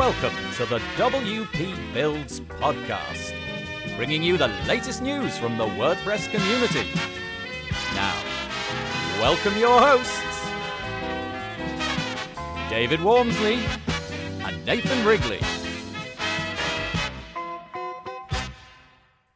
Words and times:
Welcome 0.00 0.34
to 0.54 0.64
the 0.64 0.78
WP 0.96 1.92
Builds 1.92 2.40
podcast, 2.40 3.34
bringing 3.98 4.22
you 4.22 4.38
the 4.38 4.48
latest 4.66 5.02
news 5.02 5.36
from 5.36 5.58
the 5.58 5.66
WordPress 5.66 6.30
community. 6.30 6.88
Now, 7.94 8.16
welcome 9.20 9.58
your 9.58 9.78
hosts, 9.78 10.48
David 12.70 13.00
Waumsley 13.00 13.58
and 14.42 14.64
Nathan 14.64 15.04
Wrigley. 15.04 15.40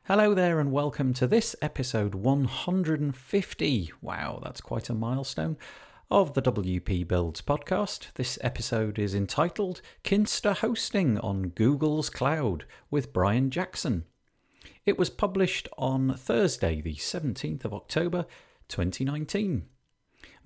Hello 0.05 0.33
there, 0.33 0.61
and 0.61 0.73
welcome 0.73 1.13
to 1.13 1.27
this 1.27 1.55
episode 1.61 2.15
150. 2.15 3.93
Wow, 4.01 4.41
that's 4.43 4.63
quite 4.63 4.89
a 4.89 4.95
milestone 4.95 5.59
of 6.15 6.35
the 6.35 6.43
WP 6.43 7.09
Builds 7.09 7.43
podcast. 7.43 8.13
This 8.15 8.39
episode 8.41 9.01
is 9.01 9.17
entitled 9.17 9.81
Kinsta 10.05 10.57
Hosting 10.59 11.19
on 11.19 11.49
Google's 11.49 12.09
Cloud 12.09 12.67
with 12.89 13.13
Brian 13.13 13.51
Jackson. 13.51 14.05
It 14.87 14.97
was 14.97 15.11
published 15.11 15.67
on 15.77 16.15
Thursday, 16.17 16.81
the 16.81 16.95
17th 16.95 17.65
of 17.65 17.75
October 17.75 18.27
2019. 18.69 19.65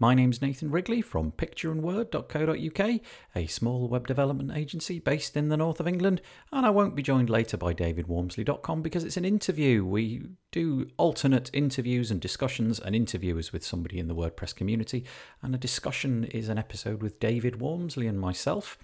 My 0.01 0.15
name's 0.15 0.41
Nathan 0.41 0.71
Wrigley 0.71 1.03
from 1.03 1.33
pictureandword.co.uk, 1.33 3.01
a 3.35 3.47
small 3.49 3.89
web 3.89 4.07
development 4.07 4.57
agency 4.57 5.01
based 5.01 5.37
in 5.37 5.49
the 5.49 5.57
north 5.57 5.81
of 5.81 5.89
England, 5.89 6.23
and 6.53 6.65
I 6.65 6.71
won't 6.71 6.95
be 6.95 7.03
joined 7.03 7.29
later 7.29 7.57
by 7.57 7.75
davidwaumsley.com 7.75 8.81
because 8.81 9.03
it's 9.03 9.17
an 9.17 9.25
interview. 9.25 9.85
We 9.85 10.23
do 10.53 10.89
alternate 10.99 11.51
interviews 11.53 12.13
and 12.13 12.21
discussions, 12.21 12.79
and 12.79 12.95
interviewers 12.95 13.53
with 13.53 13.67
somebody 13.67 13.99
in 13.99 14.07
the 14.07 14.15
WordPress 14.15 14.55
community, 14.55 15.05
and 15.43 15.53
a 15.53 15.59
discussion 15.59 16.23
is 16.27 16.49
an 16.49 16.59
episode 16.59 17.03
with 17.03 17.19
David 17.19 17.55
Waumsley 17.55 18.09
and 18.09 18.21
myself. 18.21 18.79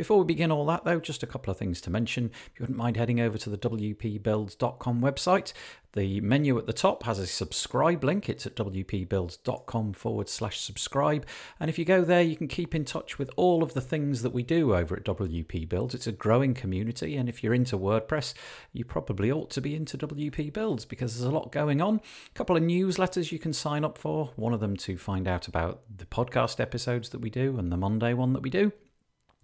Before 0.00 0.16
we 0.16 0.24
begin 0.24 0.50
all 0.50 0.64
that, 0.64 0.86
though, 0.86 0.98
just 0.98 1.22
a 1.22 1.26
couple 1.26 1.50
of 1.50 1.58
things 1.58 1.78
to 1.82 1.90
mention. 1.90 2.30
If 2.32 2.58
you 2.58 2.62
wouldn't 2.62 2.78
mind 2.78 2.96
heading 2.96 3.20
over 3.20 3.36
to 3.36 3.50
the 3.50 3.58
WPBuilds.com 3.58 5.02
website, 5.02 5.52
the 5.92 6.22
menu 6.22 6.56
at 6.56 6.66
the 6.66 6.72
top 6.72 7.02
has 7.02 7.18
a 7.18 7.26
subscribe 7.26 8.02
link. 8.02 8.26
It's 8.30 8.46
at 8.46 8.56
WPBuilds.com 8.56 9.92
forward 9.92 10.30
slash 10.30 10.58
subscribe. 10.58 11.26
And 11.60 11.68
if 11.68 11.78
you 11.78 11.84
go 11.84 12.02
there, 12.02 12.22
you 12.22 12.34
can 12.34 12.48
keep 12.48 12.74
in 12.74 12.86
touch 12.86 13.18
with 13.18 13.30
all 13.36 13.62
of 13.62 13.74
the 13.74 13.82
things 13.82 14.22
that 14.22 14.32
we 14.32 14.42
do 14.42 14.74
over 14.74 14.96
at 14.96 15.04
WP 15.04 15.68
Builds. 15.68 15.94
It's 15.94 16.06
a 16.06 16.12
growing 16.12 16.54
community. 16.54 17.18
And 17.18 17.28
if 17.28 17.44
you're 17.44 17.52
into 17.52 17.76
WordPress, 17.76 18.32
you 18.72 18.86
probably 18.86 19.30
ought 19.30 19.50
to 19.50 19.60
be 19.60 19.74
into 19.74 19.98
WP 19.98 20.50
Builds 20.54 20.86
because 20.86 21.18
there's 21.18 21.30
a 21.30 21.30
lot 21.30 21.52
going 21.52 21.82
on. 21.82 21.96
A 21.96 22.32
couple 22.38 22.56
of 22.56 22.62
newsletters 22.62 23.32
you 23.32 23.38
can 23.38 23.52
sign 23.52 23.84
up 23.84 23.98
for. 23.98 24.30
One 24.36 24.54
of 24.54 24.60
them 24.60 24.78
to 24.78 24.96
find 24.96 25.28
out 25.28 25.46
about 25.46 25.82
the 25.94 26.06
podcast 26.06 26.58
episodes 26.58 27.10
that 27.10 27.20
we 27.20 27.28
do 27.28 27.58
and 27.58 27.70
the 27.70 27.76
Monday 27.76 28.14
one 28.14 28.32
that 28.32 28.40
we 28.40 28.48
do. 28.48 28.72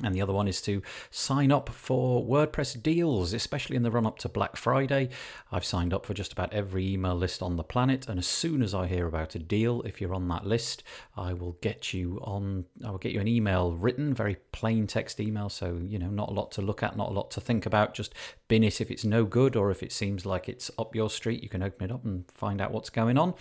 And 0.03 0.15
the 0.15 0.21
other 0.21 0.35
one 0.35 0.47
is 0.47 0.61
to 0.63 0.83
sign 1.11 1.51
up 1.51 1.71
for 1.71 2.23
WordPress 2.23 2.83
deals, 2.83 3.33
especially 3.33 3.77
in 3.77 3.83
the 3.83 3.91
run 3.91 4.07
up 4.07 4.19
to 4.19 4.29
Black 4.29 4.55
Friday. 4.55 5.09
I've 5.51 5.65
signed 5.65 5.95
up 5.95 6.05
for 6.05 6.13
just 6.13 6.33
about 6.35 6.53
every 6.53 6.87
email 6.93 7.15
list 7.15 7.43
on 7.43 7.57
the 7.57 7.65
planet, 7.65 8.07
and 8.07 8.19
as 8.19 8.27
soon 8.27 8.63
as 8.63 8.75
I 8.75 8.89
hear 8.89 9.07
about 9.07 9.35
a 9.35 9.39
deal, 9.39 9.81
if 9.83 9.99
you're 9.99 10.15
on 10.15 10.29
that 10.29 10.45
list, 10.45 10.83
I 11.17 11.33
will 11.33 11.57
get 11.63 11.95
you 11.95 12.21
on. 12.23 12.67
I 12.85 12.91
will 12.91 12.99
get 12.99 13.13
you 13.13 13.21
an 13.21 13.29
email 13.29 13.73
written, 13.73 14.13
very 14.13 14.37
plain 14.53 14.87
text 14.87 15.19
email. 15.19 15.49
So 15.49 15.81
you 15.83 15.99
know, 15.99 16.11
not 16.11 16.29
a 16.29 16.35
lot 16.35 16.53
to 16.53 16.63
look 16.63 16.83
at, 16.83 16.95
not 16.95 17.09
a 17.09 17.13
lot 17.15 17.31
to 17.31 17.41
think 17.41 17.65
about. 17.65 17.95
Just 17.95 18.15
bin 18.49 18.63
it 18.63 18.83
if 18.83 18.91
it's 18.91 19.05
no 19.05 19.25
good 19.25 19.57
or 19.57 19.71
if 19.71 19.83
it 19.83 19.93
seems 19.93 20.27
like 20.27 20.47
it's 20.47 20.71
up 20.79 20.95
your 20.95 21.09
street. 21.09 21.43
You 21.43 21.49
can 21.49 21.63
open 21.63 21.87
it 21.87 21.93
up 21.93 22.05
and 22.05 22.31
find 22.35 22.61
out 22.61 22.71
what's 22.71 22.91
going 22.91 23.17
on. 23.17 23.33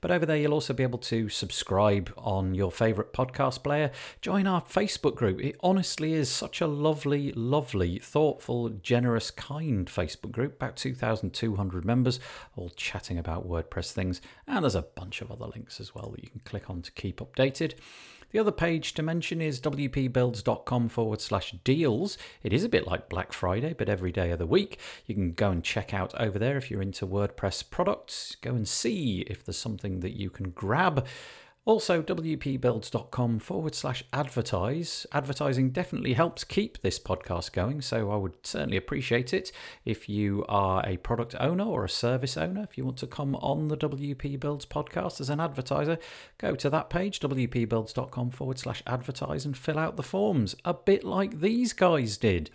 But 0.00 0.10
over 0.10 0.24
there, 0.24 0.38
you'll 0.38 0.54
also 0.54 0.72
be 0.72 0.84
able 0.84 1.00
to 1.00 1.28
subscribe 1.28 2.10
on 2.16 2.54
your 2.54 2.72
favorite 2.72 3.12
podcast 3.12 3.62
player. 3.62 3.90
Join 4.22 4.46
our 4.46 4.62
Facebook 4.62 5.14
group. 5.14 5.38
It 5.42 5.56
honestly 5.60 5.97
is 6.00 6.30
such 6.30 6.60
a 6.60 6.66
lovely, 6.66 7.32
lovely, 7.32 7.98
thoughtful, 7.98 8.68
generous, 8.68 9.30
kind 9.30 9.86
Facebook 9.86 10.32
group. 10.32 10.54
About 10.54 10.76
2,200 10.76 11.84
members, 11.84 12.20
all 12.56 12.70
chatting 12.70 13.18
about 13.18 13.48
WordPress 13.48 13.92
things. 13.92 14.20
And 14.46 14.64
there's 14.64 14.74
a 14.74 14.82
bunch 14.82 15.20
of 15.20 15.30
other 15.30 15.46
links 15.46 15.80
as 15.80 15.94
well 15.94 16.10
that 16.10 16.22
you 16.22 16.30
can 16.30 16.40
click 16.44 16.70
on 16.70 16.82
to 16.82 16.92
keep 16.92 17.20
updated. 17.20 17.74
The 18.30 18.38
other 18.38 18.52
page 18.52 18.92
to 18.94 19.02
mention 19.02 19.40
is 19.40 19.60
wpbuilds.com 19.60 20.88
forward 20.90 21.20
slash 21.20 21.52
deals. 21.64 22.18
It 22.42 22.52
is 22.52 22.62
a 22.62 22.68
bit 22.68 22.86
like 22.86 23.08
Black 23.08 23.32
Friday, 23.32 23.72
but 23.72 23.88
every 23.88 24.12
day 24.12 24.30
of 24.30 24.38
the 24.38 24.46
week. 24.46 24.78
You 25.06 25.14
can 25.14 25.32
go 25.32 25.50
and 25.50 25.64
check 25.64 25.94
out 25.94 26.14
over 26.20 26.38
there 26.38 26.58
if 26.58 26.70
you're 26.70 26.82
into 26.82 27.06
WordPress 27.06 27.70
products. 27.70 28.36
Go 28.42 28.50
and 28.50 28.68
see 28.68 29.20
if 29.28 29.44
there's 29.44 29.56
something 29.56 30.00
that 30.00 30.14
you 30.14 30.28
can 30.28 30.50
grab. 30.50 31.06
Also, 31.68 32.00
wpbuilds.com 32.00 33.38
forward 33.40 33.74
slash 33.74 34.02
advertise. 34.10 35.06
Advertising 35.12 35.68
definitely 35.68 36.14
helps 36.14 36.42
keep 36.42 36.80
this 36.80 36.98
podcast 36.98 37.52
going, 37.52 37.82
so 37.82 38.10
I 38.10 38.16
would 38.16 38.32
certainly 38.42 38.78
appreciate 38.78 39.34
it 39.34 39.52
if 39.84 40.08
you 40.08 40.46
are 40.48 40.82
a 40.86 40.96
product 40.96 41.34
owner 41.38 41.64
or 41.64 41.84
a 41.84 41.88
service 41.90 42.38
owner. 42.38 42.62
If 42.62 42.78
you 42.78 42.86
want 42.86 42.96
to 43.00 43.06
come 43.06 43.34
on 43.34 43.68
the 43.68 43.76
WP 43.76 44.40
Builds 44.40 44.64
podcast 44.64 45.20
as 45.20 45.28
an 45.28 45.40
advertiser, 45.40 45.98
go 46.38 46.54
to 46.54 46.70
that 46.70 46.88
page, 46.88 47.20
wpbuilds.com 47.20 48.30
forward 48.30 48.58
slash 48.58 48.82
advertise, 48.86 49.44
and 49.44 49.54
fill 49.54 49.78
out 49.78 49.98
the 49.98 50.02
forms, 50.02 50.56
a 50.64 50.72
bit 50.72 51.04
like 51.04 51.40
these 51.40 51.74
guys 51.74 52.16
did. 52.16 52.48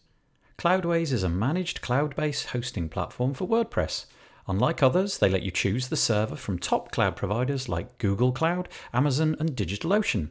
Cloudways 0.59 1.12
is 1.12 1.23
a 1.23 1.29
managed 1.29 1.81
cloud 1.81 2.16
based 2.16 2.50
hosting 2.50 2.90
platform 2.90 3.34
for 3.34 3.47
WordPress. 3.47 4.06
Unlike 4.47 4.84
others, 4.84 5.18
they 5.18 5.29
let 5.29 5.41
you 5.41 5.50
choose 5.50 5.88
the 5.88 5.97
server 5.97 6.35
from 6.35 6.59
top 6.59 6.91
cloud 6.91 7.16
providers 7.16 7.68
like 7.68 7.97
Google 7.97 8.31
Cloud, 8.31 8.69
Amazon, 8.94 9.35
and 9.40 9.56
DigitalOcean 9.56 10.29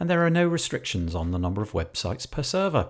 and 0.00 0.08
there 0.08 0.24
are 0.24 0.30
no 0.30 0.48
restrictions 0.48 1.14
on 1.14 1.30
the 1.30 1.38
number 1.38 1.60
of 1.60 1.72
websites 1.72 2.28
per 2.28 2.42
server. 2.42 2.88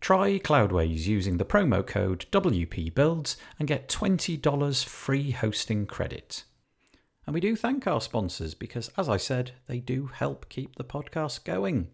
Try 0.00 0.38
Cloudways 0.38 1.06
using 1.06 1.36
the 1.36 1.44
promo 1.44 1.86
code 1.86 2.24
WPBuilds 2.32 3.36
and 3.58 3.68
get 3.68 3.88
$20 3.88 4.84
free 4.84 5.30
hosting 5.32 5.84
credit. 5.84 6.44
And 7.26 7.34
we 7.34 7.40
do 7.40 7.54
thank 7.54 7.86
our 7.86 8.00
sponsors 8.00 8.54
because, 8.54 8.90
as 8.96 9.10
I 9.10 9.18
said, 9.18 9.52
they 9.66 9.78
do 9.78 10.06
help 10.06 10.48
keep 10.48 10.76
the 10.76 10.84
podcast 10.84 11.44
going. 11.44 11.88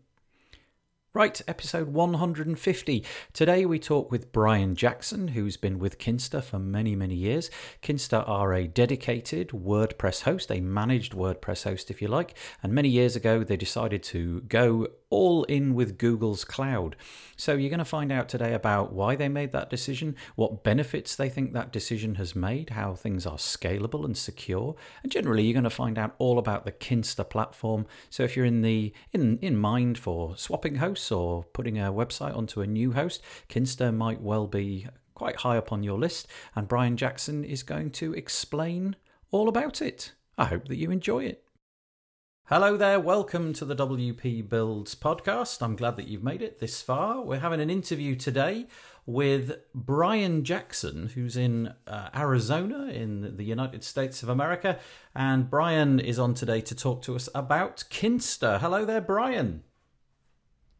Right, 1.16 1.40
episode 1.48 1.88
150. 1.88 3.02
Today 3.32 3.64
we 3.64 3.78
talk 3.78 4.10
with 4.10 4.32
Brian 4.32 4.74
Jackson, 4.74 5.28
who's 5.28 5.56
been 5.56 5.78
with 5.78 5.96
Kinsta 5.96 6.44
for 6.44 6.58
many, 6.58 6.94
many 6.94 7.14
years. 7.14 7.50
Kinsta 7.82 8.22
are 8.28 8.52
a 8.52 8.68
dedicated 8.68 9.48
WordPress 9.48 10.24
host, 10.24 10.50
a 10.50 10.60
managed 10.60 11.14
WordPress 11.14 11.64
host, 11.64 11.90
if 11.90 12.02
you 12.02 12.08
like. 12.08 12.36
And 12.62 12.74
many 12.74 12.90
years 12.90 13.16
ago, 13.16 13.42
they 13.42 13.56
decided 13.56 14.02
to 14.02 14.42
go 14.42 14.88
all 15.08 15.44
in 15.44 15.74
with 15.74 15.98
Google's 15.98 16.44
cloud. 16.44 16.96
So 17.36 17.54
you're 17.54 17.70
going 17.70 17.78
to 17.78 17.84
find 17.84 18.10
out 18.10 18.28
today 18.28 18.54
about 18.54 18.92
why 18.92 19.14
they 19.14 19.28
made 19.28 19.52
that 19.52 19.70
decision, 19.70 20.16
what 20.34 20.64
benefits 20.64 21.14
they 21.14 21.28
think 21.28 21.52
that 21.52 21.72
decision 21.72 22.16
has 22.16 22.34
made, 22.34 22.70
how 22.70 22.94
things 22.94 23.24
are 23.24 23.36
scalable 23.36 24.04
and 24.04 24.16
secure, 24.16 24.74
and 25.02 25.12
generally 25.12 25.44
you're 25.44 25.52
going 25.52 25.64
to 25.64 25.70
find 25.70 25.96
out 25.96 26.14
all 26.18 26.38
about 26.38 26.64
the 26.64 26.72
Kinsta 26.72 27.28
platform. 27.28 27.86
So 28.10 28.24
if 28.24 28.36
you're 28.36 28.44
in 28.44 28.62
the 28.62 28.92
in 29.12 29.38
in 29.40 29.56
mind 29.56 29.96
for 29.98 30.36
swapping 30.36 30.76
hosts 30.76 31.05
or 31.10 31.44
putting 31.44 31.78
a 31.78 31.92
website 31.92 32.36
onto 32.36 32.60
a 32.60 32.66
new 32.66 32.92
host, 32.92 33.22
Kinsta 33.48 33.94
might 33.94 34.20
well 34.20 34.46
be 34.46 34.86
quite 35.14 35.36
high 35.36 35.56
up 35.56 35.72
on 35.72 35.82
your 35.82 35.98
list 35.98 36.28
and 36.54 36.68
Brian 36.68 36.96
Jackson 36.96 37.44
is 37.44 37.62
going 37.62 37.90
to 37.90 38.12
explain 38.14 38.96
all 39.30 39.48
about 39.48 39.80
it. 39.80 40.12
I 40.36 40.44
hope 40.44 40.68
that 40.68 40.76
you 40.76 40.90
enjoy 40.90 41.24
it. 41.24 41.42
Hello 42.48 42.76
there, 42.76 43.00
welcome 43.00 43.52
to 43.54 43.64
the 43.64 43.74
WP 43.74 44.48
Builds 44.48 44.94
podcast. 44.94 45.62
I'm 45.62 45.74
glad 45.74 45.96
that 45.96 46.06
you've 46.06 46.22
made 46.22 46.42
it 46.42 46.60
this 46.60 46.80
far. 46.80 47.20
We're 47.20 47.40
having 47.40 47.60
an 47.60 47.70
interview 47.70 48.14
today 48.14 48.68
with 49.04 49.56
Brian 49.74 50.44
Jackson, 50.44 51.08
who's 51.14 51.36
in 51.36 51.74
uh, 51.88 52.10
Arizona 52.14 52.86
in 52.86 53.36
the 53.36 53.42
United 53.42 53.82
States 53.82 54.22
of 54.22 54.28
America. 54.28 54.78
And 55.12 55.50
Brian 55.50 55.98
is 55.98 56.20
on 56.20 56.34
today 56.34 56.60
to 56.60 56.74
talk 56.76 57.02
to 57.02 57.16
us 57.16 57.28
about 57.34 57.82
Kinsta. 57.90 58.60
Hello 58.60 58.84
there, 58.84 59.00
Brian. 59.00 59.64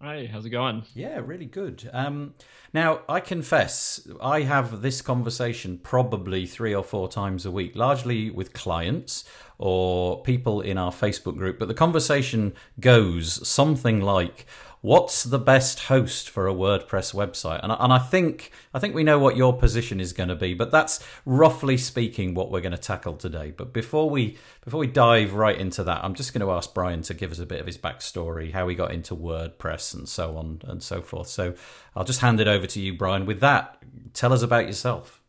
Hi, 0.07 0.31
how's 0.33 0.47
it 0.47 0.51
going? 0.51 0.85
Yeah, 0.95 1.21
really 1.25 1.47
good. 1.47 1.91
Um, 1.93 2.35
now, 2.73 3.01
I 3.09 3.19
confess, 3.19 4.07
I 4.23 4.43
have 4.43 4.81
this 4.81 5.03
conversation 5.03 5.79
probably 5.79 6.47
three 6.47 6.73
or 6.73 6.85
four 6.85 7.09
times 7.09 7.45
a 7.45 7.51
week, 7.51 7.75
largely 7.75 8.31
with 8.31 8.53
clients 8.53 9.25
or 9.59 10.23
people 10.23 10.61
in 10.61 10.79
our 10.79 10.93
Facebook 10.93 11.37
group. 11.37 11.59
But 11.59 11.67
the 11.67 11.75
conversation 11.75 12.55
goes 12.79 13.49
something 13.49 14.01
like, 14.01 14.47
what's 14.87 15.25
the 15.25 15.39
best 15.39 15.81
host 15.81 16.31
for 16.31 16.47
a 16.47 16.55
WordPress 16.55 17.13
website? 17.13 17.59
And, 17.65 17.73
and 17.77 17.93
I 17.93 17.99
think 17.99 18.53
I 18.73 18.79
think 18.79 18.95
we 18.95 19.03
know 19.03 19.19
what 19.19 19.37
your 19.37 19.53
position 19.53 19.99
is 19.99 20.13
going 20.13 20.29
to 20.29 20.37
be, 20.37 20.55
but 20.55 20.71
that's 20.71 21.05
roughly 21.25 21.77
speaking 21.77 22.35
what 22.35 22.53
we're 22.53 22.61
going 22.61 22.71
to 22.71 22.79
tackle 22.79 23.15
today. 23.17 23.51
But 23.51 23.73
before 23.73 24.09
we 24.09 24.39
before 24.65 24.79
we 24.79 24.87
dive 24.87 25.33
right 25.35 25.59
into 25.59 25.83
that, 25.83 26.05
I'm 26.05 26.15
just 26.15 26.33
going 26.33 26.47
to 26.47 26.53
ask 26.53 26.73
Brian 26.73 27.03
to 27.03 27.15
give 27.15 27.33
us 27.33 27.41
a 27.41 27.47
bit 27.47 27.59
of 27.59 27.67
his 27.67 27.77
backstory, 27.77 28.53
how 28.53 28.69
he 28.69 28.77
got 28.77 28.93
into 28.93 29.17
WordPress, 29.17 29.93
and 29.93 30.09
so 30.09 30.37
on 30.37 30.61
and 30.63 30.81
so 30.81 31.03
forth. 31.03 31.27
So 31.27 31.55
I'll 31.97 32.05
just 32.05 32.21
hand 32.21 32.39
it 32.39 32.47
over 32.47 32.69
to 32.69 32.81
you, 32.81 32.97
Brian. 32.97 33.27
With 33.27 33.41
that, 33.41 33.83
tell 34.15 34.33
us 34.33 34.43
about 34.43 34.67
yourself. 34.67 35.21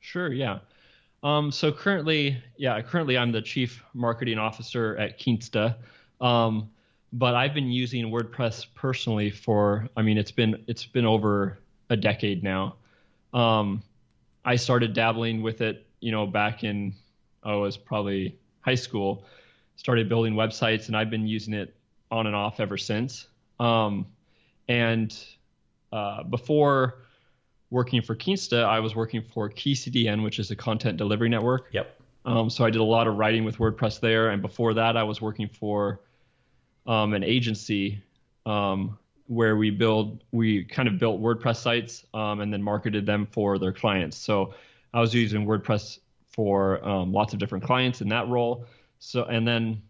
Sure. 0.00 0.30
Yeah. 0.30 0.58
Um, 1.22 1.50
so 1.50 1.72
currently, 1.72 2.36
yeah, 2.58 2.82
currently 2.82 3.16
I'm 3.16 3.32
the 3.32 3.40
chief 3.40 3.82
marketing 3.94 4.36
officer 4.36 4.98
at 4.98 5.18
Kinsta. 5.18 5.76
Um, 6.20 6.68
but 7.12 7.34
I've 7.34 7.54
been 7.54 7.70
using 7.70 8.06
WordPress 8.06 8.66
personally 8.74 9.30
for 9.30 9.88
I 9.96 10.02
mean 10.02 10.18
it's 10.18 10.30
been 10.30 10.64
it's 10.66 10.86
been 10.86 11.06
over 11.06 11.58
a 11.88 11.96
decade 11.96 12.42
now. 12.42 12.76
Um, 13.32 13.82
I 14.44 14.56
started 14.56 14.92
dabbling 14.92 15.42
with 15.42 15.60
it, 15.60 15.86
you 16.00 16.12
know, 16.12 16.26
back 16.26 16.64
in 16.64 16.94
oh, 17.42 17.58
it 17.58 17.62
was 17.62 17.76
probably 17.76 18.38
high 18.60 18.74
school. 18.74 19.24
Started 19.76 20.08
building 20.08 20.34
websites, 20.34 20.88
and 20.88 20.96
I've 20.96 21.10
been 21.10 21.26
using 21.26 21.54
it 21.54 21.74
on 22.10 22.26
and 22.26 22.36
off 22.36 22.60
ever 22.60 22.76
since. 22.76 23.26
Um, 23.58 24.06
and 24.68 25.16
uh, 25.92 26.22
before 26.24 27.02
working 27.70 28.02
for 28.02 28.14
Kinsta, 28.14 28.64
I 28.64 28.80
was 28.80 28.94
working 28.94 29.22
for 29.22 29.48
KeyCDN, 29.48 30.22
which 30.22 30.38
is 30.38 30.50
a 30.50 30.56
content 30.56 30.98
delivery 30.98 31.28
network. 31.28 31.68
Yep. 31.72 32.00
Um, 32.26 32.50
so 32.50 32.64
I 32.64 32.70
did 32.70 32.80
a 32.80 32.84
lot 32.84 33.06
of 33.06 33.16
writing 33.16 33.44
with 33.44 33.56
WordPress 33.56 34.00
there, 34.00 34.28
and 34.28 34.42
before 34.42 34.74
that, 34.74 34.96
I 34.96 35.02
was 35.02 35.22
working 35.22 35.48
for 35.48 36.00
um, 36.86 37.14
an 37.14 37.22
agency 37.22 38.02
um, 38.46 38.98
where 39.26 39.56
we 39.56 39.70
build 39.70 40.24
we 40.32 40.64
kind 40.64 40.88
of 40.88 40.98
built 40.98 41.20
WordPress 41.20 41.56
sites 41.56 42.04
um, 42.14 42.40
and 42.40 42.52
then 42.52 42.62
marketed 42.62 43.06
them 43.06 43.26
for 43.30 43.58
their 43.58 43.72
clients. 43.72 44.16
So 44.16 44.54
I 44.92 45.00
was 45.00 45.14
using 45.14 45.46
WordPress 45.46 45.98
for 46.28 46.84
um, 46.86 47.12
lots 47.12 47.32
of 47.32 47.38
different 47.38 47.64
clients 47.64 48.00
in 48.00 48.08
that 48.08 48.28
role. 48.28 48.66
So 48.98 49.24
and 49.24 49.46
then 49.46 49.82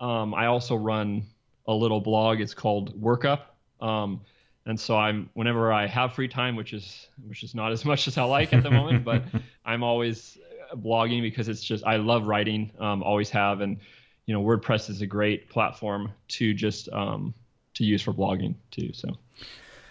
um, 0.00 0.34
I 0.34 0.46
also 0.46 0.76
run 0.76 1.24
a 1.66 1.74
little 1.74 2.00
blog. 2.00 2.40
It's 2.40 2.54
called 2.54 3.00
Woorkup. 3.00 3.40
Um, 3.80 4.20
and 4.66 4.78
so 4.78 4.96
I'm 4.96 5.30
whenever 5.32 5.72
I 5.72 5.86
have 5.86 6.12
free 6.12 6.28
time, 6.28 6.54
which 6.56 6.72
is 6.72 7.08
which 7.26 7.42
is 7.42 7.54
not 7.54 7.72
as 7.72 7.84
much 7.86 8.06
as 8.06 8.18
I 8.18 8.24
like 8.24 8.52
at 8.52 8.62
the 8.62 8.70
moment, 8.70 9.04
but 9.04 9.22
I'm 9.64 9.82
always 9.82 10.38
blogging 10.76 11.22
because 11.22 11.48
it's 11.48 11.62
just 11.62 11.84
I 11.84 11.96
love 11.96 12.26
writing, 12.26 12.70
always 12.78 13.30
have, 13.30 13.62
and 13.62 13.78
you 14.28 14.34
know 14.34 14.42
WordPress 14.42 14.90
is 14.90 15.00
a 15.00 15.06
great 15.06 15.48
platform 15.48 16.12
to 16.28 16.52
just 16.52 16.88
um, 16.92 17.32
to 17.74 17.84
use 17.84 18.02
for 18.02 18.12
blogging 18.12 18.54
too. 18.70 18.92
So. 18.92 19.08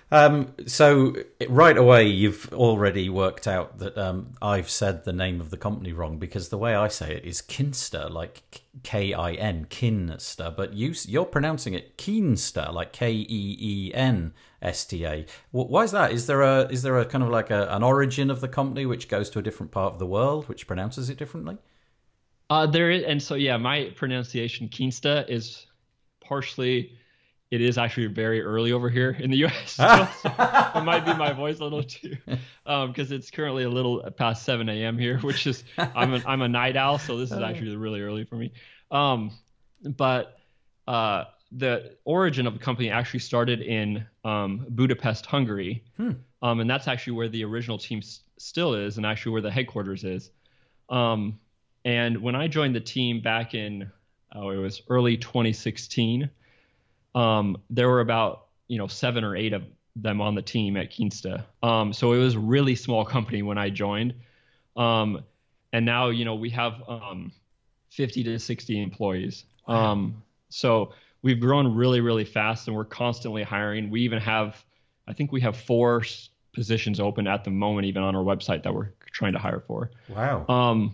Um, 0.10 0.54
so 0.68 1.16
right 1.50 1.76
away, 1.76 2.06
you've 2.06 2.54
already 2.54 3.10
worked 3.10 3.46
out 3.46 3.80
that 3.80 3.98
um, 3.98 4.36
I've 4.42 4.70
said 4.70 5.04
the 5.04 5.12
name 5.12 5.42
of 5.42 5.50
the 5.50 5.58
company 5.58 5.92
wrong 5.92 6.18
because 6.18 6.48
the 6.48 6.58
way 6.58 6.76
I 6.76 6.88
say 6.88 7.16
it 7.16 7.26
is 7.26 7.42
Kinster, 7.42 8.10
like 8.10 8.62
K 8.84 9.12
I 9.12 9.34
N, 9.34 9.66
Kinsta, 9.70 10.56
but 10.56 10.74
you 10.74 10.94
you're 11.08 11.26
pronouncing 11.26 11.74
it 11.74 11.98
Keenster, 11.98 12.72
like 12.72 12.94
K 12.94 13.12
E 13.12 13.58
E 13.60 13.92
N 13.94 14.34
S 14.62 14.86
T 14.86 15.04
A. 15.04 15.26
Why 15.52 15.84
is 15.84 15.92
that? 15.92 16.12
Is 16.12 16.28
there 16.28 16.44
a 16.44 16.68
is 16.70 16.84
there 16.84 16.98
a 17.00 17.06
kind 17.06 17.24
of 17.24 17.32
like 17.32 17.50
a, 17.50 17.68
an 17.76 17.84
origin 17.84 18.30
of 18.30 18.40
the 18.40 18.48
company 18.48 18.86
which 18.86 19.10
goes 19.10 19.32
to 19.32 19.40
a 19.40 19.42
different 19.42 19.72
part 19.72 19.94
of 19.94 20.00
the 20.00 20.06
world 20.06 20.48
which 20.48 20.68
pronounces 20.68 21.10
it 21.10 21.18
differently? 21.18 21.58
Uh, 22.50 22.66
there 22.66 22.92
is, 22.92 23.04
and 23.04 23.22
so 23.22 23.36
yeah, 23.36 23.58
my 23.58 23.92
pronunciation 23.96 24.70
Kinsta 24.70 25.30
is 25.30 25.66
partially. 26.22 26.94
It 27.50 27.62
is 27.62 27.78
actually 27.78 28.08
very 28.08 28.42
early 28.42 28.74
over 28.74 28.90
here 28.90 29.12
in 29.12 29.32
the 29.32 29.38
U.S. 29.38 29.72
so 30.22 30.30
it 30.76 30.84
might 30.84 31.06
be 31.06 31.14
my 31.14 31.32
voice 31.32 31.60
a 31.60 31.64
little 31.64 31.84
too, 31.84 32.18
because 32.26 32.42
um, 32.66 32.94
it's 32.98 33.32
currently 33.32 33.64
a 33.64 33.70
little 33.70 34.02
past 34.18 34.44
7 34.44 34.68
a.m. 34.68 34.98
here, 34.98 35.18
which 35.20 35.48
is 35.48 35.64
I'm 35.78 36.16
a, 36.16 36.24
I'm 36.26 36.42
a 36.42 36.50
night 36.50 36.76
owl, 36.76 37.00
so 37.00 37.18
this 37.18 37.32
is 37.32 37.40
actually 37.40 37.76
really 37.78 38.02
early 38.02 38.26
for 38.26 38.36
me. 38.36 38.52
Um, 38.92 39.32
but 39.96 40.40
uh, 40.88 41.26
the 41.52 41.96
origin 42.04 42.48
of 42.48 42.54
the 42.54 42.60
company 42.60 42.90
actually 42.90 43.22
started 43.22 43.62
in 43.62 44.06
um, 44.26 44.66
Budapest, 44.70 45.26
Hungary, 45.26 45.84
hmm. 45.96 46.12
um, 46.42 46.60
and 46.60 46.70
that's 46.70 46.88
actually 46.88 47.14
where 47.14 47.30
the 47.30 47.46
original 47.46 47.78
team 47.78 48.00
s- 48.00 48.22
still 48.38 48.74
is, 48.74 48.98
and 48.98 49.06
actually 49.06 49.32
where 49.32 49.42
the 49.42 49.52
headquarters 49.52 50.04
is. 50.04 50.32
Um, 50.90 51.40
and 51.88 52.22
when 52.22 52.36
I 52.36 52.50
joined 52.50 52.76
the 52.76 52.82
team 52.82 53.22
back 53.22 53.54
in, 53.54 53.90
oh, 54.36 54.50
it 54.50 54.58
was 54.58 54.82
early 54.90 55.16
2016, 55.16 56.30
um, 57.16 57.58
there 57.70 57.88
were 57.88 58.02
about 58.02 58.48
you 58.68 58.78
know 58.78 58.88
seven 58.88 59.24
or 59.24 59.38
eight 59.38 59.54
of 59.54 59.64
them 59.96 60.20
on 60.20 60.36
the 60.36 60.42
team 60.42 60.76
at 60.76 60.92
Keensta. 60.92 61.46
Um, 61.64 61.94
so 61.94 62.12
it 62.12 62.18
was 62.18 62.36
a 62.36 62.40
really 62.40 62.76
small 62.76 63.06
company 63.06 63.42
when 63.42 63.58
I 63.58 63.70
joined. 63.70 64.16
Um, 64.76 65.24
and 65.72 65.86
now 65.86 66.10
you 66.10 66.26
know 66.26 66.36
we 66.36 66.50
have 66.50 66.84
um, 66.90 67.32
50 67.92 68.22
to 68.26 68.38
60 68.38 68.84
employees. 68.84 69.46
Wow. 69.66 69.92
Um, 69.92 70.24
so 70.50 70.92
we've 71.22 71.40
grown 71.40 71.74
really 71.74 72.02
really 72.02 72.26
fast, 72.26 72.68
and 72.68 72.76
we're 72.76 72.84
constantly 72.84 73.44
hiring. 73.44 73.90
We 73.90 74.02
even 74.02 74.20
have, 74.20 74.62
I 75.08 75.14
think 75.14 75.32
we 75.32 75.40
have 75.40 75.56
four 75.56 76.04
positions 76.54 77.00
open 77.00 77.28
at 77.28 77.46
the 77.46 77.52
moment, 77.52 77.88
even 77.88 78.04
on 78.04 78.14
our 78.14 78.24
website 78.24 78.64
that 78.64 78.74
we're 78.74 78.90
trying 79.14 79.32
to 79.32 79.40
hire 79.40 79.64
for. 79.66 79.92
Wow. 80.10 80.46
Um, 80.50 80.94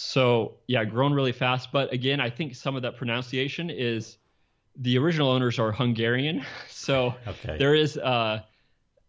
so 0.00 0.54
yeah, 0.68 0.84
grown 0.84 1.12
really 1.12 1.32
fast. 1.32 1.72
But 1.72 1.92
again, 1.92 2.20
I 2.20 2.30
think 2.30 2.54
some 2.54 2.76
of 2.76 2.82
that 2.82 2.96
pronunciation 2.96 3.68
is 3.68 4.16
the 4.76 4.96
original 4.96 5.28
owners 5.28 5.58
are 5.58 5.72
Hungarian, 5.72 6.44
so 6.68 7.16
okay. 7.26 7.56
there 7.58 7.74
is, 7.74 7.98
uh, 7.98 8.42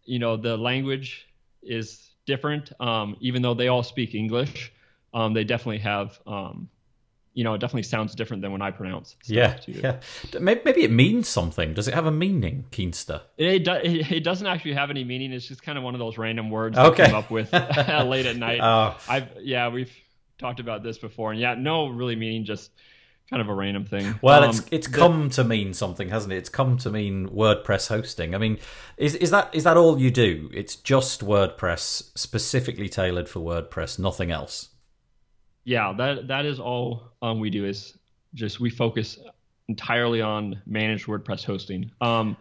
you 0.04 0.18
know, 0.18 0.36
the 0.36 0.58
language 0.58 1.28
is 1.62 2.10
different. 2.26 2.72
Um, 2.82 3.18
even 3.20 3.44
though 3.44 3.54
they 3.54 3.68
all 3.68 3.84
speak 3.84 4.16
English, 4.16 4.72
um, 5.14 5.36
they 5.36 5.44
definitely 5.44 5.78
have, 5.78 6.20
um, 6.26 6.68
you 7.36 7.44
know, 7.44 7.54
it 7.54 7.60
definitely 7.60 7.84
sounds 7.84 8.16
different 8.16 8.42
than 8.42 8.52
when 8.52 8.64
I 8.64 8.72
pronounce. 8.72 9.16
Yeah, 9.26 9.60
yeah. 9.68 10.00
Maybe 10.40 10.84
it 10.84 10.92
means 10.92 11.28
something. 11.28 11.76
Does 11.76 11.88
it 11.88 11.94
have 11.94 12.08
a 12.08 12.12
meaning, 12.12 12.66
Keenster? 12.72 13.22
It, 13.38 13.68
it, 13.68 14.12
it 14.12 14.24
doesn't 14.24 14.48
actually 14.48 14.74
have 14.74 14.90
any 14.90 15.04
meaning. 15.04 15.34
It's 15.34 15.48
just 15.48 15.62
kind 15.62 15.78
of 15.78 15.84
one 15.84 15.94
of 15.94 16.00
those 16.00 16.18
random 16.18 16.50
words 16.50 16.80
okay. 16.80 17.04
I 17.04 17.06
came 17.06 17.16
up 17.16 17.30
with 17.30 17.54
late 17.54 18.26
at 18.26 18.38
night. 18.38 18.62
Oh. 18.64 18.98
I've 19.08 19.30
yeah, 19.40 19.70
we've 19.70 19.94
talked 20.40 20.60
about 20.60 20.82
this 20.82 20.98
before, 20.98 21.32
and 21.32 21.40
yeah, 21.40 21.54
no 21.54 21.88
really 21.88 22.16
meaning 22.16 22.46
just 22.46 22.72
kind 23.30 23.42
of 23.42 23.50
a 23.50 23.54
random 23.54 23.86
thing. 23.86 24.16
Well, 24.22 24.44
um, 24.44 24.50
it's 24.50 24.66
it's 24.72 24.88
come 24.88 25.30
the, 25.30 25.36
to 25.36 25.44
mean 25.44 25.74
something, 25.74 26.10
hasn't 26.10 26.34
it? 26.34 26.38
It's 26.38 26.50
come 26.50 26.78
to 26.80 26.90
mean 26.90 27.30
WordPress 27.30 27.90
hosting. 27.90 28.34
I 28.34 28.38
mean, 28.40 28.58
is 28.98 29.16
is 29.16 29.30
that 29.32 29.54
is 29.54 29.64
that 29.66 29.78
all 29.78 30.00
you 30.00 30.10
do? 30.10 30.50
It's 30.54 30.76
just 30.76 31.24
WordPress, 31.24 32.12
specifically 32.18 32.90
tailored 32.90 33.30
for 33.30 33.40
WordPress, 33.40 34.00
nothing 34.00 34.32
else. 34.32 34.70
Yeah, 35.64 35.94
that 35.98 36.28
that 36.30 36.46
is 36.46 36.60
all 36.60 37.12
um, 37.22 37.40
we 37.40 37.50
do. 37.50 37.66
Is 37.66 37.98
just 38.34 38.60
we 38.60 38.70
focus 38.70 39.20
entirely 39.68 40.22
on 40.22 40.62
managed 40.66 41.06
WordPress 41.06 41.44
hosting. 41.44 41.92
Um, 42.02 42.38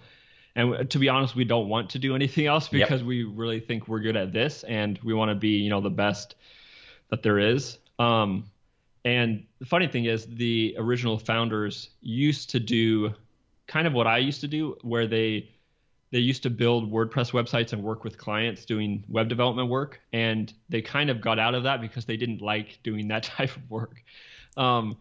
and 0.57 0.90
to 0.90 0.99
be 0.99 1.09
honest, 1.09 1.37
we 1.37 1.45
don't 1.45 1.69
want 1.69 1.90
to 1.90 1.99
do 1.99 2.17
anything 2.17 2.47
else 2.47 2.69
because 2.69 3.00
yep. 3.00 3.07
we 3.07 3.23
really 3.23 3.61
think 3.61 3.87
we're 3.87 4.00
good 4.00 4.17
at 4.17 4.33
this, 4.33 4.64
and 4.64 4.99
we 5.05 5.14
want 5.14 5.28
to 5.28 5.35
be, 5.35 5.50
you 5.50 5.71
know, 5.71 5.81
the 5.81 5.90
best 5.90 6.35
that 7.11 7.23
there 7.23 7.38
is. 7.38 7.78
Um, 7.99 8.45
and 9.05 9.45
the 9.59 9.67
funny 9.67 9.88
thing 9.88 10.05
is, 10.05 10.26
the 10.26 10.75
original 10.78 11.19
founders 11.19 11.90
used 12.00 12.50
to 12.50 12.61
do 12.61 13.14
kind 13.67 13.87
of 13.87 13.93
what 13.93 14.07
I 14.07 14.19
used 14.19 14.40
to 14.43 14.49
do, 14.49 14.76
where 14.83 15.07
they 15.07 15.50
they 16.11 16.19
used 16.19 16.43
to 16.45 16.50
build 16.50 16.90
WordPress 16.90 17.33
websites 17.33 17.73
and 17.73 17.83
work 17.83 18.02
with 18.02 18.17
clients 18.17 18.64
doing 18.64 19.05
web 19.09 19.28
development 19.28 19.69
work, 19.69 20.00
and 20.12 20.52
they 20.69 20.81
kind 20.81 21.11
of 21.11 21.21
got 21.21 21.38
out 21.38 21.55
of 21.55 21.64
that 21.64 21.81
because 21.81 22.07
they 22.07 22.17
didn't 22.17 22.40
like 22.40 22.78
doing 22.83 23.09
that 23.09 23.23
type 23.37 23.55
of 23.55 23.71
work. 23.71 24.02
Um, 24.57 24.97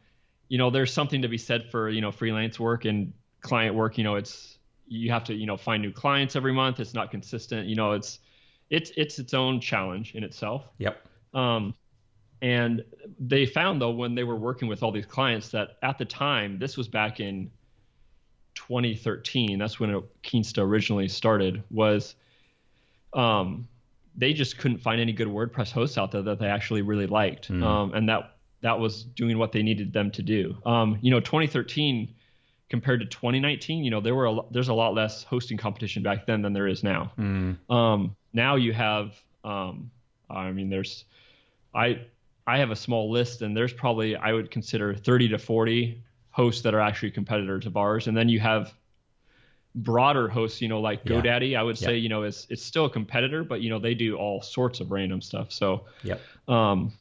you 0.50 0.58
know, 0.58 0.70
there's 0.70 0.94
something 0.94 1.22
to 1.22 1.28
be 1.28 1.38
said 1.38 1.70
for 1.72 1.90
you 1.90 2.02
know 2.02 2.12
freelance 2.12 2.60
work 2.60 2.86
and 2.86 3.14
client 3.42 3.76
work. 3.76 3.98
You 3.98 4.04
know, 4.04 4.16
it's 4.16 4.58
you 4.88 5.12
have 5.12 5.24
to 5.26 5.34
you 5.34 5.46
know 5.46 5.58
find 5.58 5.82
new 5.82 5.92
clients 5.92 6.36
every 6.36 6.54
month. 6.54 6.80
It's 6.80 6.94
not 6.94 7.12
consistent. 7.12 7.68
You 7.68 7.76
know, 7.76 7.94
it's 7.94 8.20
it's 8.70 8.92
it's 8.98 9.20
its 9.20 9.34
own 9.34 9.60
challenge 9.60 10.14
in 10.16 10.24
itself. 10.24 10.66
Yep. 10.78 11.08
Um, 11.34 11.74
and 12.42 12.84
they 13.20 13.46
found 13.46 13.82
though 13.82 13.92
when 13.92 14.16
they 14.16 14.24
were 14.24 14.36
working 14.36 14.68
with 14.68 14.84
all 14.84 14.92
these 14.92 15.06
clients 15.06 15.50
that 15.50 15.78
at 15.82 15.98
the 15.98 16.06
time, 16.06 16.60
this 16.60 16.78
was 16.78 16.88
back 16.88 17.20
in 17.20 17.50
2013. 18.56 19.58
That's 19.60 19.80
when 19.80 20.02
Keensta 20.24 20.60
originally 20.60 21.08
started. 21.08 21.64
Was 21.72 22.16
um, 23.14 23.68
they 24.16 24.34
just 24.34 24.58
couldn't 24.58 24.80
find 24.80 25.00
any 25.00 25.14
good 25.14 25.28
WordPress 25.28 25.72
hosts 25.72 25.98
out 25.98 26.12
there 26.12 26.24
that 26.24 26.40
they 26.40 26.48
actually 26.48 26.82
really 26.82 27.08
liked, 27.08 27.50
mm. 27.50 27.64
um, 27.64 27.94
and 27.94 28.10
that 28.10 28.38
that 28.62 28.80
was 28.80 29.04
doing 29.04 29.38
what 29.38 29.52
they 29.52 29.62
needed 29.62 29.94
them 29.94 30.12
to 30.12 30.22
do. 30.22 30.58
Um, 30.66 30.98
you 31.02 31.12
know, 31.12 31.20
2013 31.20 32.14
compared 32.70 33.00
to 33.00 33.06
2019, 33.06 33.84
you 33.84 33.92
know, 33.92 34.02
there 34.02 34.16
were 34.16 34.26
a, 34.26 34.40
there's 34.52 34.68
a 34.68 34.74
lot 34.74 34.94
less 34.94 35.24
hosting 35.24 35.58
competition 35.58 36.04
back 36.04 36.26
then 36.26 36.42
than 36.42 36.54
there 36.54 36.68
is 36.68 36.84
now. 36.84 37.12
Mm. 37.18 37.58
Um, 37.70 38.16
now 38.34 38.56
you 38.56 38.74
have, 38.74 39.16
um, 39.44 39.92
I 40.30 40.52
mean, 40.52 40.70
there's, 40.70 41.06
I 41.74 42.02
I 42.48 42.58
have 42.60 42.72
a 42.72 42.76
small 42.76 43.12
list, 43.12 43.42
and 43.42 43.56
there's 43.56 43.74
probably 43.74 44.16
I 44.16 44.32
would 44.32 44.50
consider 44.50 44.96
30 44.96 45.30
to 45.30 45.38
40 45.38 46.02
hosts 46.32 46.62
that 46.62 46.74
are 46.74 46.80
actually 46.80 47.12
competitors 47.12 47.66
of 47.66 47.76
ours, 47.76 48.08
and 48.08 48.16
then 48.16 48.30
you 48.30 48.40
have 48.40 48.74
broader 49.76 50.30
hosts, 50.30 50.62
you 50.62 50.70
know, 50.70 50.80
like 50.80 51.02
yeah. 51.04 51.18
GoDaddy. 51.18 51.58
I 51.58 51.64
would 51.64 51.78
say, 51.78 51.98
you 51.98 52.10
know, 52.10 52.24
is 52.24 52.48
it's 52.50 52.64
still 52.64 52.86
a 52.86 52.90
competitor, 52.90 53.44
but 53.44 53.62
you 53.62 53.70
know 53.70 53.80
they 53.80 53.94
do 53.94 54.16
all 54.16 54.42
sorts 54.42 54.80
of 54.80 54.92
random 54.92 55.22
stuff. 55.22 55.52
So, 55.52 55.86
yeah. 56.04 56.18
Um, 56.48 56.94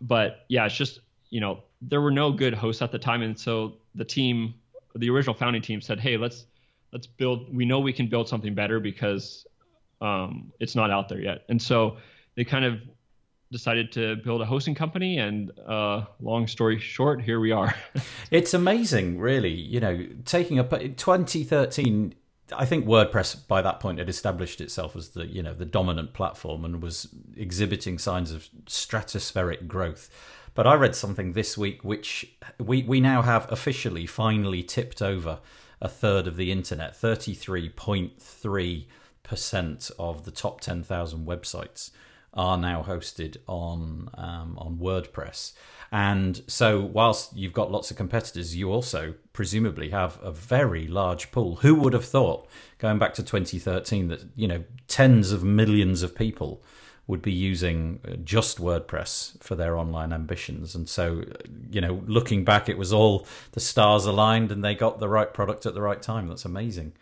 but 0.00 0.44
yeah, 0.48 0.66
it's 0.66 0.76
just 0.76 1.00
you 1.30 1.40
know 1.40 1.62
there 1.80 2.02
were 2.02 2.10
no 2.10 2.30
good 2.30 2.52
hosts 2.52 2.82
at 2.82 2.92
the 2.92 2.98
time, 2.98 3.22
and 3.22 3.38
so 3.38 3.78
the 3.94 4.04
team, 4.04 4.54
the 4.94 5.08
original 5.08 5.34
founding 5.34 5.62
team, 5.62 5.80
said, 5.80 5.98
hey, 5.98 6.18
let's 6.18 6.44
let's 6.92 7.06
build. 7.06 7.54
We 7.54 7.64
know 7.64 7.80
we 7.80 7.92
can 7.92 8.08
build 8.08 8.28
something 8.28 8.54
better 8.54 8.80
because 8.80 9.46
um, 10.02 10.52
it's 10.60 10.74
not 10.74 10.90
out 10.90 11.08
there 11.08 11.20
yet, 11.20 11.44
and 11.48 11.60
so 11.60 11.96
they 12.36 12.44
kind 12.44 12.64
of 12.66 12.80
decided 13.54 13.92
to 13.92 14.16
build 14.16 14.42
a 14.42 14.44
hosting 14.44 14.74
company 14.74 15.18
and 15.18 15.52
uh, 15.68 16.04
long 16.20 16.48
story 16.48 16.76
short 16.76 17.22
here 17.22 17.38
we 17.38 17.52
are 17.52 17.72
it's 18.32 18.52
amazing 18.52 19.16
really 19.16 19.52
you 19.52 19.78
know 19.78 20.04
taking 20.24 20.58
up 20.58 20.70
2013 20.70 22.12
I 22.52 22.66
think 22.66 22.84
WordPress 22.84 23.46
by 23.46 23.62
that 23.62 23.78
point 23.78 24.00
had 24.00 24.08
established 24.08 24.60
itself 24.60 24.96
as 24.96 25.10
the 25.10 25.26
you 25.26 25.40
know 25.40 25.54
the 25.54 25.64
dominant 25.64 26.14
platform 26.14 26.64
and 26.64 26.82
was 26.82 27.06
exhibiting 27.36 27.96
signs 27.98 28.32
of 28.32 28.48
stratospheric 28.66 29.68
growth. 29.68 30.10
But 30.54 30.66
I 30.66 30.74
read 30.74 30.96
something 30.96 31.32
this 31.32 31.56
week 31.56 31.84
which 31.84 32.34
we 32.58 32.82
we 32.82 33.00
now 33.00 33.22
have 33.22 33.46
officially 33.52 34.06
finally 34.06 34.64
tipped 34.64 35.00
over 35.00 35.38
a 35.80 35.88
third 35.88 36.26
of 36.26 36.36
the 36.36 36.50
internet, 36.50 36.94
33.3% 36.94 39.90
of 39.98 40.24
the 40.24 40.30
top 40.30 40.60
10,000 40.60 41.26
websites 41.26 41.90
are 42.34 42.58
now 42.58 42.84
hosted 42.86 43.36
on 43.46 44.10
um, 44.14 44.56
on 44.58 44.76
WordPress. 44.76 45.52
And 45.92 46.42
so, 46.48 46.80
whilst 46.80 47.36
you've 47.36 47.52
got 47.52 47.70
lots 47.70 47.90
of 47.90 47.96
competitors, 47.96 48.56
you 48.56 48.72
also 48.72 49.14
presumably 49.32 49.90
have 49.90 50.18
a 50.22 50.32
very 50.32 50.88
large 50.88 51.30
pool. 51.30 51.56
Who 51.56 51.76
would 51.76 51.92
have 51.92 52.04
thought, 52.04 52.48
going 52.78 52.98
back 52.98 53.14
to 53.14 53.22
2013, 53.22 54.08
that 54.08 54.24
you 54.34 54.48
know 54.48 54.64
tens 54.88 55.30
of 55.30 55.44
millions 55.44 56.02
of 56.02 56.16
people 56.16 56.62
would 57.06 57.22
be 57.22 57.32
using 57.32 58.00
uh, 58.08 58.16
just 58.24 58.60
WordPress 58.60 59.40
for 59.40 59.54
their 59.54 59.76
online 59.76 60.12
ambitions? 60.12 60.74
And 60.74 60.88
so, 60.88 61.22
you 61.70 61.80
know, 61.80 62.02
looking 62.06 62.44
back, 62.44 62.68
it 62.68 62.78
was 62.78 62.92
all 62.92 63.26
the 63.52 63.60
stars 63.60 64.04
aligned, 64.04 64.50
and 64.50 64.64
they 64.64 64.74
got 64.74 64.98
the 64.98 65.08
right 65.08 65.32
product 65.32 65.64
at 65.64 65.74
the 65.74 65.82
right 65.82 66.02
time. 66.02 66.26
That's 66.26 66.44
amazing. 66.44 66.94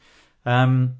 Um, 0.44 0.96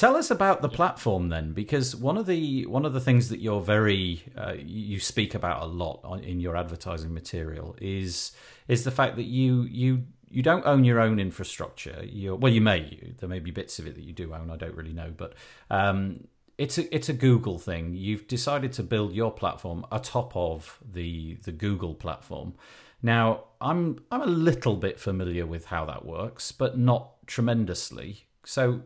Tell 0.00 0.16
us 0.16 0.30
about 0.30 0.62
the 0.62 0.68
platform 0.70 1.28
then, 1.28 1.52
because 1.52 1.94
one 1.94 2.16
of 2.16 2.24
the 2.24 2.64
one 2.64 2.86
of 2.86 2.94
the 2.94 3.02
things 3.02 3.28
that 3.28 3.40
you're 3.40 3.60
very 3.60 4.22
uh, 4.34 4.54
you 4.56 4.98
speak 4.98 5.34
about 5.34 5.62
a 5.62 5.66
lot 5.66 6.00
in 6.24 6.40
your 6.40 6.56
advertising 6.56 7.12
material 7.12 7.76
is 7.82 8.32
is 8.66 8.84
the 8.84 8.90
fact 8.90 9.16
that 9.16 9.24
you 9.24 9.64
you 9.64 10.06
you 10.30 10.42
don't 10.42 10.64
own 10.64 10.84
your 10.84 11.00
own 11.00 11.20
infrastructure. 11.20 12.02
You're, 12.02 12.34
well, 12.34 12.50
you 12.50 12.62
may. 12.62 13.12
There 13.18 13.28
may 13.28 13.40
be 13.40 13.50
bits 13.50 13.78
of 13.78 13.86
it 13.86 13.94
that 13.94 14.02
you 14.02 14.14
do 14.14 14.32
own. 14.32 14.50
I 14.50 14.56
don't 14.56 14.74
really 14.74 14.94
know, 14.94 15.12
but 15.14 15.34
um, 15.68 16.28
it's 16.56 16.78
a 16.78 16.94
it's 16.96 17.10
a 17.10 17.12
Google 17.12 17.58
thing. 17.58 17.92
You've 17.94 18.26
decided 18.26 18.72
to 18.72 18.82
build 18.82 19.12
your 19.12 19.30
platform 19.30 19.84
atop 19.92 20.34
of 20.34 20.78
the 20.94 21.34
the 21.44 21.52
Google 21.52 21.94
platform. 21.94 22.54
Now, 23.02 23.44
I'm 23.60 23.98
I'm 24.10 24.22
a 24.22 24.26
little 24.48 24.76
bit 24.76 24.98
familiar 24.98 25.44
with 25.44 25.66
how 25.66 25.84
that 25.84 26.06
works, 26.06 26.52
but 26.52 26.78
not 26.78 27.26
tremendously. 27.26 28.24
So, 28.46 28.84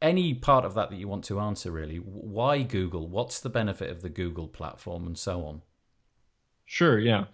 any 0.00 0.34
part 0.34 0.64
of 0.64 0.74
that 0.74 0.90
that 0.90 0.96
you 0.96 1.08
want 1.08 1.24
to 1.24 1.40
answer, 1.40 1.70
really. 1.70 1.96
Why 1.96 2.62
Google? 2.62 3.08
What's 3.08 3.40
the 3.40 3.48
benefit 3.48 3.90
of 3.90 4.02
the 4.02 4.08
Google 4.08 4.48
platform, 4.48 5.06
and 5.06 5.18
so 5.18 5.44
on? 5.44 5.62
Sure. 6.66 6.98
Yeah. 6.98 7.24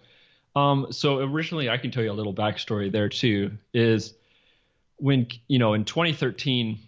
Um, 0.55 0.87
so 0.91 1.19
originally, 1.19 1.69
I 1.69 1.77
can 1.77 1.91
tell 1.91 2.03
you 2.03 2.11
a 2.11 2.13
little 2.13 2.33
backstory 2.33 2.91
there 2.91 3.09
too. 3.09 3.51
Is 3.73 4.13
when 4.97 5.27
you 5.47 5.59
know 5.59 5.73
in 5.73 5.85
2013, 5.85 6.79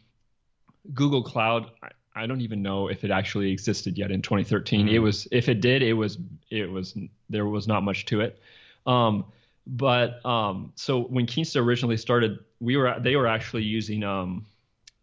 Google 0.93 1.23
Cloud. 1.23 1.71
I, 1.83 1.89
I 2.15 2.25
don't 2.25 2.41
even 2.41 2.63
know 2.63 2.87
if 2.87 3.03
it 3.03 3.11
actually 3.11 3.51
existed 3.51 3.95
yet 3.95 4.09
in 4.09 4.23
2013. 4.23 4.87
Mm-hmm. 4.87 4.95
It 4.95 4.99
was 4.99 5.27
if 5.31 5.49
it 5.49 5.61
did, 5.61 5.83
it 5.83 5.93
was 5.93 6.17
it 6.49 6.69
was 6.71 6.97
there 7.29 7.45
was 7.45 7.67
not 7.67 7.83
much 7.83 8.05
to 8.05 8.21
it. 8.21 8.39
Um, 8.87 9.25
but 9.67 10.25
um, 10.25 10.71
so 10.75 11.01
when 11.01 11.27
Kinsta 11.27 11.61
originally 11.61 11.97
started, 11.97 12.39
we 12.59 12.77
were 12.77 12.95
they 12.99 13.15
were 13.15 13.27
actually 13.27 13.63
using 13.63 14.03
um, 14.03 14.45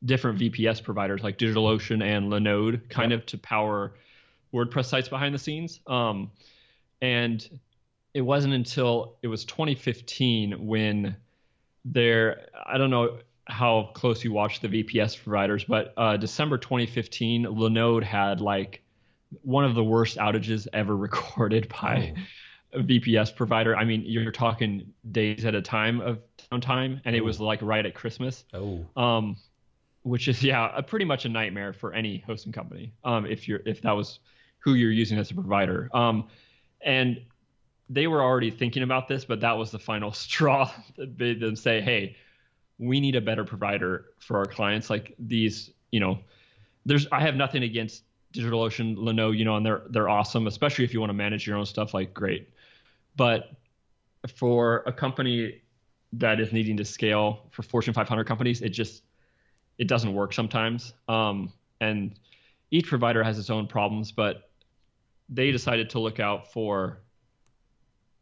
different 0.04 0.38
VPS 0.38 0.82
providers 0.82 1.22
like 1.22 1.38
DigitalOcean 1.38 2.02
and 2.02 2.30
Linode 2.30 2.88
kind 2.88 3.12
of 3.12 3.24
to 3.26 3.38
power 3.38 3.94
WordPress 4.52 4.86
sites 4.86 5.08
behind 5.08 5.34
the 5.34 5.38
scenes. 5.38 5.80
Um, 5.86 6.30
and 7.00 7.46
it 8.12 8.20
wasn't 8.20 8.54
until 8.54 9.16
it 9.22 9.28
was 9.28 9.44
2015 9.44 10.66
when 10.66 11.16
there, 11.84 12.46
I 12.64 12.78
don't 12.78 12.90
know 12.90 13.18
how 13.46 13.90
close 13.94 14.24
you 14.24 14.32
watch 14.32 14.60
the 14.60 14.68
VPS 14.68 15.22
providers, 15.22 15.64
but 15.64 15.92
uh, 15.96 16.16
December 16.16 16.56
2015, 16.56 17.44
Linode 17.46 18.04
had 18.04 18.40
like 18.40 18.82
one 19.42 19.64
of 19.64 19.74
the 19.74 19.84
worst 19.84 20.16
outages 20.16 20.66
ever 20.72 20.96
recorded 21.08 21.68
by 21.68 22.14
oh. 22.74 22.80
a 22.80 22.82
VPS 22.82 23.34
provider. 23.34 23.76
I 23.76 23.84
mean, 23.84 24.02
you're 24.06 24.30
talking 24.30 24.92
days 25.10 25.44
at 25.44 25.54
a 25.54 25.62
time 25.62 26.00
of 26.00 26.20
downtime, 26.50 27.00
and 27.04 27.16
it 27.16 27.24
was 27.24 27.40
like 27.40 27.60
right 27.62 27.84
at 27.84 27.94
Christmas. 27.94 28.44
Oh. 28.54 28.86
Um, 28.96 29.36
which 30.04 30.28
is 30.28 30.42
yeah, 30.50 30.70
a, 30.76 30.82
pretty 30.82 31.04
much 31.04 31.24
a 31.24 31.28
nightmare 31.28 31.72
for 31.72 31.92
any 31.92 32.18
hosting 32.26 32.52
company. 32.52 32.92
Um, 33.02 33.26
if 33.26 33.48
you're 33.48 33.60
if 33.66 33.82
that 33.82 33.92
was 33.92 34.20
who 34.60 34.74
you're 34.74 34.92
using 34.92 35.18
as 35.18 35.30
a 35.30 35.34
provider. 35.34 35.90
Um, 35.92 36.28
and 36.80 37.20
they 37.90 38.06
were 38.06 38.22
already 38.22 38.50
thinking 38.50 38.82
about 38.82 39.08
this, 39.08 39.24
but 39.24 39.40
that 39.40 39.58
was 39.58 39.70
the 39.70 39.78
final 39.78 40.12
straw 40.24 40.70
that 40.96 41.18
made 41.18 41.40
them 41.40 41.56
say, 41.56 41.80
"Hey, 41.80 42.16
we 42.78 43.00
need 43.00 43.16
a 43.16 43.20
better 43.20 43.44
provider 43.44 44.06
for 44.20 44.38
our 44.38 44.46
clients." 44.46 44.88
Like 44.88 45.14
these, 45.18 45.70
you 45.90 46.00
know, 46.00 46.20
there's 46.86 47.06
I 47.12 47.20
have 47.20 47.34
nothing 47.34 47.62
against 47.62 48.04
DigitalOcean, 48.32 48.96
Linode, 48.96 49.38
you 49.38 49.44
know, 49.44 49.56
and 49.56 49.66
they're 49.66 49.82
they're 49.90 50.08
awesome, 50.08 50.46
especially 50.46 50.84
if 50.84 50.94
you 50.94 51.00
want 51.00 51.10
to 51.10 51.14
manage 51.14 51.46
your 51.46 51.56
own 51.56 51.66
stuff. 51.66 51.94
Like 51.94 52.14
great, 52.14 52.48
but 53.16 53.50
for 54.34 54.82
a 54.86 54.92
company 54.92 55.60
that 56.14 56.40
is 56.40 56.52
needing 56.52 56.76
to 56.76 56.84
scale 56.84 57.48
for 57.50 57.62
Fortune 57.62 57.92
500 57.92 58.24
companies, 58.24 58.62
it 58.62 58.70
just 58.70 59.02
it 59.78 59.88
doesn't 59.88 60.12
work 60.12 60.32
sometimes. 60.32 60.92
Um, 61.08 61.52
and 61.80 62.14
each 62.70 62.86
provider 62.86 63.22
has 63.22 63.38
its 63.38 63.50
own 63.50 63.66
problems, 63.66 64.12
but 64.12 64.50
they 65.28 65.50
decided 65.50 65.90
to 65.90 66.00
look 66.00 66.20
out 66.20 66.52
for 66.52 66.98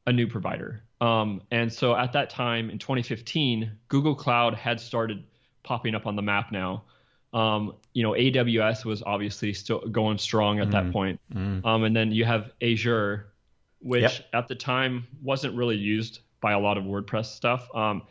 a 0.06 0.12
new 0.12 0.26
provider. 0.26 0.82
Um, 1.00 1.42
and 1.50 1.72
so 1.72 1.96
at 1.96 2.12
that 2.12 2.30
time 2.30 2.70
in 2.70 2.78
2015, 2.78 3.72
Google 3.88 4.14
Cloud 4.14 4.54
had 4.54 4.80
started 4.80 5.24
popping 5.62 5.94
up 5.94 6.06
on 6.06 6.16
the 6.16 6.22
map 6.22 6.52
now. 6.52 6.84
Um, 7.32 7.74
you 7.94 8.02
know, 8.02 8.12
AWS 8.12 8.84
was 8.84 9.02
obviously 9.02 9.52
still 9.52 9.80
going 9.80 10.18
strong 10.18 10.60
at 10.60 10.68
mm, 10.68 10.72
that 10.72 10.92
point. 10.92 11.20
Mm. 11.34 11.64
Um, 11.64 11.84
and 11.84 11.96
then 11.96 12.12
you 12.12 12.24
have 12.24 12.52
Azure, 12.60 13.32
which 13.80 14.02
yep. 14.02 14.12
at 14.32 14.48
the 14.48 14.54
time 14.54 15.06
wasn't 15.22 15.56
really 15.56 15.76
used 15.76 16.20
by 16.40 16.52
a 16.52 16.58
lot 16.58 16.76
of 16.76 16.84
WordPress 16.84 17.26
stuff. 17.26 17.68
Um, 17.74 18.02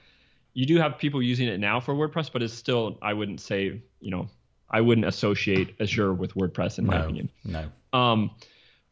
you 0.54 0.66
do 0.66 0.78
have 0.78 0.98
people 0.98 1.22
using 1.22 1.48
it 1.48 1.60
now 1.60 1.80
for 1.80 1.94
WordPress, 1.94 2.32
but 2.32 2.44
it's 2.44 2.54
still 2.54 2.98
I 3.02 3.14
wouldn't 3.14 3.40
say 3.40 3.82
you 4.00 4.12
know 4.12 4.30
I 4.70 4.82
wouldn't 4.82 5.08
associate 5.08 5.76
Azure 5.80 6.14
with 6.14 6.34
WordPress 6.36 6.80
in 6.80 6.86
no, 6.86 6.92
my 6.92 7.04
opinion. 7.04 7.30
No. 7.44 7.70
Um, 7.94 8.32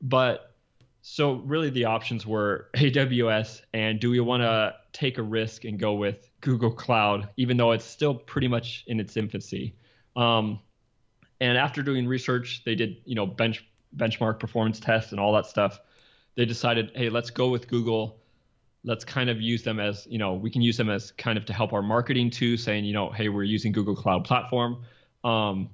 but 0.02 0.56
so 1.02 1.36
really 1.36 1.70
the 1.70 1.86
options 1.86 2.26
were 2.26 2.70
AWS 2.76 3.62
and 3.74 4.00
do 4.00 4.10
we 4.10 4.20
want 4.20 4.44
to 4.44 4.76
take 4.92 5.18
a 5.18 5.24
risk 5.24 5.64
and 5.64 5.80
go 5.80 5.94
with 5.94 6.30
Google 6.42 6.72
Cloud, 6.72 7.30
even 7.38 7.58
though 7.58 7.72
it's 7.72 7.86
still 7.86 8.14
pretty 8.14 8.48
much 8.48 8.84
in 8.88 9.00
its 9.00 9.16
infancy. 9.18 9.76
Um, 10.16 10.60
and 11.40 11.58
after 11.58 11.82
doing 11.82 12.08
research, 12.08 12.64
they 12.66 12.76
did 12.76 12.98
you 13.06 13.16
know 13.16 13.26
bench 13.26 13.66
benchmark 13.96 14.40
performance 14.40 14.80
tests 14.80 15.12
and 15.12 15.20
all 15.20 15.34
that 15.34 15.46
stuff. 15.46 15.80
They 16.36 16.46
decided, 16.46 16.92
hey, 16.96 17.10
let's 17.10 17.32
go 17.32 17.50
with 17.50 17.68
Google 17.68 18.19
let's 18.90 19.06
kind 19.06 19.30
of 19.30 19.40
use 19.40 19.64
them 19.64 19.80
as 19.80 20.08
you 20.10 20.18
know 20.18 20.34
we 20.34 20.50
can 20.50 20.62
use 20.62 20.78
them 20.78 20.90
as 20.90 21.12
kind 21.12 21.38
of 21.38 21.46
to 21.46 21.54
help 21.54 21.74
our 21.74 21.82
marketing 21.82 22.30
too 22.30 22.58
saying 22.58 22.84
you 22.84 22.94
know 22.94 23.10
hey 23.10 23.30
we're 23.30 23.44
using 23.44 23.72
google 23.72 23.96
cloud 23.96 24.24
platform 24.24 24.84
um, 25.24 25.70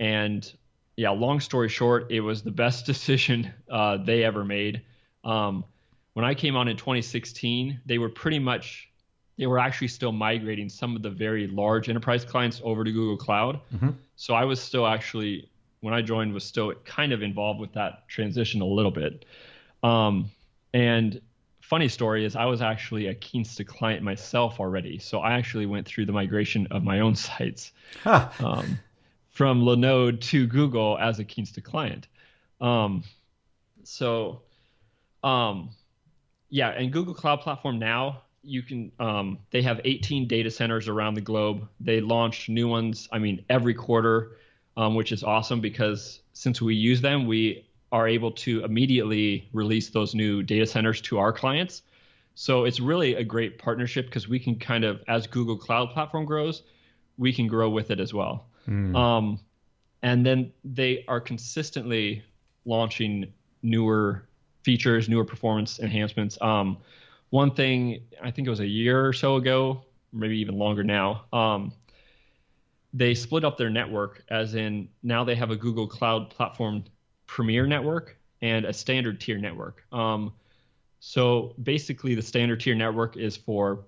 and 0.00 0.52
yeah 0.96 1.10
long 1.10 1.40
story 1.40 1.68
short 1.68 2.10
it 2.10 2.20
was 2.20 2.42
the 2.42 2.50
best 2.50 2.86
decision 2.92 3.52
uh, 3.70 3.96
they 3.96 4.24
ever 4.24 4.44
made 4.44 4.82
um, 5.24 5.64
when 6.14 6.24
I 6.24 6.34
came 6.34 6.56
on 6.56 6.68
in 6.68 6.76
2016, 6.76 7.80
they 7.86 7.98
were 7.98 8.08
pretty 8.08 8.38
much 8.38 8.88
they 9.38 9.46
were 9.46 9.58
actually 9.58 9.88
still 9.88 10.12
migrating 10.12 10.68
some 10.68 10.94
of 10.94 11.02
the 11.02 11.10
very 11.10 11.46
large 11.46 11.88
enterprise 11.88 12.24
clients 12.24 12.60
over 12.62 12.84
to 12.84 12.92
Google 12.92 13.16
Cloud. 13.16 13.60
Mm-hmm. 13.74 13.90
So 14.16 14.34
I 14.34 14.44
was 14.44 14.60
still 14.60 14.86
actually 14.86 15.48
when 15.80 15.94
I 15.94 16.02
joined 16.02 16.32
was 16.34 16.44
still 16.44 16.72
kind 16.84 17.12
of 17.12 17.22
involved 17.22 17.58
with 17.58 17.72
that 17.72 18.06
transition 18.08 18.60
a 18.60 18.66
little 18.66 18.90
bit. 18.90 19.24
Um, 19.82 20.30
and 20.74 21.20
funny 21.72 21.88
story 21.88 22.26
is 22.26 22.36
I 22.36 22.44
was 22.44 22.60
actually 22.60 23.06
a 23.06 23.14
Kinsta 23.14 23.66
client 23.66 24.02
myself 24.02 24.60
already. 24.60 24.98
So 24.98 25.20
I 25.20 25.32
actually 25.38 25.64
went 25.64 25.86
through 25.86 26.04
the 26.04 26.12
migration 26.12 26.66
of 26.70 26.84
my 26.84 27.00
own 27.00 27.14
sites 27.28 27.72
huh. 28.02 28.28
um, 28.40 28.78
from 29.30 29.62
Linode 29.62 30.20
to 30.32 30.46
Google 30.46 30.98
as 30.98 31.18
a 31.18 31.24
Kinsta 31.24 31.64
client. 31.64 32.08
Um, 32.60 33.04
so, 33.84 34.42
um, 35.24 35.70
yeah, 36.50 36.68
and 36.68 36.92
Google 36.92 37.14
Cloud 37.14 37.40
Platform 37.40 37.78
now 37.78 38.20
you 38.42 38.62
can 38.62 38.92
um, 38.98 39.38
they 39.50 39.62
have 39.62 39.80
18 39.82 40.28
data 40.28 40.50
centers 40.50 40.88
around 40.88 41.14
the 41.14 41.22
globe. 41.22 41.66
They 41.80 42.02
launch 42.02 42.50
new 42.50 42.68
ones. 42.68 43.08
I 43.10 43.18
mean, 43.18 43.46
every 43.48 43.72
quarter, 43.72 44.32
um, 44.76 44.94
which 44.94 45.10
is 45.10 45.24
awesome 45.24 45.62
because 45.62 46.20
since 46.34 46.60
we 46.60 46.74
use 46.74 47.00
them, 47.00 47.26
we 47.26 47.64
are 47.92 48.08
able 48.08 48.32
to 48.32 48.64
immediately 48.64 49.48
release 49.52 49.90
those 49.90 50.14
new 50.14 50.42
data 50.42 50.66
centers 50.66 51.00
to 51.02 51.18
our 51.18 51.32
clients. 51.32 51.82
So 52.34 52.64
it's 52.64 52.80
really 52.80 53.14
a 53.14 53.22
great 53.22 53.58
partnership 53.58 54.06
because 54.06 54.26
we 54.26 54.38
can 54.38 54.58
kind 54.58 54.84
of, 54.84 55.02
as 55.06 55.26
Google 55.26 55.56
Cloud 55.56 55.90
Platform 55.90 56.24
grows, 56.24 56.62
we 57.18 57.32
can 57.32 57.46
grow 57.46 57.68
with 57.68 57.90
it 57.90 58.00
as 58.00 58.14
well. 58.14 58.46
Mm. 58.66 58.96
Um, 58.96 59.40
and 60.02 60.24
then 60.24 60.52
they 60.64 61.04
are 61.06 61.20
consistently 61.20 62.24
launching 62.64 63.30
newer 63.62 64.24
features, 64.62 65.08
newer 65.08 65.24
performance 65.24 65.78
enhancements. 65.78 66.38
Um, 66.40 66.78
one 67.28 67.54
thing, 67.54 68.02
I 68.22 68.30
think 68.30 68.46
it 68.46 68.50
was 68.50 68.60
a 68.60 68.66
year 68.66 69.06
or 69.06 69.12
so 69.12 69.36
ago, 69.36 69.84
maybe 70.12 70.38
even 70.38 70.56
longer 70.56 70.82
now, 70.82 71.24
um, 71.32 71.72
they 72.94 73.14
split 73.14 73.44
up 73.44 73.56
their 73.56 73.70
network, 73.70 74.22
as 74.28 74.54
in 74.54 74.88
now 75.02 75.24
they 75.24 75.34
have 75.34 75.50
a 75.50 75.56
Google 75.56 75.86
Cloud 75.86 76.30
Platform 76.30 76.84
Premier 77.32 77.66
network 77.66 78.18
and 78.42 78.66
a 78.66 78.74
standard 78.74 79.18
tier 79.18 79.38
network. 79.38 79.86
Um, 79.90 80.34
so 81.00 81.54
basically, 81.62 82.14
the 82.14 82.20
standard 82.20 82.60
tier 82.60 82.74
network 82.74 83.16
is 83.16 83.38
for 83.38 83.86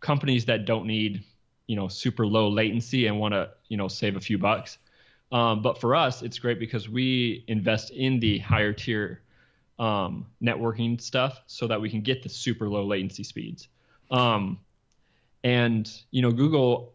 companies 0.00 0.44
that 0.44 0.66
don't 0.66 0.86
need, 0.86 1.24
you 1.66 1.76
know, 1.76 1.88
super 1.88 2.26
low 2.26 2.50
latency 2.50 3.06
and 3.06 3.18
want 3.18 3.32
to, 3.32 3.48
you 3.68 3.78
know, 3.78 3.88
save 3.88 4.16
a 4.16 4.20
few 4.20 4.36
bucks. 4.36 4.76
Um, 5.32 5.62
but 5.62 5.80
for 5.80 5.96
us, 5.96 6.20
it's 6.20 6.38
great 6.38 6.58
because 6.58 6.86
we 6.86 7.42
invest 7.48 7.90
in 7.90 8.20
the 8.20 8.38
higher 8.40 8.74
tier 8.74 9.22
um, 9.78 10.26
networking 10.42 11.00
stuff 11.00 11.40
so 11.46 11.66
that 11.66 11.80
we 11.80 11.88
can 11.88 12.02
get 12.02 12.22
the 12.22 12.28
super 12.28 12.68
low 12.68 12.84
latency 12.84 13.24
speeds. 13.24 13.68
Um, 14.10 14.58
and 15.42 15.90
you 16.10 16.20
know, 16.20 16.32
Google, 16.32 16.92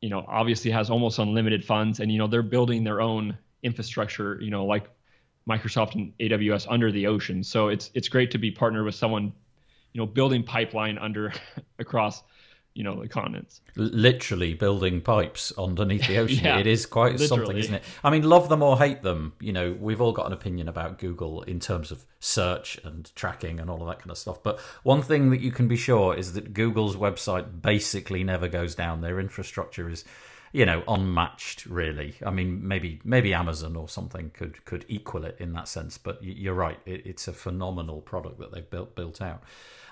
you 0.00 0.08
know, 0.08 0.24
obviously 0.26 0.70
has 0.70 0.88
almost 0.88 1.18
unlimited 1.18 1.62
funds, 1.62 2.00
and 2.00 2.10
you 2.10 2.16
know 2.16 2.26
they're 2.26 2.42
building 2.42 2.84
their 2.84 3.02
own 3.02 3.36
infrastructure. 3.62 4.38
You 4.40 4.50
know, 4.50 4.64
like 4.64 4.88
Microsoft 5.48 5.94
and 5.94 6.12
AWS 6.18 6.66
under 6.68 6.90
the 6.90 7.06
ocean. 7.06 7.42
So 7.42 7.68
it's 7.68 7.90
it's 7.94 8.08
great 8.08 8.30
to 8.32 8.38
be 8.38 8.50
partnered 8.50 8.84
with 8.84 8.94
someone, 8.94 9.32
you 9.92 10.00
know, 10.00 10.06
building 10.06 10.42
pipeline 10.42 10.98
under 10.98 11.32
across 11.78 12.22
you 12.76 12.84
know 12.84 13.00
the 13.00 13.08
continents. 13.08 13.62
Literally 13.74 14.52
building 14.52 15.00
pipes 15.00 15.50
underneath 15.56 16.06
the 16.06 16.18
ocean. 16.22 16.44
Yeah, 16.44 16.58
it 16.58 16.66
is 16.66 16.84
quite 16.84 17.12
literally. 17.12 17.26
something 17.28 17.56
isn't 17.56 17.74
it? 17.74 17.82
I 18.04 18.10
mean 18.10 18.22
love 18.22 18.50
them 18.50 18.62
or 18.62 18.76
hate 18.76 19.02
them 19.02 19.32
you 19.40 19.52
know 19.52 19.74
we've 19.80 20.00
all 20.00 20.12
got 20.12 20.26
an 20.26 20.34
opinion 20.34 20.68
about 20.68 20.98
google 20.98 21.42
in 21.42 21.58
terms 21.58 21.90
of 21.90 22.04
search 22.20 22.78
and 22.84 23.10
tracking 23.16 23.58
and 23.58 23.70
all 23.70 23.80
of 23.80 23.88
that 23.88 24.00
kind 24.00 24.10
of 24.10 24.18
stuff. 24.18 24.42
But 24.42 24.60
one 24.82 25.00
thing 25.00 25.30
that 25.30 25.40
you 25.40 25.50
can 25.50 25.68
be 25.68 25.76
sure 25.76 26.14
is 26.14 26.34
that 26.34 26.52
google's 26.52 26.96
website 26.96 27.62
basically 27.62 28.22
never 28.22 28.46
goes 28.46 28.74
down. 28.74 29.00
Their 29.00 29.18
infrastructure 29.18 29.88
is 29.88 30.04
you 30.56 30.64
know 30.64 30.82
unmatched 30.88 31.66
really. 31.66 32.14
I 32.24 32.30
mean 32.30 32.66
maybe 32.66 32.98
maybe 33.04 33.34
amazon 33.34 33.76
or 33.76 33.90
something 33.90 34.30
could 34.30 34.64
could 34.64 34.86
equal 34.88 35.26
it 35.26 35.36
in 35.38 35.52
that 35.52 35.68
sense 35.68 35.98
but 35.98 36.18
you're 36.22 36.54
right. 36.54 36.80
It, 36.86 37.04
it's 37.04 37.28
a 37.28 37.32
phenomenal 37.34 38.00
product 38.00 38.38
that 38.38 38.52
they've 38.52 38.70
built 38.70 38.94
built 38.94 39.20
out. 39.20 39.42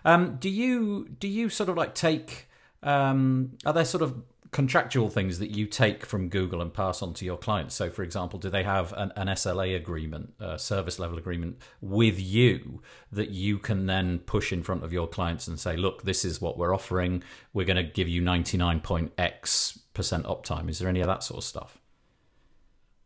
Um, 0.06 0.36
do 0.36 0.48
you 0.48 1.08
do 1.20 1.28
you 1.28 1.50
sort 1.50 1.68
of 1.68 1.76
like 1.76 1.94
take 1.94 2.48
um, 2.82 3.52
are 3.66 3.74
there 3.74 3.84
sort 3.84 4.02
of 4.02 4.22
contractual 4.54 5.10
things 5.10 5.40
that 5.40 5.50
you 5.50 5.66
take 5.66 6.06
from 6.06 6.28
Google 6.28 6.62
and 6.62 6.72
pass 6.72 7.02
on 7.02 7.12
to 7.14 7.24
your 7.24 7.36
clients? 7.36 7.74
So, 7.74 7.90
for 7.90 8.04
example, 8.04 8.38
do 8.38 8.48
they 8.48 8.62
have 8.62 8.92
an, 8.92 9.12
an 9.16 9.26
SLA 9.26 9.74
agreement, 9.74 10.32
a 10.38 10.60
service 10.60 11.00
level 11.00 11.18
agreement 11.18 11.58
with 11.80 12.20
you 12.20 12.80
that 13.10 13.30
you 13.30 13.58
can 13.58 13.86
then 13.86 14.20
push 14.20 14.52
in 14.52 14.62
front 14.62 14.84
of 14.84 14.92
your 14.92 15.08
clients 15.08 15.48
and 15.48 15.58
say, 15.58 15.76
look, 15.76 16.04
this 16.04 16.24
is 16.24 16.40
what 16.40 16.56
we're 16.56 16.72
offering. 16.72 17.24
We're 17.52 17.66
going 17.66 17.78
to 17.78 17.82
give 17.82 18.08
you 18.08 18.22
99.x 18.22 19.80
percent 19.92 20.24
uptime. 20.24 20.70
Is 20.70 20.78
there 20.78 20.88
any 20.88 21.00
of 21.00 21.08
that 21.08 21.24
sort 21.24 21.38
of 21.38 21.44
stuff? 21.44 21.80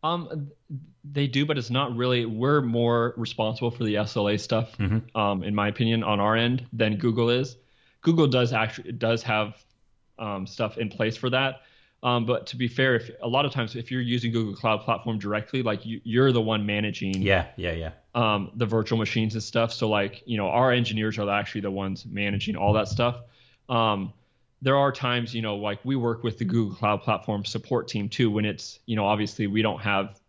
Um, 0.03 0.51
they 1.03 1.25
do, 1.25 1.47
but 1.47 1.57
it's 1.57 1.71
not 1.71 1.95
really. 1.95 2.27
We're 2.27 2.61
more 2.61 3.15
responsible 3.17 3.71
for 3.71 3.85
the 3.85 3.95
SLA 3.95 4.39
stuff, 4.39 4.77
mm-hmm. 4.77 5.17
um, 5.17 5.41
in 5.41 5.55
my 5.55 5.67
opinion, 5.67 6.03
on 6.03 6.19
our 6.19 6.35
end 6.35 6.67
than 6.71 6.97
Google 6.97 7.31
is. 7.31 7.57
Google 8.01 8.27
does 8.27 8.53
actually 8.53 8.91
does 8.91 9.23
have 9.23 9.65
um, 10.19 10.45
stuff 10.45 10.77
in 10.77 10.89
place 10.89 11.17
for 11.17 11.29
that. 11.29 11.61
Um, 12.01 12.25
but 12.25 12.47
to 12.47 12.55
be 12.55 12.67
fair, 12.67 12.95
if 12.95 13.09
a 13.21 13.27
lot 13.27 13.45
of 13.45 13.51
times 13.51 13.75
if 13.75 13.91
you're 13.91 14.01
using 14.01 14.31
Google 14.31 14.55
Cloud 14.55 14.81
Platform 14.81 15.19
directly, 15.19 15.61
like 15.61 15.81
you, 15.83 16.21
are 16.21 16.31
the 16.31 16.41
one 16.41 16.65
managing. 16.65 17.21
Yeah, 17.21 17.47
yeah, 17.57 17.73
yeah. 17.73 17.91
Um, 18.15 18.51
the 18.55 18.65
virtual 18.65 18.97
machines 18.97 19.33
and 19.33 19.43
stuff. 19.43 19.73
So 19.73 19.89
like 19.89 20.23
you 20.25 20.37
know, 20.37 20.47
our 20.47 20.71
engineers 20.71 21.17
are 21.17 21.29
actually 21.29 21.61
the 21.61 21.71
ones 21.71 22.05
managing 22.05 22.55
all 22.55 22.73
that 22.73 22.87
stuff. 22.87 23.17
Um, 23.67 24.13
there 24.61 24.77
are 24.77 24.91
times 24.91 25.33
you 25.33 25.41
know 25.41 25.55
like 25.55 25.79
we 25.83 25.95
work 25.95 26.23
with 26.23 26.37
the 26.37 26.45
Google 26.45 26.75
Cloud 26.75 27.01
Platform 27.01 27.43
support 27.43 27.87
team 27.87 28.07
too 28.07 28.31
when 28.31 28.45
it's 28.45 28.79
you 28.85 28.95
know 28.95 29.05
obviously 29.05 29.47
we 29.47 29.61
don't 29.61 29.81
have 29.81 30.19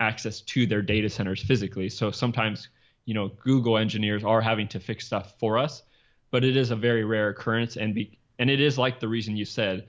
access 0.00 0.40
to 0.40 0.66
their 0.66 0.82
data 0.82 1.08
centers 1.08 1.42
physically. 1.42 1.88
So 1.88 2.10
sometimes 2.10 2.68
you 3.04 3.14
know 3.14 3.28
Google 3.28 3.78
engineers 3.78 4.24
are 4.24 4.40
having 4.40 4.66
to 4.68 4.80
fix 4.80 5.06
stuff 5.06 5.34
for 5.38 5.58
us, 5.58 5.84
but 6.32 6.42
it 6.42 6.56
is 6.56 6.72
a 6.72 6.76
very 6.76 7.04
rare 7.04 7.28
occurrence 7.28 7.76
and 7.76 7.94
be, 7.94 8.18
and 8.38 8.50
it 8.50 8.60
is 8.60 8.78
like 8.78 9.00
the 9.00 9.08
reason 9.08 9.36
you 9.36 9.44
said, 9.44 9.86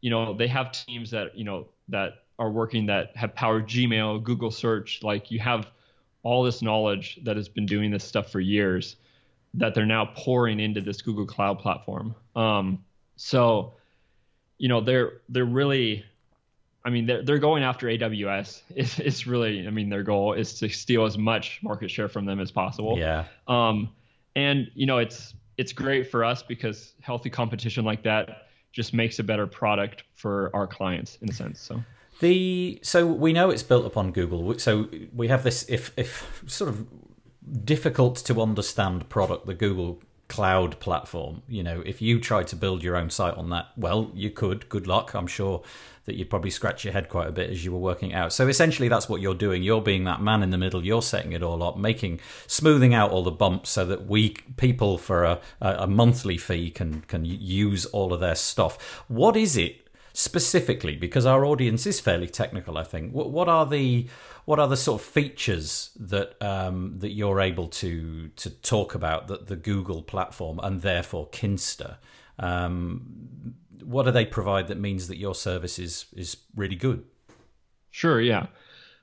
you 0.00 0.10
know, 0.10 0.34
they 0.34 0.46
have 0.48 0.72
teams 0.72 1.10
that, 1.10 1.36
you 1.36 1.44
know, 1.44 1.68
that 1.88 2.24
are 2.38 2.50
working 2.50 2.86
that 2.86 3.16
have 3.16 3.34
powered 3.34 3.66
Gmail, 3.66 4.22
Google 4.22 4.50
search, 4.50 5.02
like 5.02 5.30
you 5.30 5.40
have 5.40 5.70
all 6.22 6.42
this 6.42 6.62
knowledge 6.62 7.18
that 7.24 7.36
has 7.36 7.48
been 7.48 7.66
doing 7.66 7.90
this 7.90 8.04
stuff 8.04 8.30
for 8.30 8.40
years 8.40 8.96
that 9.54 9.74
they're 9.74 9.86
now 9.86 10.04
pouring 10.14 10.60
into 10.60 10.80
this 10.80 11.02
Google 11.02 11.26
Cloud 11.26 11.58
platform. 11.58 12.14
Um, 12.36 12.84
so, 13.16 13.74
you 14.58 14.68
know, 14.68 14.80
they're 14.80 15.20
they're 15.28 15.44
really, 15.44 16.04
I 16.84 16.90
mean, 16.90 17.06
they're 17.06 17.22
they're 17.22 17.38
going 17.38 17.62
after 17.62 17.86
AWS. 17.86 18.62
It's, 18.76 18.98
it's 18.98 19.26
really, 19.26 19.66
I 19.66 19.70
mean, 19.70 19.88
their 19.88 20.02
goal 20.02 20.34
is 20.34 20.58
to 20.60 20.68
steal 20.68 21.06
as 21.06 21.18
much 21.18 21.60
market 21.62 21.90
share 21.90 22.08
from 22.08 22.24
them 22.26 22.40
as 22.40 22.50
possible. 22.50 22.98
Yeah. 22.98 23.24
Um, 23.48 23.90
and 24.36 24.70
you 24.74 24.86
know, 24.86 24.98
it's 24.98 25.34
it's 25.58 25.72
great 25.72 26.10
for 26.10 26.24
us 26.24 26.42
because 26.42 26.94
healthy 27.02 27.28
competition 27.28 27.84
like 27.84 28.02
that 28.04 28.48
just 28.72 28.94
makes 28.94 29.18
a 29.18 29.24
better 29.24 29.46
product 29.46 30.04
for 30.14 30.50
our 30.54 30.66
clients 30.66 31.18
in 31.20 31.28
a 31.28 31.32
sense. 31.32 31.60
So 31.60 31.82
the 32.20 32.78
so 32.82 33.06
we 33.06 33.32
know 33.32 33.50
it's 33.50 33.62
built 33.62 33.84
upon 33.84 34.12
Google. 34.12 34.58
So 34.58 34.88
we 35.14 35.28
have 35.28 35.42
this 35.42 35.68
if 35.68 35.92
if 35.96 36.42
sort 36.46 36.70
of 36.70 36.86
difficult 37.64 38.16
to 38.16 38.40
understand 38.40 39.08
product, 39.08 39.46
the 39.46 39.54
Google 39.54 40.00
cloud 40.28 40.78
platform. 40.80 41.42
You 41.48 41.62
know, 41.62 41.82
if 41.84 42.00
you 42.02 42.20
tried 42.20 42.48
to 42.48 42.56
build 42.56 42.82
your 42.82 42.96
own 42.96 43.10
site 43.10 43.34
on 43.34 43.50
that, 43.50 43.68
well, 43.76 44.10
you 44.14 44.30
could. 44.30 44.68
Good 44.68 44.86
luck. 44.86 45.14
I'm 45.14 45.26
sure 45.26 45.62
that 46.04 46.16
you'd 46.16 46.30
probably 46.30 46.50
scratch 46.50 46.84
your 46.84 46.92
head 46.92 47.08
quite 47.08 47.28
a 47.28 47.32
bit 47.32 47.50
as 47.50 47.64
you 47.64 47.72
were 47.72 47.78
working 47.78 48.14
out. 48.14 48.32
So 48.32 48.48
essentially, 48.48 48.88
that's 48.88 49.08
what 49.08 49.20
you're 49.20 49.34
doing. 49.34 49.62
You're 49.62 49.82
being 49.82 50.04
that 50.04 50.22
man 50.22 50.42
in 50.42 50.50
the 50.50 50.58
middle. 50.58 50.84
You're 50.84 51.02
setting 51.02 51.32
it 51.32 51.42
all 51.42 51.62
up, 51.62 51.76
making 51.76 52.20
smoothing 52.46 52.94
out 52.94 53.10
all 53.10 53.22
the 53.22 53.30
bumps 53.30 53.70
so 53.70 53.84
that 53.84 54.06
we 54.06 54.30
people 54.56 54.96
for 54.96 55.24
a, 55.24 55.40
a 55.60 55.86
monthly 55.86 56.38
fee 56.38 56.70
can 56.70 57.02
can 57.02 57.24
use 57.24 57.84
all 57.86 58.12
of 58.12 58.20
their 58.20 58.34
stuff. 58.34 59.04
What 59.08 59.36
is 59.36 59.56
it 59.56 59.87
specifically? 60.18 60.96
Because 60.96 61.24
our 61.24 61.44
audience 61.44 61.86
is 61.86 62.00
fairly 62.00 62.26
technical. 62.26 62.76
I 62.76 62.82
think. 62.82 63.12
What, 63.12 63.30
what 63.30 63.48
are 63.48 63.64
the 63.64 64.08
what 64.44 64.58
are 64.58 64.66
the 64.66 64.76
sort 64.76 65.00
of 65.00 65.06
features 65.06 65.90
that 65.98 66.34
um, 66.42 66.98
that 66.98 67.10
you're 67.10 67.40
able 67.40 67.68
to 67.68 68.28
to 68.28 68.50
talk 68.50 68.94
about 68.94 69.28
that 69.28 69.46
the 69.46 69.56
Google 69.56 70.02
platform 70.02 70.58
and 70.62 70.82
therefore 70.82 71.28
Kinsta? 71.28 71.98
Um, 72.38 73.54
what 73.84 74.04
do 74.04 74.10
they 74.10 74.26
provide 74.26 74.66
that 74.68 74.78
means 74.78 75.06
that 75.08 75.18
your 75.18 75.34
service 75.34 75.78
is 75.78 76.06
is 76.16 76.36
really 76.56 76.76
good? 76.76 77.04
Sure, 77.90 78.20
yeah. 78.20 78.46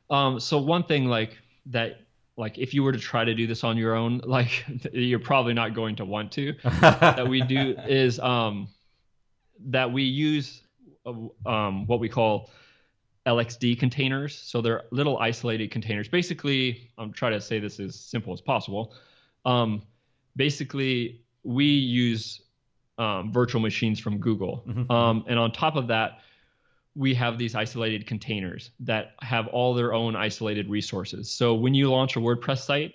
Um, 0.10 0.40
so 0.40 0.60
one 0.60 0.84
thing 0.84 1.06
like 1.06 1.38
that, 1.68 2.02
like 2.38 2.58
if 2.58 2.74
you 2.74 2.84
were 2.84 2.92
to 2.92 3.00
try 3.00 3.24
to 3.24 3.34
do 3.34 3.48
this 3.48 3.64
on 3.64 3.78
your 3.78 3.96
own, 3.96 4.18
like 4.26 4.66
you're 4.92 5.20
probably 5.20 5.54
not 5.54 5.74
going 5.74 5.96
to 5.96 6.06
want 6.06 6.34
to. 6.34 6.54
that 6.82 7.28
we 7.28 7.42
do 7.42 7.76
is 7.88 8.20
um, 8.20 8.68
that 9.68 9.92
we 9.92 10.04
use 10.04 10.62
um, 11.06 11.86
what 11.88 12.00
we 12.00 12.10
call 12.10 12.50
LXD 13.26 13.80
containers. 13.80 14.36
So 14.36 14.62
they're 14.62 14.84
little 14.92 15.18
isolated 15.20 15.72
containers. 15.72 16.08
Basically, 16.08 16.90
I'm 16.98 17.12
trying 17.12 17.34
to 17.34 17.42
say 17.42 17.60
this 17.60 17.80
as 17.80 17.96
simple 17.96 18.34
as 18.34 18.42
possible. 18.42 18.94
Um, 19.46 19.84
basically 20.36 21.22
we 21.44 21.66
use 21.66 22.42
um, 22.98 23.32
virtual 23.32 23.62
machines 23.62 24.00
from 24.00 24.20
Google, 24.20 24.64
Mhm. 24.68 24.90
um, 24.90 25.26
and 25.28 25.38
on 25.38 25.52
top 25.52 25.76
of 25.76 25.88
that, 25.88 26.20
we 26.96 27.14
have 27.14 27.38
these 27.38 27.54
isolated 27.54 28.08
containers 28.08 28.72
that 28.80 29.16
have 29.22 29.48
all 29.48 29.74
their 29.74 29.94
own 29.94 30.16
isolated 30.16 30.70
resources. 30.70 31.30
So 31.30 31.54
when 31.56 31.74
you 31.74 31.92
launch 31.92 32.16
a 32.16 32.20
WordPress 32.20 32.60
site, 32.60 32.94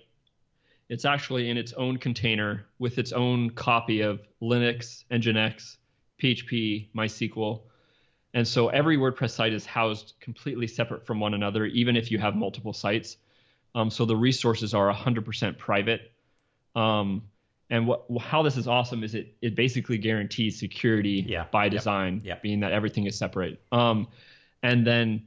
it's 0.88 1.04
actually 1.04 1.50
in 1.50 1.58
its 1.58 1.74
own 1.74 1.98
container 1.98 2.64
with 2.78 2.96
its 2.98 3.12
own 3.12 3.50
copy 3.50 4.00
of 4.00 4.20
Linux, 4.40 5.04
Nginx, 5.10 5.76
PHP, 6.18 6.88
MySQL. 6.96 7.60
And 8.34 8.46
so 8.46 8.68
every 8.68 8.96
WordPress 8.96 9.30
site 9.30 9.52
is 9.52 9.66
housed 9.66 10.14
completely 10.20 10.66
separate 10.66 11.04
from 11.04 11.18
one 11.20 11.34
another, 11.34 11.66
even 11.66 11.96
if 11.96 12.10
you 12.10 12.18
have 12.18 12.36
multiple 12.36 12.72
sites. 12.72 13.16
Um, 13.74 13.90
so 13.90 14.04
the 14.04 14.16
resources 14.16 14.72
are 14.74 14.92
100% 14.92 15.58
private. 15.58 16.12
Um, 16.76 17.22
and 17.70 17.86
what 17.86 18.04
how 18.20 18.42
this 18.42 18.56
is 18.56 18.66
awesome 18.66 19.04
is 19.04 19.14
it 19.14 19.36
it 19.42 19.54
basically 19.54 19.96
guarantees 19.98 20.58
security 20.58 21.24
Yeah. 21.28 21.46
by 21.52 21.64
Yep. 21.64 21.72
design, 21.72 22.20
Yep. 22.24 22.42
being 22.42 22.60
that 22.60 22.72
everything 22.72 23.06
is 23.06 23.16
separate. 23.16 23.60
Um, 23.70 24.08
and 24.62 24.84
then 24.86 25.26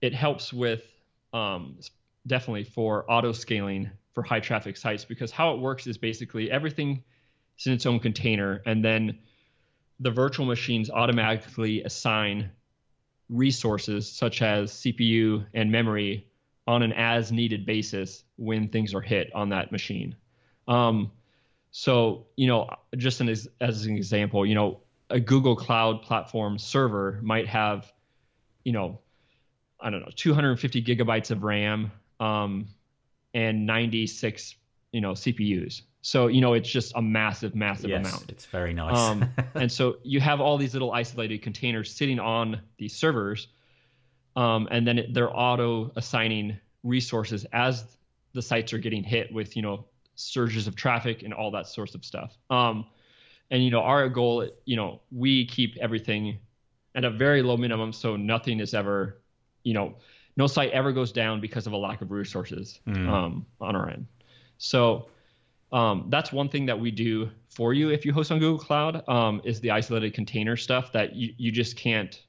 it 0.00 0.14
helps 0.14 0.52
with 0.52 0.84
um, 1.32 1.78
definitely 2.26 2.64
for 2.64 3.10
auto 3.10 3.32
scaling 3.32 3.90
for 4.12 4.22
high 4.22 4.38
traffic 4.40 4.76
sites 4.76 5.04
because 5.04 5.32
how 5.32 5.52
it 5.54 5.58
works 5.60 5.86
is 5.88 5.98
basically 5.98 6.48
everything 6.50 7.02
is 7.58 7.66
in 7.66 7.72
its 7.72 7.86
own 7.86 7.98
container, 7.98 8.62
and 8.66 8.84
then 8.84 9.18
the 10.04 10.10
virtual 10.10 10.44
machines 10.44 10.90
automatically 10.90 11.82
assign 11.82 12.50
resources 13.30 14.06
such 14.10 14.42
as 14.42 14.70
CPU 14.70 15.46
and 15.54 15.72
memory 15.72 16.28
on 16.66 16.82
an 16.82 16.92
as 16.92 17.32
needed 17.32 17.64
basis 17.64 18.22
when 18.36 18.68
things 18.68 18.92
are 18.94 19.00
hit 19.00 19.34
on 19.34 19.48
that 19.48 19.72
machine. 19.72 20.14
Um, 20.68 21.10
so, 21.70 22.26
you 22.36 22.46
know, 22.46 22.68
just 22.98 23.22
an, 23.22 23.30
as, 23.30 23.48
as 23.62 23.86
an 23.86 23.96
example, 23.96 24.44
you 24.44 24.54
know, 24.54 24.80
a 25.08 25.18
Google 25.18 25.56
Cloud 25.56 26.02
Platform 26.02 26.58
server 26.58 27.18
might 27.22 27.48
have, 27.48 27.90
you 28.62 28.72
know, 28.72 29.00
I 29.80 29.88
don't 29.88 30.00
know, 30.00 30.12
250 30.14 30.82
gigabytes 30.82 31.30
of 31.30 31.42
RAM 31.44 31.90
um, 32.20 32.68
and 33.32 33.64
96, 33.64 34.54
you 34.92 35.00
know, 35.00 35.12
CPUs. 35.12 35.80
So, 36.06 36.26
you 36.26 36.42
know, 36.42 36.52
it's 36.52 36.68
just 36.68 36.92
a 36.96 37.00
massive, 37.00 37.54
massive 37.54 37.88
yes, 37.88 38.06
amount. 38.06 38.30
it's 38.30 38.44
very 38.44 38.74
nice. 38.74 38.94
Um, 38.94 39.26
and 39.54 39.72
so 39.72 39.96
you 40.02 40.20
have 40.20 40.38
all 40.38 40.58
these 40.58 40.74
little 40.74 40.92
isolated 40.92 41.40
containers 41.40 41.90
sitting 41.90 42.20
on 42.20 42.60
these 42.76 42.94
servers, 42.94 43.48
um, 44.36 44.68
and 44.70 44.86
then 44.86 44.98
it, 44.98 45.14
they're 45.14 45.34
auto 45.34 45.90
assigning 45.96 46.58
resources 46.82 47.46
as 47.54 47.96
the 48.34 48.42
sites 48.42 48.74
are 48.74 48.78
getting 48.78 49.02
hit 49.02 49.32
with 49.32 49.56
you 49.56 49.62
know 49.62 49.86
surges 50.14 50.66
of 50.66 50.76
traffic 50.76 51.22
and 51.22 51.32
all 51.32 51.50
that 51.52 51.66
sorts 51.66 51.94
of 51.94 52.04
stuff. 52.04 52.36
Um, 52.50 52.84
and 53.50 53.64
you 53.64 53.70
know 53.70 53.80
our 53.80 54.06
goal, 54.10 54.46
you 54.66 54.76
know, 54.76 55.00
we 55.10 55.46
keep 55.46 55.74
everything 55.80 56.38
at 56.94 57.04
a 57.06 57.10
very 57.10 57.40
low 57.42 57.56
minimum, 57.56 57.94
so 57.94 58.14
nothing 58.16 58.60
is 58.60 58.74
ever, 58.74 59.22
you 59.62 59.72
know, 59.72 59.94
no 60.36 60.46
site 60.46 60.70
ever 60.72 60.92
goes 60.92 61.12
down 61.12 61.40
because 61.40 61.66
of 61.66 61.72
a 61.72 61.78
lack 61.78 62.02
of 62.02 62.10
resources 62.10 62.78
Mm. 62.86 63.08
um, 63.08 63.46
on 63.58 63.74
our 63.74 63.88
end. 63.88 64.06
So 64.58 65.08
um, 65.74 66.06
that's 66.08 66.32
one 66.32 66.48
thing 66.48 66.66
that 66.66 66.78
we 66.78 66.90
do 66.90 67.28
for 67.50 67.72
you 67.74 67.90
if 67.90 68.04
you 68.06 68.12
host 68.12 68.30
on 68.32 68.38
Google 68.38 68.58
Cloud 68.58 69.06
um, 69.08 69.40
is 69.44 69.60
the 69.60 69.70
isolated 69.72 70.14
container 70.14 70.56
stuff 70.56 70.92
that 70.92 71.14
you, 71.16 71.34
you 71.36 71.50
just 71.52 71.76
can't 71.76 72.22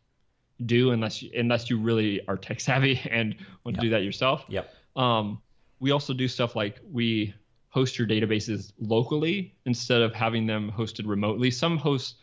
do 0.66 0.92
unless 0.92 1.22
you, 1.22 1.30
unless 1.38 1.70
you 1.70 1.78
really 1.80 2.26
are 2.28 2.38
tech 2.38 2.60
savvy 2.60 3.00
and 3.12 3.36
want 3.64 3.76
Yep. 3.76 3.82
to 3.82 3.82
do 3.82 3.90
that 3.92 4.04
yourself. 4.04 4.46
yep. 4.50 4.74
Um, 4.96 5.42
we 5.80 5.92
also 5.92 6.14
do 6.14 6.28
stuff 6.28 6.56
like 6.56 6.80
we 6.92 7.34
host 7.70 7.98
your 8.00 8.08
databases 8.08 8.72
locally 8.80 9.54
instead 9.66 10.02
of 10.02 10.14
having 10.14 10.46
them 10.48 10.72
hosted 10.72 11.06
remotely. 11.06 11.52
Some 11.52 11.78
hosts 11.78 12.16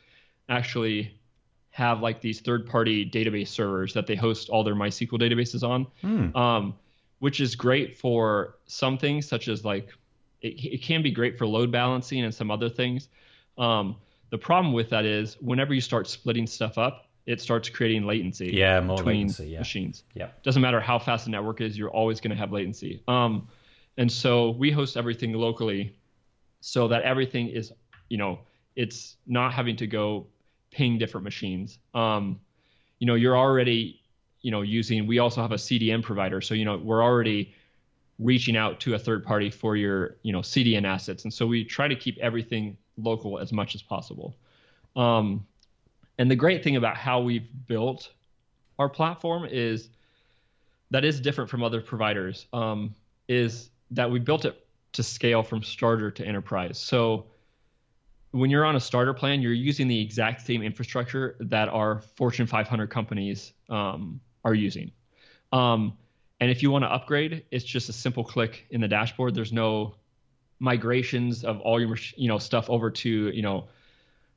actually 0.48 1.14
have 1.70 2.00
like 2.00 2.20
these 2.20 2.40
third-party 2.40 3.10
database 3.10 3.48
servers 3.48 3.92
that 3.94 4.06
they 4.06 4.14
host 4.16 4.48
all 4.48 4.64
their 4.64 4.74
MySQL 4.74 5.20
databases 5.20 5.62
on 5.66 5.86
Hmm. 6.00 6.36
um, 6.36 6.74
which 7.20 7.40
is 7.40 7.54
great 7.54 7.96
for 7.96 8.56
some 8.66 8.98
things, 8.98 9.28
such 9.28 9.46
as 9.48 9.64
like 9.64 9.88
it, 10.42 10.74
it 10.74 10.82
can 10.82 11.02
be 11.02 11.10
great 11.10 11.38
for 11.38 11.46
load 11.46 11.70
balancing 11.72 12.22
and 12.24 12.34
some 12.34 12.50
other 12.50 12.68
things. 12.68 13.08
Um, 13.56 13.96
the 14.30 14.38
problem 14.38 14.72
with 14.72 14.90
that 14.90 15.04
is 15.04 15.36
whenever 15.40 15.72
you 15.74 15.80
start 15.80 16.08
splitting 16.08 16.46
stuff 16.46 16.78
up, 16.78 17.06
it 17.26 17.40
starts 17.40 17.68
creating 17.68 18.04
latency 18.04 18.50
Yeah, 18.52 18.80
more 18.80 18.96
between 18.96 19.28
latency. 19.28 19.48
Yeah. 19.48 19.58
machines. 19.60 20.04
Yep. 20.14 20.42
Doesn't 20.42 20.62
matter 20.62 20.80
how 20.80 20.98
fast 20.98 21.26
the 21.26 21.30
network 21.30 21.60
is, 21.60 21.78
you're 21.78 21.90
always 21.90 22.20
going 22.20 22.30
to 22.32 22.36
have 22.36 22.52
latency. 22.52 23.02
Um, 23.06 23.48
and 23.96 24.10
so 24.10 24.50
we 24.50 24.70
host 24.70 24.96
everything 24.96 25.32
locally 25.32 25.96
so 26.60 26.88
that 26.88 27.02
everything 27.02 27.48
is, 27.48 27.72
you 28.08 28.18
know, 28.18 28.40
it's 28.74 29.16
not 29.26 29.52
having 29.52 29.76
to 29.76 29.86
go 29.86 30.26
ping 30.70 30.98
different 30.98 31.24
machines. 31.24 31.78
Um, 31.94 32.40
you 32.98 33.06
know, 33.06 33.14
you're 33.14 33.36
already, 33.36 34.00
you 34.40 34.50
know, 34.50 34.62
using, 34.62 35.06
we 35.06 35.18
also 35.18 35.42
have 35.42 35.52
a 35.52 35.56
CDN 35.56 36.02
provider. 36.02 36.40
So, 36.40 36.54
you 36.54 36.64
know, 36.64 36.78
we're 36.78 37.02
already 37.02 37.54
reaching 38.22 38.56
out 38.56 38.80
to 38.80 38.94
a 38.94 38.98
third 38.98 39.24
party 39.24 39.50
for 39.50 39.76
your, 39.76 40.16
you 40.22 40.32
know, 40.32 40.40
CDN 40.40 40.86
assets. 40.86 41.24
And 41.24 41.32
so 41.32 41.46
we 41.46 41.64
try 41.64 41.88
to 41.88 41.96
keep 41.96 42.18
everything 42.18 42.76
local 42.96 43.38
as 43.38 43.52
much 43.52 43.74
as 43.74 43.82
possible. 43.82 44.36
Um, 44.96 45.46
and 46.18 46.30
the 46.30 46.36
great 46.36 46.62
thing 46.62 46.76
about 46.76 46.96
how 46.96 47.20
we've 47.20 47.48
built 47.66 48.10
our 48.78 48.88
platform 48.88 49.46
is 49.50 49.88
that 50.90 51.04
is 51.04 51.20
different 51.20 51.50
from 51.50 51.62
other 51.62 51.80
providers 51.80 52.46
um, 52.52 52.94
is 53.28 53.70
that 53.90 54.10
we 54.10 54.18
built 54.18 54.44
it 54.44 54.66
to 54.92 55.02
scale 55.02 55.42
from 55.42 55.62
starter 55.62 56.10
to 56.10 56.24
enterprise. 56.24 56.78
So 56.78 57.26
when 58.32 58.50
you're 58.50 58.64
on 58.64 58.76
a 58.76 58.80
starter 58.80 59.14
plan, 59.14 59.40
you're 59.40 59.52
using 59.52 59.88
the 59.88 60.00
exact 60.00 60.42
same 60.42 60.62
infrastructure 60.62 61.36
that 61.40 61.68
our 61.68 62.00
Fortune 62.16 62.46
500 62.46 62.88
companies 62.88 63.52
um, 63.68 64.20
are 64.44 64.54
using. 64.54 64.90
Um, 65.52 65.96
and 66.42 66.50
if 66.50 66.60
you 66.60 66.72
want 66.72 66.82
to 66.82 66.92
upgrade, 66.92 67.44
it's 67.52 67.64
just 67.64 67.88
a 67.88 67.92
simple 67.92 68.24
click 68.24 68.66
in 68.70 68.80
the 68.80 68.88
dashboard. 68.88 69.32
There's 69.32 69.52
no 69.52 69.94
migrations 70.58 71.44
of 71.44 71.60
all 71.60 71.80
your 71.80 71.96
you 72.16 72.26
know 72.26 72.38
stuff 72.38 72.68
over 72.68 72.90
to 72.90 73.08
you 73.30 73.42
know 73.42 73.68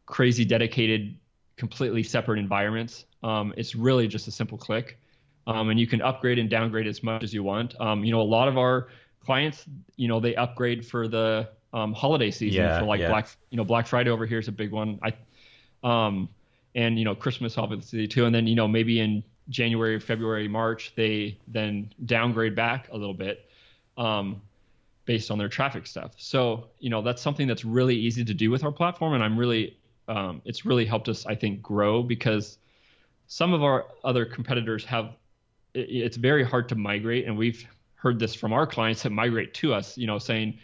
crazy 0.06 0.46
dedicated, 0.46 1.18
completely 1.58 2.04
separate 2.04 2.38
environments. 2.38 3.06
Um, 3.24 3.56
it's 3.58 3.74
really 3.74 4.08
just 4.08 4.28
a 4.28 4.32
simple 4.32 4.56
click, 4.56 5.00
um, 5.48 5.70
and 5.70 5.80
you 5.80 5.88
can 5.88 6.00
upgrade 6.04 6.38
and 6.38 6.48
downgrade 6.48 6.86
as 6.86 7.02
much 7.02 7.24
as 7.24 7.34
you 7.34 7.41
want. 7.41 7.74
Um, 7.82 8.04
you 8.04 8.12
know, 8.12 8.22
a 8.22 8.30
lot 8.38 8.48
of 8.48 8.56
our 8.56 8.89
clients, 9.20 9.65
you 9.96 10.08
know, 10.08 10.20
they 10.20 10.36
upgrade 10.36 10.86
for 10.86 11.08
the 11.08 11.50
um, 11.74 11.91
holiday 11.91 12.30
season 12.30 12.65
Yeah, 12.65 12.78
for 12.78 12.86
like 12.86 13.00
yeah. 13.00 13.08
Black, 13.08 13.30
you 13.50 13.58
know, 13.58 13.63
Black 13.63 13.88
Friday 13.88 14.12
over 14.12 14.28
here 14.28 14.38
is 14.38 14.48
a 14.48 14.52
big 14.52 14.70
one. 14.70 15.00
I, 15.02 15.13
um, 15.84 16.30
and 16.76 17.00
you 17.00 17.04
know, 17.04 17.15
Christmas 17.15 17.58
obviously 17.58 18.08
too, 18.08 18.26
and 18.26 18.36
then 18.36 18.46
you 18.46 18.54
know 18.54 18.68
maybe 18.68 19.00
in 19.00 19.24
January, 19.49 19.99
February, 19.99 20.47
March 20.47 20.93
they 20.95 21.38
then 21.47 21.91
downgrade 22.05 22.55
back 22.55 22.89
a 22.91 22.97
little 22.97 23.13
bit. 23.13 23.49
Um, 23.97 24.41
based 25.05 25.31
on 25.31 25.38
their 25.38 25.49
traffic 25.49 25.88
stuff. 25.88 26.13
So, 26.17 26.67
you 26.79 26.89
know, 26.89 27.01
that's 27.01 27.21
something 27.21 27.47
that's 27.47 27.63
really 27.63 27.95
easy 27.95 28.25
to 28.25 28.34
do 28.34 28.51
with 28.51 28.63
our 28.63 28.71
platform. 28.71 29.13
And 29.13 29.23
I'm 29.23 29.38
really, 29.38 29.77
um, 30.08 30.41
it's 30.45 30.65
really 30.65 30.86
helped 30.86 31.08
us, 31.10 31.25
I 31.25 31.36
think, 31.36 31.62
grow 31.62 32.01
because 32.01 32.58
some 33.27 33.53
of 33.53 33.63
our 33.63 33.86
other 34.03 34.25
competitors 34.25 34.84
have, 34.86 35.15
it, 35.73 35.88
it's 35.89 36.17
very 36.17 36.43
hard 36.43 36.67
to 36.69 36.75
migrate. 36.75 37.25
And 37.25 37.38
we've 37.38 37.65
heard 37.95 38.19
this 38.19 38.36
from 38.36 38.51
our 38.51 38.67
clients 38.67 39.03
that 39.03 39.12
migrate 39.12 39.53
to 39.55 39.73
us, 39.73 39.97
you 39.97 40.08
know, 40.08 40.17
saying, 40.17 40.58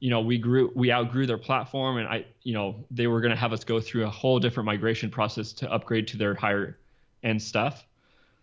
you 0.00 0.10
know, 0.10 0.20
we 0.20 0.38
grew, 0.38 0.72
we 0.74 0.90
outgrew 0.90 1.26
their 1.26 1.38
platform 1.38 1.98
and 1.98 2.08
I, 2.08 2.24
you 2.42 2.54
know, 2.54 2.84
they 2.90 3.06
were 3.06 3.20
going 3.20 3.32
to 3.32 3.36
have 3.36 3.52
us 3.52 3.64
go 3.64 3.80
through 3.80 4.06
a 4.06 4.10
whole 4.10 4.40
different 4.40 4.66
migration 4.66 5.10
process 5.10 5.52
to 5.54 5.70
upgrade 5.70 6.08
to 6.08 6.16
their 6.16 6.34
higher 6.34 6.78
end 7.22 7.40
stuff. 7.40 7.86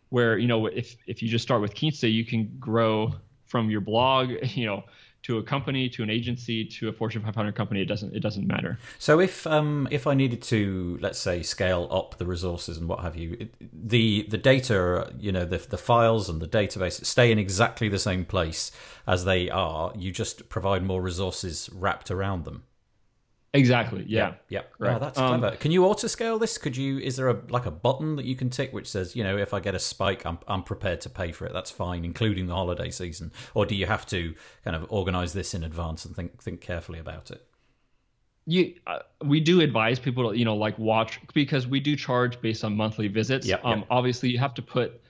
Where, 0.10 0.38
you 0.38 0.48
know, 0.48 0.68
if, 0.68 0.96
if 1.06 1.22
you 1.22 1.28
just 1.28 1.44
start 1.44 1.62
with 1.62 1.74
Keensta, 1.74 2.12
you 2.12 2.26
can 2.26 2.56
grow 2.60 3.14
from 3.46 3.70
your 3.70 3.82
blog, 3.82 4.32
you 4.56 4.66
know, 4.66 4.84
to 5.24 5.40
a 5.40 5.44
company, 5.44 5.90
to 5.90 6.04
an 6.04 6.10
agency, 6.10 6.64
to 6.64 6.88
a 6.88 6.94
Fortune 6.94 7.22
500 7.22 7.54
company. 7.54 7.82
It 7.82 7.86
doesn't 7.88 8.16
it 8.16 8.22
doesn't 8.22 8.48
matter. 8.48 8.80
So 8.98 9.20
if 9.20 9.46
um 9.46 9.88
if 9.92 10.08
I 10.08 10.14
needed 10.14 10.42
to 10.44 10.98
let's 11.02 11.20
say 11.20 11.44
scale 11.44 11.88
up 11.92 12.18
the 12.18 12.26
resources 12.26 12.78
and 12.78 12.88
what 12.88 13.00
have 13.00 13.18
you, 13.18 13.50
the 13.60 14.26
the 14.30 14.38
data 14.38 15.12
you 15.20 15.32
know 15.32 15.44
the 15.44 15.58
the 15.58 15.78
files 15.78 16.30
and 16.30 16.42
the 16.42 16.48
database 16.48 17.04
stay 17.04 17.32
in 17.32 17.40
exactly 17.40 17.90
the 17.90 18.00
same 18.00 18.24
place 18.24 18.72
as 19.06 19.26
they 19.26 19.50
are. 19.50 19.92
You 19.98 20.12
just 20.12 20.48
provide 20.50 20.84
more 20.84 21.02
resources 21.02 21.70
wrapped 21.74 22.10
around 22.10 22.46
them. 22.46 22.64
Exactly. 23.58 24.06
Yeah. 24.08 24.36
Yeah. 24.50 24.62
Oh, 24.66 24.78
Correct. 24.78 25.00
that's 25.02 25.20
Um, 25.20 25.40
clever. 25.40 25.56
Can 25.58 25.72
you 25.72 25.86
auto 25.86 26.08
scale 26.08 26.40
this? 26.40 26.58
Could 26.58 26.78
you? 26.78 27.00
Is 27.00 27.16
there 27.16 27.30
a 27.30 27.42
like 27.50 27.66
a 27.66 27.72
button 27.72 28.16
that 28.16 28.26
you 28.26 28.36
can 28.36 28.50
tick 28.50 28.74
which 28.74 28.90
says, 28.90 29.16
you 29.16 29.24
know, 29.24 29.38
if 29.38 29.54
I 29.54 29.60
get 29.60 29.76
a 29.76 29.80
spike, 29.80 30.26
I'm 30.26 30.40
I'm 30.48 30.64
prepared 30.64 31.02
to 31.02 31.10
pay 31.10 31.32
for 31.32 31.46
it. 31.46 31.54
That's 31.54 31.72
fine, 31.72 32.06
including 32.06 32.48
the 32.48 32.56
holiday 32.56 32.90
season. 32.90 33.32
Or 33.54 33.66
do 33.66 33.76
you 33.76 33.86
have 33.86 34.06
to 34.08 34.36
kind 34.64 34.76
of 34.76 34.86
organize 34.90 35.34
this 35.34 35.54
in 35.54 35.64
advance 35.64 36.06
and 36.06 36.16
think 36.16 36.42
think 36.42 36.62
carefully 36.62 37.00
about 37.00 37.32
it? 37.32 37.46
You, 38.50 38.76
uh, 38.88 39.00
we 39.26 39.42
do 39.42 39.60
advise 39.60 40.00
people 40.00 40.32
to, 40.32 40.38
you 40.38 40.46
know, 40.46 40.56
like 40.56 40.80
watch 40.80 41.20
because 41.34 41.68
we 41.68 41.82
do 41.82 41.98
charge 41.98 42.40
based 42.40 42.64
on 42.64 42.78
monthly 42.78 43.10
visits. 43.10 43.46
Yep, 43.46 43.66
um, 43.66 43.80
yep. 43.80 43.88
Obviously, 43.90 44.30
you 44.30 44.40
have 44.40 44.54
to 44.54 44.62
put 44.62 45.02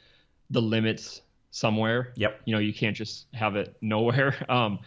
the 0.50 0.62
limits 0.62 1.22
somewhere. 1.52 2.14
Yep. 2.16 2.42
You 2.46 2.54
know, 2.54 2.60
you 2.60 2.74
can't 2.74 2.96
just 2.96 3.28
have 3.34 3.56
it 3.56 3.76
nowhere. 3.82 4.36
Um, 4.50 4.80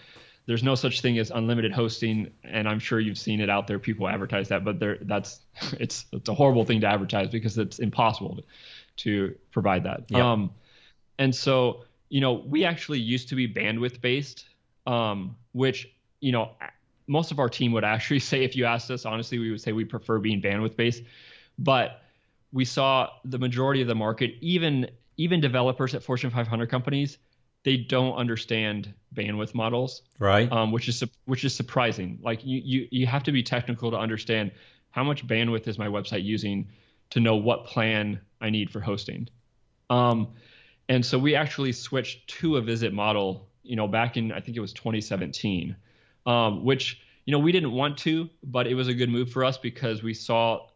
there's 0.51 0.65
no 0.65 0.75
such 0.75 1.01
thing 1.01 1.17
as 1.21 1.31
unlimited 1.31 1.71
hosting, 1.71 2.29
and 2.43 2.69
I'm 2.69 2.81
sure 2.81 2.99
you've 2.99 3.19
seen 3.19 3.41
it 3.41 3.49
out 3.49 3.69
there. 3.69 3.79
People 3.79 4.09
advertise 4.09 4.49
that, 4.49 4.65
but 4.65 4.81
there 4.81 4.99
that's 5.03 5.39
it's 5.79 6.07
it's 6.11 6.29
a 6.29 6.35
horrible 6.35 6.65
thing 6.65 6.81
to 6.81 6.89
advertise 6.89 7.29
because 7.29 7.57
it's 7.57 7.79
impossible 7.79 8.35
to, 8.35 8.43
to 8.97 9.39
provide 9.53 9.85
that. 9.85 10.07
Yep. 10.09 10.21
Um, 10.21 10.51
and 11.21 11.33
so 11.33 11.85
you 12.09 12.21
know 12.21 12.33
we 12.33 12.65
actually 12.65 12.99
used 12.99 13.29
to 13.29 13.37
be 13.37 13.47
bandwidth 13.47 14.01
based, 14.01 14.47
um, 14.89 15.37
which 15.53 15.89
you 16.19 16.33
know 16.33 16.51
most 17.07 17.31
of 17.31 17.39
our 17.39 17.49
team 17.49 17.71
would 17.71 17.85
actually 17.85 18.19
say 18.31 18.43
if 18.43 18.57
you 18.57 18.65
asked 18.65 18.91
us 18.91 19.07
honestly, 19.07 19.39
we 19.39 19.53
would 19.53 19.61
say 19.61 19.71
we 19.71 19.85
prefer 19.85 20.19
being 20.19 20.43
bandwidth 20.43 20.75
based, 20.75 21.05
but 21.61 22.03
we 22.53 22.65
saw 22.65 23.09
the 23.25 23.39
majority 23.39 23.83
of 23.83 23.87
the 23.87 23.95
market, 23.95 24.35
even 24.41 24.91
even 25.17 25.41
developers 25.41 25.95
at 25.95 26.03
Fortune 26.03 26.31
500 26.31 26.69
companies, 26.69 27.19
they 27.63 27.77
don't 27.77 28.15
understand 28.15 28.93
bandwidth 29.15 29.55
models, 29.55 30.03
Right. 30.19 30.51
um, 30.51 30.73
which 30.73 30.89
is 30.89 31.03
which 31.27 31.45
is 31.45 31.55
surprising. 31.55 32.19
Like 32.23 32.45
you, 32.45 32.61
you 32.65 32.89
you 32.91 33.07
have 33.07 33.23
to 33.25 33.33
be 33.33 33.43
technical 33.43 33.91
to 33.91 33.99
understand 33.99 34.53
how 34.91 35.05
much 35.05 35.27
bandwidth 35.27 35.69
is 35.69 35.79
my 35.79 35.87
website 35.89 36.25
using 36.25 36.69
to 37.11 37.21
know 37.21 37.37
what 37.37 37.65
plan 37.67 38.21
I 38.41 38.51
need 38.51 38.71
for 38.71 38.81
hosting. 38.81 39.29
Um, 39.91 40.29
and 40.89 41.05
so 41.05 41.19
we 41.19 41.35
actually 41.35 41.73
switched 41.73 42.29
to 42.41 42.57
a 42.57 42.61
visit 42.61 42.93
model, 42.93 43.49
you 43.63 43.77
know, 43.77 43.87
back 43.89 44.17
in 44.17 44.33
I 44.33 44.41
think 44.41 44.57
it 44.57 44.61
was 44.61 44.73
2017, 44.73 45.77
um, 46.27 46.65
which 46.65 47.01
you 47.27 47.33
know 47.33 47.39
we 47.39 47.53
didn't 47.53 47.73
want 47.73 47.99
to, 47.99 48.31
but 48.43 48.67
it 48.67 48.75
was 48.75 48.89
a 48.89 48.95
good 48.95 49.11
move 49.11 49.31
for 49.31 49.45
us 49.45 49.59
because 49.59 50.03
we 50.03 50.15
saw 50.15 50.67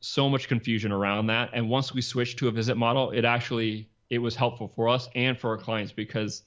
so 0.00 0.28
much 0.28 0.48
confusion 0.48 0.90
around 0.90 1.26
that. 1.28 1.50
And 1.52 1.68
once 1.68 1.92
we 1.94 2.00
switched 2.02 2.38
to 2.38 2.48
a 2.48 2.50
visit 2.50 2.76
model, 2.76 3.10
it 3.10 3.24
actually 3.24 3.88
it 4.12 4.18
was 4.18 4.36
helpful 4.36 4.68
for 4.68 4.90
us 4.90 5.08
and 5.14 5.38
for 5.38 5.52
our 5.52 5.56
clients 5.56 5.90
because 5.90 6.42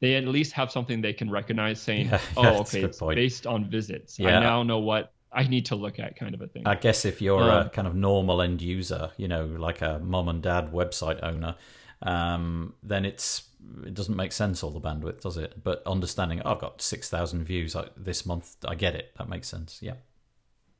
they 0.00 0.16
at 0.16 0.26
least 0.26 0.52
have 0.52 0.72
something 0.72 1.00
they 1.00 1.12
can 1.12 1.30
recognize 1.30 1.80
saying, 1.80 2.08
Yeah, 2.08 2.20
oh, 2.36 2.60
okay, 2.62 2.82
it's 2.82 2.98
based 3.00 3.46
on 3.46 3.70
visits. 3.70 4.18
Yeah. 4.18 4.38
I 4.38 4.40
now 4.40 4.64
know 4.64 4.80
what 4.80 5.12
I 5.32 5.44
need 5.44 5.66
to 5.66 5.76
look 5.76 6.00
at 6.00 6.16
kind 6.16 6.34
of 6.34 6.40
a 6.40 6.48
thing. 6.48 6.66
I 6.66 6.74
guess 6.74 7.04
if 7.04 7.22
you're 7.22 7.48
a 7.48 7.60
Um, 7.60 7.68
kind 7.68 7.86
of 7.86 7.94
normal 7.94 8.42
end 8.42 8.60
user, 8.60 9.12
you 9.16 9.28
know, 9.28 9.46
like 9.46 9.82
a 9.82 10.00
mom 10.00 10.28
and 10.28 10.42
dad 10.42 10.72
website 10.72 11.20
owner, 11.22 11.54
um, 12.02 12.74
then 12.82 13.04
it's 13.04 13.48
it 13.84 13.94
doesn't 13.94 14.16
make 14.16 14.32
sense 14.32 14.64
all 14.64 14.72
the 14.72 14.80
bandwidth, 14.80 15.20
does 15.20 15.36
it? 15.36 15.62
But 15.62 15.84
understanding, 15.86 16.42
oh, 16.44 16.52
I've 16.52 16.60
got 16.60 16.82
six 16.82 17.08
thousand 17.08 17.44
views 17.44 17.76
this 17.96 18.26
month, 18.26 18.56
I 18.66 18.74
get 18.74 18.96
it. 18.96 19.12
That 19.16 19.28
makes 19.28 19.46
sense. 19.46 19.78
Yeah. 19.80 19.94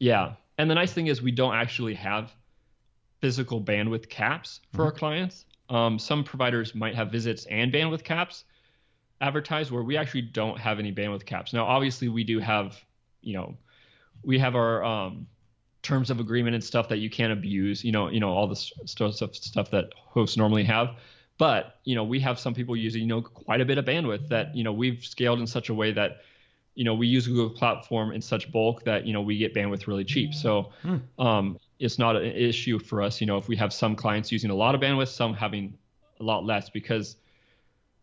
Yeah. 0.01 0.33
And 0.59 0.69
the 0.69 0.75
nice 0.75 0.93
thing 0.93 1.07
is 1.07 1.23
we 1.23 1.31
don't 1.31 1.55
actually 1.55 1.95
have 1.95 2.35
physical 3.21 3.63
bandwidth 3.63 4.09
caps 4.09 4.61
for 4.75 4.85
our 4.85 4.93
clients. 4.93 5.46
Um, 5.69 5.99
some 5.99 6.23
providers 6.25 6.75
might 6.75 6.95
have 6.95 7.11
visits 7.11 7.45
and 7.47 7.73
bandwidth 7.73 8.05
caps 8.05 8.45
advertised 9.21 9.71
where 9.71 9.83
we 9.83 9.97
actually 9.97 10.23
don't 10.23 10.59
have 10.59 10.79
any 10.79 10.93
bandwidth 10.93 11.25
caps. 11.25 11.53
Now, 11.53 11.65
obviously 11.65 12.09
we 12.09 12.23
do 12.25 12.39
have, 12.39 12.77
you 13.23 13.35
know, 13.35 13.57
we 14.23 14.39
have 14.39 14.55
our 14.55 14.85
um, 14.85 15.27
terms 15.83 16.11
of 16.11 16.21
agreement 16.21 16.55
and 16.55 16.63
stuff 16.63 16.89
that 16.89 16.99
you 16.99 17.09
can't 17.09 17.33
abuse, 17.33 17.85
you 17.85 17.93
know, 17.93 18.09
you 18.09 18.21
know, 18.21 18.31
all 18.31 18.47
this 18.47 18.73
stuff, 18.85 19.15
stuff, 19.15 19.35
stuff 19.35 19.71
that 19.71 19.91
hosts 19.97 20.37
normally 20.37 20.65
have. 20.65 20.97
But, 21.39 21.77
you 21.85 21.95
know, 21.95 22.05
we 22.05 22.19
have 22.21 22.39
some 22.39 22.55
people 22.55 22.77
using, 22.77 23.03
you 23.03 23.09
know, 23.09 23.23
quite 23.23 23.61
a 23.61 23.65
bit 23.65 23.79
of 23.79 23.85
bandwidth 23.85 24.29
that, 24.29 24.55
you 24.57 24.65
know, 24.65 24.73
we've 24.73 25.05
scaled 25.05 25.39
in 25.39 25.47
such 25.47 25.69
a 25.69 25.75
way 25.75 25.93
that, 25.93 26.23
you 26.75 26.85
know, 26.85 26.95
we 26.95 27.07
use 27.07 27.27
Google 27.27 27.51
platform 27.51 28.13
in 28.13 28.23
such 28.23 28.51
bulk 28.51 28.85
that, 28.85 29.07
you 29.07 29.13
know, 29.13 29.21
we 29.21 29.39
get 29.39 29.55
bandwidth 29.55 29.87
really 29.87 30.05
cheap. 30.05 30.35
So 30.35 30.73
um, 31.19 31.59
it's 31.79 31.99
not 31.99 32.17
an 32.17 32.25
issue 32.25 32.79
for 32.79 33.03
us, 33.03 33.21
you 33.21 33.27
know, 33.27 33.37
if 33.37 33.49
we 33.49 33.57
have 33.57 33.73
some 33.73 33.95
clients 33.97 34.33
using 34.33 34.51
a 34.51 34.55
lot 34.55 34.75
of 34.75 34.81
bandwidth, 34.81 35.09
some 35.09 35.35
having 35.35 35.77
a 36.21 36.23
lot 36.23 36.45
less 36.45 36.71
because, 36.71 37.17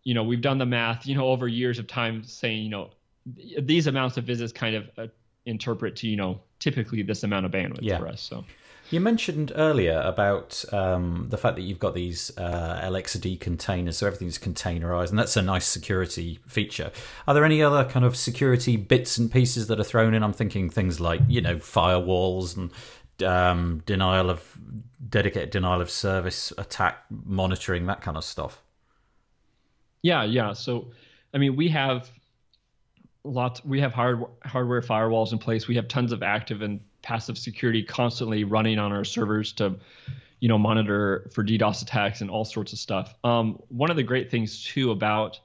you 0.03 0.13
know, 0.13 0.23
we've 0.23 0.41
done 0.41 0.57
the 0.57 0.65
math, 0.65 1.07
you 1.07 1.15
know, 1.15 1.27
over 1.27 1.47
years 1.47 1.79
of 1.79 1.87
time 1.87 2.23
saying, 2.23 2.63
you 2.63 2.69
know, 2.69 2.91
th- 3.35 3.65
these 3.65 3.87
amounts 3.87 4.17
of 4.17 4.25
visits 4.25 4.53
kind 4.53 4.75
of 4.75 4.89
uh, 4.97 5.07
interpret 5.45 5.95
to, 5.97 6.07
you 6.07 6.15
know, 6.15 6.39
typically 6.59 7.01
this 7.01 7.23
amount 7.23 7.45
of 7.45 7.51
bandwidth 7.51 7.79
Yeah. 7.81 7.97
for 7.97 8.07
us. 8.07 8.21
So. 8.21 8.45
You 8.91 8.99
mentioned 8.99 9.51
earlier 9.55 9.99
about 10.05 10.63
um, 10.71 11.27
the 11.29 11.37
fact 11.37 11.55
that 11.55 11.63
you've 11.63 11.79
got 11.79 11.95
these 11.95 12.31
uh, 12.37 12.79
LXD 12.83 13.39
containers, 13.39 13.97
so 13.97 14.05
everything's 14.05 14.37
containerized, 14.37 15.09
and 15.09 15.17
that's 15.17 15.35
a 15.35 15.41
nice 15.41 15.65
security 15.65 16.37
feature. 16.47 16.91
Are 17.27 17.33
there 17.33 17.45
any 17.45 17.63
other 17.63 17.85
kind 17.85 18.05
of 18.05 18.15
security 18.15 18.75
bits 18.77 19.17
and 19.17 19.31
pieces 19.31 19.65
that 19.67 19.79
are 19.79 19.83
thrown 19.85 20.13
in? 20.13 20.21
I'm 20.21 20.33
thinking 20.33 20.69
things 20.69 20.99
like, 20.99 21.21
you 21.27 21.41
know, 21.41 21.55
firewalls 21.55 22.55
and 22.55 22.69
um, 23.25 23.83
denial 23.85 24.29
of 24.29 24.57
dedicated 25.09 25.51
denial 25.51 25.81
of 25.81 25.89
service 25.89 26.51
attack 26.57 27.03
monitoring, 27.09 27.85
that 27.85 28.01
kind 28.01 28.17
of 28.17 28.23
stuff. 28.23 28.61
Yeah, 30.01 30.23
yeah. 30.23 30.53
So, 30.53 30.91
I 31.33 31.37
mean, 31.37 31.55
we 31.55 31.69
have 31.69 32.09
lots. 33.23 33.63
We 33.63 33.79
have 33.79 33.93
hard, 33.93 34.23
hardware 34.43 34.81
firewalls 34.81 35.31
in 35.31 35.37
place. 35.37 35.67
We 35.67 35.75
have 35.75 35.87
tons 35.87 36.11
of 36.11 36.23
active 36.23 36.61
and 36.61 36.79
passive 37.01 37.37
security 37.37 37.83
constantly 37.83 38.43
running 38.43 38.79
on 38.79 38.91
our 38.91 39.03
servers 39.03 39.53
to, 39.53 39.75
you 40.39 40.49
know, 40.49 40.57
monitor 40.57 41.29
for 41.33 41.43
DDoS 41.43 41.81
attacks 41.81 42.21
and 42.21 42.29
all 42.29 42.45
sorts 42.45 42.73
of 42.73 42.79
stuff. 42.79 43.15
Um, 43.23 43.61
one 43.69 43.89
of 43.89 43.95
the 43.95 44.03
great 44.03 44.31
things 44.31 44.63
too 44.63 44.91
about 44.91 45.39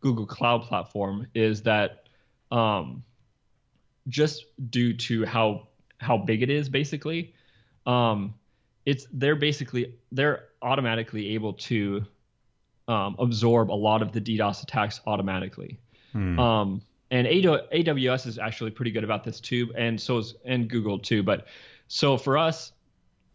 Google 0.00 0.26
Cloud 0.26 0.62
Platform 0.62 1.26
is 1.34 1.62
that, 1.62 2.08
um, 2.50 3.02
just 4.08 4.44
due 4.70 4.92
to 4.92 5.24
how 5.24 5.68
how 5.98 6.16
big 6.18 6.42
it 6.42 6.50
is, 6.50 6.68
basically, 6.68 7.34
um, 7.86 8.34
it's 8.86 9.06
they're 9.12 9.36
basically 9.36 9.94
they're 10.12 10.48
automatically 10.62 11.34
able 11.34 11.54
to 11.54 12.04
um, 12.88 13.16
absorb 13.18 13.70
a 13.70 13.72
lot 13.72 14.02
of 14.02 14.12
the 14.12 14.20
DDoS 14.20 14.62
attacks 14.62 15.00
automatically. 15.06 15.78
Um, 16.38 16.82
and 17.10 17.26
AWS 17.26 18.26
is 18.26 18.38
actually 18.38 18.70
pretty 18.70 18.90
good 18.90 19.04
about 19.04 19.24
this 19.24 19.40
too, 19.40 19.72
and 19.76 20.00
so 20.00 20.18
is 20.18 20.34
and 20.44 20.68
Google 20.68 20.98
too. 20.98 21.22
But 21.22 21.46
so 21.88 22.16
for 22.16 22.36
us, 22.36 22.72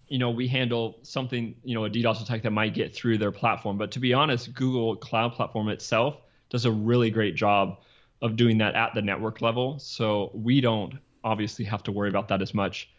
you 0.08 0.18
know, 0.18 0.32
we 0.32 0.48
handle 0.48 1.00
something, 1.04 1.56
you 1.64 1.76
know, 1.76 1.86
a 1.86 1.90
DDoS 1.90 2.22
attack 2.22 2.42
that 2.42 2.52
might 2.52 2.74
get 2.74 2.94
through 2.94 3.20
their 3.20 3.32
platform. 3.32 3.78
But 3.78 3.92
to 3.92 4.00
be 4.00 4.14
honest, 4.14 4.54
Google 4.54 4.96
Cloud 4.96 5.34
Platform 5.34 5.70
itself 5.70 6.18
does 6.50 6.66
a 6.66 6.72
really 6.72 7.12
great 7.12 7.36
job 7.36 7.80
of 8.22 8.36
doing 8.36 8.58
that 8.58 8.76
at 8.76 8.94
the 8.96 9.02
network 9.02 9.42
level. 9.42 9.80
So 9.80 10.32
we 10.34 10.62
don't 10.62 10.96
obviously 11.24 11.66
have 11.66 11.84
to 11.84 11.92
worry 11.92 12.10
about 12.10 12.28
that 12.30 12.42
as 12.42 12.54
much 12.54 12.90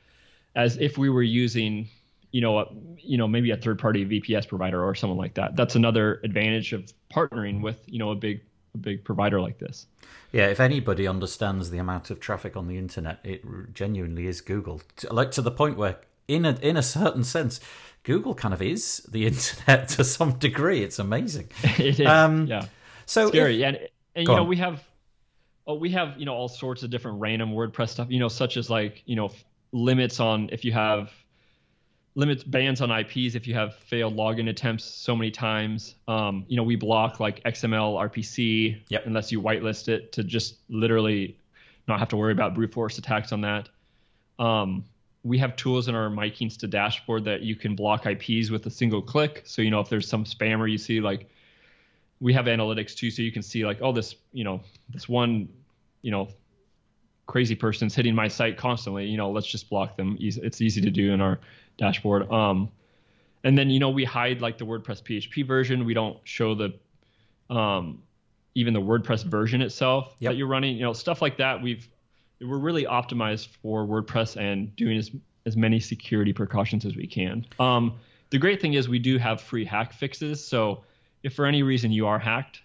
as 0.54 0.76
if 0.78 0.98
we 0.98 1.08
were 1.10 1.22
using 1.22 1.88
you 2.32 2.40
know, 2.40 2.60
a, 2.60 2.66
you 2.96 3.18
know, 3.18 3.26
maybe 3.26 3.50
a 3.50 3.56
third-party 3.56 4.06
VPS 4.06 4.46
provider 4.46 4.84
or 4.84 4.94
someone 4.94 5.18
like 5.18 5.34
that. 5.34 5.56
That's 5.56 5.74
another 5.74 6.20
advantage 6.22 6.72
of 6.72 6.92
partnering 7.12 7.60
with, 7.60 7.80
you 7.86 7.98
know, 7.98 8.12
a 8.12 8.14
big, 8.14 8.40
a 8.72 8.78
big 8.78 9.02
provider 9.02 9.40
like 9.40 9.58
this. 9.58 9.88
Yeah, 10.30 10.46
if 10.46 10.60
anybody 10.60 11.08
understands 11.08 11.70
the 11.70 11.78
amount 11.78 12.08
of 12.08 12.20
traffic 12.20 12.56
on 12.56 12.68
the 12.68 12.78
internet, 12.78 13.18
it 13.24 13.42
genuinely 13.74 14.28
is 14.28 14.40
Google. 14.40 14.80
Like 15.10 15.32
to 15.32 15.42
the 15.42 15.50
point 15.50 15.76
where, 15.76 15.96
in 16.28 16.44
a 16.44 16.52
in 16.62 16.76
a 16.76 16.82
certain 16.84 17.24
sense, 17.24 17.58
Google 18.04 18.36
kind 18.36 18.54
of 18.54 18.62
is 18.62 18.98
the 19.10 19.26
internet 19.30 19.88
to 19.88 20.04
some 20.04 20.34
degree. 20.38 20.84
It's 20.84 21.00
amazing. 21.00 21.48
it 21.64 21.98
is, 21.98 22.06
Um, 22.06 22.46
yeah, 22.46 22.66
So, 23.06 23.22
if- 23.26 23.30
scary. 23.30 23.64
and 23.64 23.76
and 24.14 24.24
Go 24.24 24.34
you 24.34 24.36
know, 24.36 24.42
on. 24.44 24.48
we 24.48 24.56
have, 24.58 24.84
oh, 25.66 25.74
we 25.74 25.90
have, 25.90 26.18
you 26.18 26.24
know, 26.24 26.34
all 26.34 26.48
sorts 26.48 26.82
of 26.82 26.90
different 26.90 27.20
random 27.20 27.52
WordPress 27.52 27.90
stuff. 27.90 28.08
You 28.10 28.18
know, 28.18 28.28
such 28.28 28.56
as 28.56 28.70
like, 28.70 29.02
you 29.06 29.16
know, 29.16 29.26
f- 29.26 29.44
limits 29.72 30.20
on 30.20 30.48
if 30.52 30.64
you 30.64 30.72
have 30.72 31.12
limits 32.16 32.42
bans 32.42 32.80
on 32.80 32.90
IPs 32.90 33.34
if 33.36 33.46
you 33.46 33.54
have 33.54 33.74
failed 33.76 34.16
login 34.16 34.48
attempts 34.48 34.84
so 34.84 35.14
many 35.14 35.30
times. 35.30 35.94
Um, 36.08 36.44
you 36.48 36.56
know, 36.56 36.62
we 36.62 36.76
block 36.76 37.20
like 37.20 37.42
XML 37.44 38.10
RPC 38.10 38.80
Yep. 38.88 39.06
unless 39.06 39.30
you 39.30 39.40
whitelist 39.40 39.88
it 39.88 40.12
to 40.12 40.24
just 40.24 40.56
literally 40.68 41.38
not 41.86 41.98
have 41.98 42.08
to 42.08 42.16
worry 42.16 42.32
about 42.32 42.54
brute 42.54 42.72
force 42.72 42.98
attacks 42.98 43.32
on 43.32 43.42
that. 43.42 43.68
Um, 44.38 44.84
we 45.22 45.38
have 45.38 45.54
tools 45.54 45.86
in 45.88 45.94
our 45.94 46.08
MyKinsta 46.08 46.68
dashboard 46.68 47.24
that 47.24 47.42
you 47.42 47.54
can 47.54 47.76
block 47.76 48.06
IPs 48.06 48.50
with 48.50 48.66
a 48.66 48.70
single 48.70 49.02
click. 49.02 49.42
So 49.44 49.62
you 49.62 49.70
know 49.70 49.80
if 49.80 49.88
there's 49.88 50.08
some 50.08 50.24
spammer 50.24 50.70
you 50.70 50.78
see, 50.78 51.00
like 51.00 51.28
we 52.20 52.32
have 52.34 52.44
analytics 52.46 52.94
too, 52.94 53.10
so 53.10 53.22
you 53.22 53.32
can 53.32 53.42
see 53.42 53.64
like, 53.64 53.78
oh, 53.82 53.92
this 53.92 54.14
you 54.32 54.44
know 54.44 54.60
this 54.90 55.08
one 55.08 55.48
you 56.02 56.10
know 56.10 56.28
crazy 57.26 57.54
person's 57.54 57.94
hitting 57.94 58.14
my 58.14 58.28
site 58.28 58.56
constantly. 58.56 59.06
You 59.06 59.16
know, 59.16 59.30
let's 59.30 59.46
just 59.46 59.70
block 59.70 59.96
them. 59.96 60.16
Easy- 60.18 60.40
It's 60.42 60.60
easy 60.60 60.80
to 60.80 60.90
do 60.90 61.12
in 61.12 61.20
our 61.20 61.38
dashboard. 61.78 62.30
Um, 62.30 62.70
and 63.44 63.56
then 63.56 63.70
you 63.70 63.78
know 63.80 63.90
we 63.90 64.04
hide 64.04 64.40
like 64.40 64.58
the 64.58 64.66
WordPress 64.66 65.02
PHP 65.02 65.46
version. 65.46 65.84
We 65.84 65.94
don't 65.94 66.18
show 66.24 66.54
the 66.54 66.74
um, 67.54 68.02
even 68.54 68.74
the 68.74 68.80
WordPress 68.80 69.24
version 69.24 69.62
itself 69.62 70.14
Yep. 70.18 70.30
that 70.32 70.36
you're 70.36 70.46
running. 70.48 70.76
You 70.76 70.82
know, 70.82 70.92
stuff 70.92 71.22
like 71.22 71.36
that. 71.38 71.62
We've 71.62 71.88
we're 72.40 72.58
really 72.58 72.84
optimized 72.84 73.48
for 73.62 73.86
WordPress 73.86 74.36
and 74.36 74.74
doing 74.76 74.98
as 74.98 75.10
as 75.46 75.56
many 75.56 75.80
security 75.80 76.32
precautions 76.34 76.84
as 76.84 76.96
we 76.96 77.06
can. 77.06 77.46
Um, 77.58 77.94
the 78.28 78.38
great 78.38 78.60
thing 78.60 78.74
is 78.74 78.88
we 78.88 78.98
do 78.98 79.16
have 79.18 79.40
free 79.40 79.64
hack 79.64 79.92
fixes. 79.92 80.44
So 80.44 80.84
if 81.22 81.34
for 81.34 81.46
any 81.46 81.62
reason 81.62 81.92
you 81.92 82.06
are 82.06 82.18
hacked, 82.18 82.62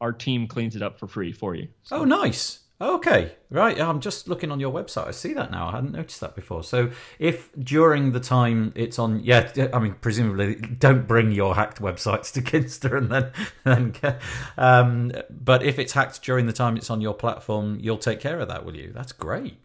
our 0.00 0.12
team 0.12 0.46
cleans 0.46 0.76
it 0.76 0.82
up 0.82 0.98
for 0.98 1.06
free 1.06 1.32
for 1.32 1.54
you. 1.54 1.68
oh, 1.90 2.04
nice. 2.04 2.60
Okay, 2.80 3.32
right. 3.50 3.80
I'm 3.80 4.00
just 4.00 4.28
looking 4.28 4.50
on 4.50 4.58
your 4.58 4.72
website. 4.72 5.06
I 5.06 5.12
see 5.12 5.32
that 5.34 5.52
now. 5.52 5.68
I 5.68 5.70
hadn't 5.72 5.92
noticed 5.92 6.20
that 6.20 6.34
before. 6.34 6.64
So, 6.64 6.90
if 7.20 7.50
during 7.56 8.10
the 8.12 8.18
time 8.18 8.72
it's 8.74 8.98
on, 8.98 9.20
yeah, 9.20 9.50
I 9.72 9.78
mean, 9.78 9.94
presumably, 10.00 10.56
don't 10.56 11.06
bring 11.06 11.30
your 11.30 11.54
hacked 11.54 11.80
websites 11.80 12.32
to 12.32 12.42
Kinsta 12.42 12.98
and 12.98 13.10
then, 13.10 13.32
then, 14.02 14.18
um, 14.58 15.12
but 15.30 15.62
if 15.62 15.78
it's 15.78 15.92
hacked 15.92 16.20
during 16.22 16.46
the 16.46 16.52
time 16.52 16.76
it's 16.76 16.90
on 16.90 17.00
your 17.00 17.14
platform, 17.14 17.78
you'll 17.80 17.96
take 17.96 18.18
care 18.18 18.40
of 18.40 18.48
that, 18.48 18.64
will 18.64 18.76
you? 18.76 18.92
That's 18.92 19.12
great. 19.12 19.56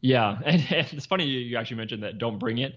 Yeah, 0.00 0.38
and, 0.44 0.64
and 0.70 0.86
it's 0.92 1.06
funny 1.06 1.26
you 1.26 1.56
actually 1.56 1.78
mentioned 1.78 2.04
that. 2.04 2.18
Don't 2.18 2.38
bring 2.38 2.58
it. 2.58 2.76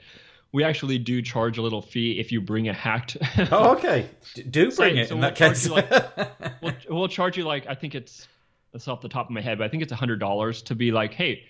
We 0.53 0.63
actually 0.63 0.99
do 0.99 1.21
charge 1.21 1.57
a 1.57 1.61
little 1.61 1.81
fee 1.81 2.19
if 2.19 2.31
you 2.31 2.39
bring 2.39 2.69
a 2.69 2.73
hacked. 2.73 3.17
oh, 3.51 3.75
okay. 3.75 4.09
Do 4.49 4.71
bring 4.71 4.97
it 4.97 5.09
so 5.09 5.15
in 5.15 5.21
we'll 5.21 5.29
that 5.29 5.35
case. 5.35 5.67
like, 5.67 5.91
we'll, 6.61 6.73
we'll 6.89 7.07
charge 7.09 7.37
you 7.37 7.43
like 7.43 7.67
I 7.67 7.75
think 7.75 7.95
it's 7.95 8.27
that's 8.71 8.87
off 8.87 9.01
the 9.01 9.09
top 9.09 9.27
of 9.27 9.31
my 9.31 9.41
head, 9.41 9.57
but 9.57 9.65
I 9.65 9.67
think 9.67 9.83
it's 9.83 9.91
a 9.91 9.95
hundred 9.95 10.19
dollars 10.19 10.61
to 10.63 10.75
be 10.75 10.91
like, 10.91 11.13
hey, 11.13 11.43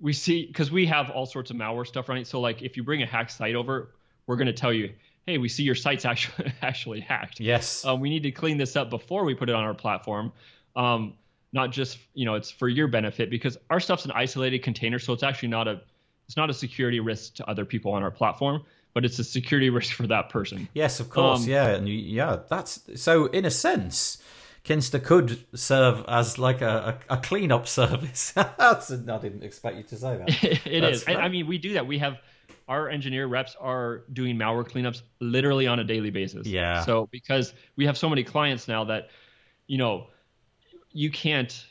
we 0.00 0.12
see 0.12 0.46
because 0.46 0.70
we 0.70 0.86
have 0.86 1.10
all 1.10 1.26
sorts 1.26 1.50
of 1.50 1.56
malware 1.56 1.86
stuff 1.86 2.08
running. 2.08 2.24
So 2.24 2.40
like, 2.40 2.62
if 2.62 2.76
you 2.76 2.82
bring 2.82 3.02
a 3.02 3.06
hacked 3.06 3.32
site 3.32 3.54
over, 3.54 3.94
we're 4.26 4.36
going 4.36 4.46
to 4.46 4.52
tell 4.52 4.72
you, 4.72 4.92
hey, 5.26 5.38
we 5.38 5.48
see 5.48 5.62
your 5.62 5.74
site's 5.74 6.04
actually 6.06 6.52
actually 6.62 7.00
hacked. 7.00 7.40
Yes. 7.40 7.84
Um, 7.84 8.00
we 8.00 8.10
need 8.10 8.22
to 8.24 8.30
clean 8.30 8.58
this 8.58 8.76
up 8.76 8.90
before 8.90 9.24
we 9.24 9.34
put 9.34 9.48
it 9.48 9.54
on 9.54 9.64
our 9.64 9.74
platform. 9.74 10.32
Um, 10.74 11.14
not 11.52 11.72
just 11.72 11.98
you 12.14 12.24
know, 12.24 12.34
it's 12.34 12.50
for 12.50 12.68
your 12.68 12.88
benefit 12.88 13.30
because 13.30 13.56
our 13.70 13.80
stuff's 13.80 14.04
an 14.04 14.12
isolated 14.12 14.62
container, 14.62 14.98
so 14.98 15.12
it's 15.12 15.22
actually 15.22 15.48
not 15.48 15.68
a 15.68 15.80
it's 16.26 16.36
not 16.36 16.50
a 16.50 16.54
security 16.54 17.00
risk 17.00 17.34
to 17.34 17.48
other 17.48 17.64
people 17.64 17.92
on 17.92 18.02
our 18.02 18.10
platform 18.10 18.62
but 18.94 19.04
it's 19.04 19.18
a 19.18 19.24
security 19.24 19.68
risk 19.78 19.92
for 19.92 20.06
that 20.06 20.30
person. 20.30 20.70
Yes, 20.72 21.00
of 21.00 21.10
course. 21.10 21.42
Um, 21.42 21.50
yeah, 21.50 21.68
and 21.68 21.86
you, 21.86 21.96
yeah, 21.96 22.38
that's 22.48 22.80
so. 22.94 23.26
In 23.26 23.44
a 23.44 23.50
sense, 23.50 24.16
Kinsta 24.66 25.04
could 25.04 25.38
serve 25.54 26.02
as 26.08 26.38
like 26.38 26.60
a, 26.60 26.98
a, 27.08 27.14
a 27.14 27.16
cleanup 27.18 27.68
service. 27.68 28.32
I 28.36 28.80
didn't 29.20 29.44
expect 29.44 29.76
you 29.76 29.82
to 29.84 29.96
say 29.96 30.16
that. 30.16 30.44
it 30.66 30.80
That's 30.80 31.02
is. 31.02 31.08
I 31.08 31.28
mean, 31.28 31.46
we 31.46 31.58
do 31.58 31.74
that. 31.74 31.86
We 31.86 31.98
have 31.98 32.16
our 32.68 32.88
engineer 32.88 33.26
reps 33.26 33.54
are 33.60 34.02
doing 34.12 34.36
malware 34.36 34.68
cleanups 34.68 35.02
literally 35.20 35.68
on 35.68 35.78
a 35.78 35.84
daily 35.84 36.10
basis. 36.10 36.46
Yeah. 36.46 36.82
So 36.82 37.06
because 37.12 37.54
we 37.76 37.86
have 37.86 37.96
so 37.96 38.08
many 38.08 38.24
clients 38.24 38.66
now 38.66 38.84
that, 38.84 39.10
you 39.68 39.78
know, 39.78 40.08
you 40.90 41.10
can't 41.10 41.64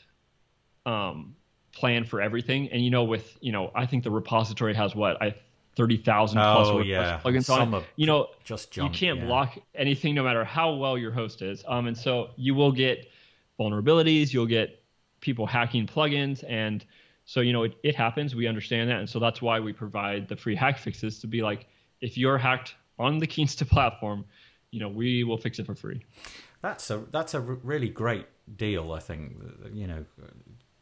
um, 0.86 1.36
plan 1.76 2.04
for 2.04 2.20
everything. 2.20 2.68
And 2.70 2.82
you 2.82 2.90
know, 2.90 3.04
with 3.04 3.36
you 3.40 3.52
know, 3.52 3.70
I 3.74 3.86
think 3.86 4.02
the 4.02 4.10
repository 4.10 4.74
has 4.74 4.94
what 4.94 5.20
I 5.22 5.34
thirty 5.76 5.98
thousand 5.98 6.38
plus 6.38 6.68
oh, 6.68 6.80
yeah. 6.80 7.20
plugins 7.22 7.44
Some 7.44 7.74
on 7.74 7.82
it. 7.82 7.86
You 7.96 8.06
know, 8.06 8.28
just 8.44 8.72
junk, 8.72 8.92
you 8.92 8.98
can't 8.98 9.20
yeah. 9.20 9.26
block 9.26 9.58
anything 9.74 10.14
no 10.14 10.24
matter 10.24 10.44
how 10.44 10.74
well 10.74 10.96
your 10.96 11.12
host 11.12 11.42
is. 11.42 11.62
Um, 11.68 11.86
and 11.86 11.96
so 11.96 12.30
you 12.36 12.54
will 12.54 12.72
get 12.72 13.08
vulnerabilities, 13.60 14.32
you'll 14.32 14.46
get 14.46 14.82
people 15.20 15.46
hacking 15.46 15.86
plugins, 15.86 16.42
and 16.48 16.84
so 17.26 17.40
you 17.40 17.52
know 17.52 17.64
it, 17.64 17.76
it 17.82 17.94
happens. 17.94 18.34
We 18.34 18.46
understand 18.46 18.90
that, 18.90 18.98
and 18.98 19.08
so 19.08 19.18
that's 19.18 19.42
why 19.42 19.60
we 19.60 19.72
provide 19.72 20.28
the 20.28 20.36
free 20.36 20.56
hack 20.56 20.78
fixes 20.78 21.20
to 21.20 21.26
be 21.26 21.42
like, 21.42 21.66
if 22.00 22.16
you're 22.16 22.38
hacked 22.38 22.74
on 22.98 23.18
the 23.18 23.26
Kinsta 23.26 23.68
platform, 23.74 24.24
you 24.70 24.80
know 24.80 24.88
we 24.88 25.24
will 25.24 25.38
fix 25.38 25.58
it 25.58 25.66
for 25.66 25.74
free. 25.74 26.02
That's 26.62 26.90
a 26.90 27.04
that's 27.12 27.34
a 27.34 27.40
really 27.40 27.90
great 27.90 28.26
deal. 28.56 28.92
I 28.92 29.00
think 29.00 29.36
you 29.72 29.86
know 29.86 30.04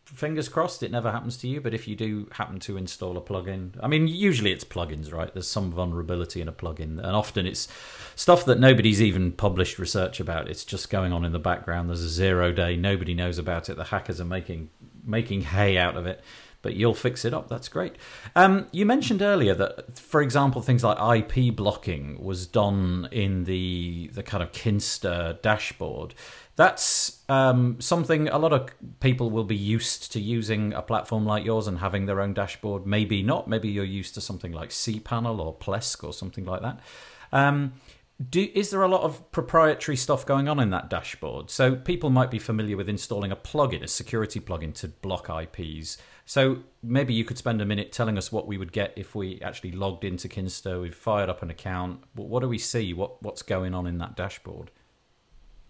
fingers 0.05 0.49
crossed 0.49 0.83
it 0.83 0.91
never 0.91 1.11
happens 1.11 1.37
to 1.37 1.49
you 1.49 1.61
but 1.61 1.73
if 1.73 1.89
you 1.89 1.97
do 1.97 2.29
happen 2.33 2.61
to 2.61 2.77
install 2.77 3.17
a 3.17 3.21
plugin 3.21 3.71
i 3.83 3.89
mean 3.89 4.07
usually 4.07 4.53
it's 4.53 4.65
plugins 4.65 5.13
right 5.13 5.33
there's 5.33 5.49
some 5.49 5.73
vulnerability 5.73 6.41
in 6.41 6.49
a 6.49 6.53
plugin 6.53 6.99
and 6.99 7.17
often 7.17 7.47
it's 7.47 7.69
stuff 8.15 8.45
that 8.45 8.61
nobody's 8.61 9.01
even 9.01 9.33
published 9.33 9.79
research 9.79 10.21
about 10.21 10.49
it's 10.49 10.65
just 10.65 10.91
going 10.91 11.13
on 11.13 11.25
in 11.25 11.33
the 11.33 11.39
background 11.39 11.89
there's 11.89 12.03
a 12.03 12.09
zero 12.09 12.53
day 12.53 12.77
nobody 12.77 13.15
knows 13.15 13.39
about 13.39 13.69
it 13.69 13.77
the 13.77 13.85
hackers 13.85 14.21
are 14.21 14.27
making 14.27 14.69
making 15.05 15.41
hay 15.41 15.79
out 15.79 15.97
of 15.97 16.07
it 16.07 16.23
but 16.65 16.75
you'll 16.75 16.95
fix 16.95 17.27
it 17.27 17.35
up. 17.35 17.47
That's 17.47 17.69
great. 17.69 17.97
Um, 18.35 18.67
you 18.73 18.87
mentioned 18.87 19.21
earlier 19.21 19.55
that, 19.55 19.99
for 19.99 20.23
example, 20.23 20.63
things 20.63 20.83
like 20.83 21.29
IP 21.29 21.55
blocking 21.55 22.25
was 22.25 22.47
done 22.47 23.07
in 23.13 23.45
the 23.45 24.11
the 24.15 24.23
kind 24.23 24.43
of 24.43 24.51
Kinsta 24.51 25.41
dashboard. 25.43 26.15
That's 26.57 27.23
um, 27.29 27.81
something 27.81 28.29
a 28.29 28.39
lot 28.39 28.53
of 28.53 28.71
people 29.01 29.31
will 29.31 29.45
be 29.45 29.57
used 29.57 30.13
to 30.13 30.21
using 30.21 30.73
a 30.73 30.83
platform 30.83 31.27
like 31.27 31.45
yours 31.45 31.67
and 31.67 31.79
having 31.79 32.07
their 32.07 32.21
own 32.21 32.33
dashboard. 32.33 32.87
Maybe 32.87 33.23
not. 33.23 33.49
Maybe 33.49 33.69
you're 33.69 33.85
used 33.85 34.15
to 34.15 34.21
something 34.21 34.53
like 34.53 34.71
cPanel 34.71 35.41
or 35.41 35.57
Plesk 35.57 36.05
or 36.05 36.13
something 36.13 36.45
like 36.45 36.63
that. 36.63 36.79
Um, 37.33 37.75
do, 38.31 38.49
is 38.55 38.71
there 38.71 38.83
a 38.83 38.89
lot 38.89 39.03
of 39.03 39.33
proprietary 39.33 39.97
stuff 39.97 40.25
going 40.25 40.49
on 40.49 40.61
in 40.61 40.71
that 40.71 40.89
dashboard? 40.89 41.51
So 41.51 41.75
people 41.75 42.11
might 42.11 42.31
be 42.31 42.39
familiar 42.39 42.77
with 42.77 42.89
installing 42.89 43.33
a 43.33 43.37
plugin, 43.37 43.83
a 43.83 43.89
security 43.89 44.39
plugin 44.39 44.73
to 44.75 44.89
block 44.89 45.29
IPs. 45.29 45.99
So 46.25 46.59
maybe 46.83 47.13
you 47.13 47.25
could 47.25 47.37
spend 47.37 47.61
a 47.61 47.67
minute 47.67 47.91
telling 47.91 48.17
us 48.17 48.31
what 48.31 48.47
we 48.47 48.57
would 48.57 48.73
get 48.73 48.93
if 48.97 49.17
we 49.17 49.41
actually 49.41 49.73
logged 49.73 50.05
into 50.05 50.29
Kinsta, 50.29 50.81
we've 50.81 50.95
fired 50.95 51.29
up 51.29 51.43
an 51.43 51.51
account. 51.51 52.05
What 52.15 52.41
do 52.41 52.49
we 52.49 52.59
see? 52.59 52.95
What 52.95 53.21
what's 53.23 53.43
going 53.43 53.75
on 53.75 53.87
in 53.87 53.99
that 53.99 54.17
dashboard? 54.17 54.71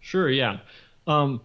Sure. 0.04 0.28
Yeah. 0.28 0.58
Um, 1.06 1.40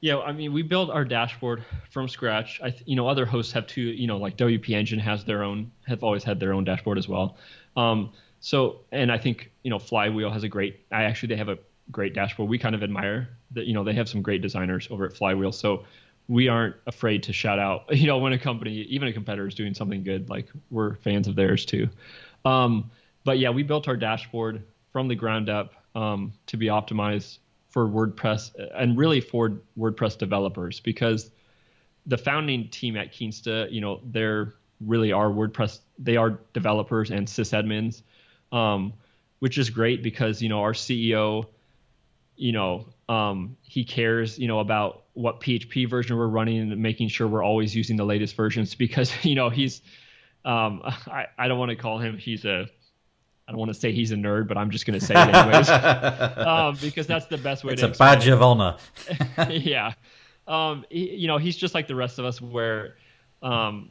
yeah. 0.00 0.18
I 0.18 0.32
mean, 0.32 0.52
we 0.52 0.62
built 0.62 0.90
our 0.90 1.04
dashboard 1.04 1.64
from 1.88 2.08
scratch. 2.08 2.60
I, 2.60 2.70
th- 2.70 2.82
you 2.84 2.96
know, 2.96 3.06
other 3.06 3.24
hosts 3.24 3.52
have 3.52 3.68
too. 3.68 3.80
You 3.80 4.08
know, 4.08 4.16
like 4.16 4.36
WP 4.36 4.70
Engine 4.70 4.98
has 4.98 5.24
their 5.24 5.44
own, 5.44 5.70
have 5.86 6.02
always 6.02 6.24
had 6.24 6.40
their 6.40 6.52
own 6.52 6.64
dashboard 6.64 6.98
as 6.98 7.08
well. 7.08 7.36
Um, 7.76 8.12
so, 8.40 8.80
and 8.90 9.12
I 9.12 9.18
think 9.18 9.52
you 9.62 9.70
know, 9.70 9.78
Flywheel 9.78 10.30
has 10.30 10.42
a 10.42 10.48
great. 10.48 10.80
I 10.90 11.04
actually 11.04 11.28
they 11.28 11.36
have 11.36 11.48
a 11.48 11.58
great 11.92 12.12
dashboard. 12.12 12.48
We 12.48 12.58
kind 12.58 12.74
of 12.74 12.82
admire 12.82 13.28
that. 13.52 13.66
You 13.66 13.72
know, 13.72 13.84
they 13.84 13.94
have 13.94 14.08
some 14.08 14.20
great 14.20 14.42
designers 14.42 14.88
over 14.90 15.06
at 15.06 15.12
Flywheel. 15.12 15.52
So 15.52 15.84
we 16.26 16.48
aren't 16.48 16.74
afraid 16.88 17.22
to 17.24 17.32
shout 17.32 17.60
out. 17.60 17.84
You 17.94 18.08
know, 18.08 18.18
when 18.18 18.32
a 18.32 18.38
company, 18.38 18.72
even 18.72 19.06
a 19.06 19.12
competitor, 19.12 19.46
is 19.46 19.54
doing 19.54 19.74
something 19.74 20.02
good, 20.02 20.28
like 20.28 20.48
we're 20.72 20.96
fans 20.96 21.28
of 21.28 21.36
theirs 21.36 21.64
too. 21.64 21.88
Um, 22.44 22.90
but 23.22 23.38
yeah, 23.38 23.50
we 23.50 23.62
built 23.62 23.86
our 23.86 23.96
dashboard 23.96 24.64
from 24.92 25.06
the 25.06 25.14
ground 25.14 25.48
up 25.48 25.74
um, 25.94 26.32
to 26.46 26.56
be 26.56 26.66
optimized 26.66 27.38
for 27.72 27.88
WordPress 27.88 28.52
and 28.74 28.96
really 28.96 29.20
for 29.20 29.58
WordPress 29.78 30.18
developers 30.18 30.78
because 30.78 31.30
the 32.06 32.18
founding 32.18 32.68
team 32.68 32.96
at 32.96 33.12
Kinsta, 33.12 33.70
you 33.72 33.80
know, 33.80 34.00
they're 34.04 34.54
really 34.80 35.12
are 35.12 35.30
WordPress. 35.30 35.80
They 35.98 36.16
are 36.16 36.38
developers 36.52 37.10
and 37.10 37.26
sysadmins, 37.26 38.02
um, 38.52 38.92
which 39.38 39.58
is 39.58 39.70
great 39.70 40.02
because 40.02 40.42
you 40.42 40.48
know 40.48 40.60
our 40.60 40.72
CEO, 40.72 41.46
you 42.36 42.52
know, 42.52 42.86
um, 43.08 43.56
he 43.62 43.84
cares, 43.84 44.38
you 44.38 44.48
know, 44.48 44.60
about 44.60 45.04
what 45.14 45.40
PHP 45.40 45.88
version 45.88 46.16
we're 46.16 46.26
running 46.26 46.58
and 46.58 46.82
making 46.82 47.08
sure 47.08 47.26
we're 47.28 47.44
always 47.44 47.74
using 47.74 47.96
the 47.96 48.04
latest 48.04 48.36
versions 48.36 48.74
because 48.74 49.12
you 49.24 49.34
know 49.34 49.48
he's, 49.48 49.80
um, 50.44 50.82
I 50.84 51.26
I 51.38 51.48
don't 51.48 51.58
want 51.58 51.70
to 51.70 51.76
call 51.76 51.98
him 51.98 52.18
he's 52.18 52.44
a 52.44 52.66
I 53.46 53.52
don't 53.52 53.58
want 53.58 53.70
to 53.70 53.78
say 53.78 53.92
he's 53.92 54.12
a 54.12 54.16
nerd, 54.16 54.46
but 54.46 54.56
I'm 54.56 54.70
just 54.70 54.86
going 54.86 54.98
to 54.98 55.04
say 55.04 55.14
it 55.14 55.34
anyways, 55.34 55.68
um, 56.46 56.76
because 56.80 57.06
that's 57.06 57.26
the 57.26 57.38
best 57.38 57.64
way 57.64 57.72
it's 57.72 57.82
to. 57.82 57.88
It's 57.88 57.98
a 57.98 57.98
badge 57.98 58.28
it. 58.28 58.32
of 58.32 58.42
honor. 58.42 58.76
yeah, 59.50 59.94
um, 60.46 60.84
he, 60.90 61.16
you 61.16 61.26
know, 61.26 61.38
he's 61.38 61.56
just 61.56 61.74
like 61.74 61.88
the 61.88 61.94
rest 61.94 62.18
of 62.18 62.24
us, 62.24 62.40
where, 62.40 62.94
um, 63.42 63.90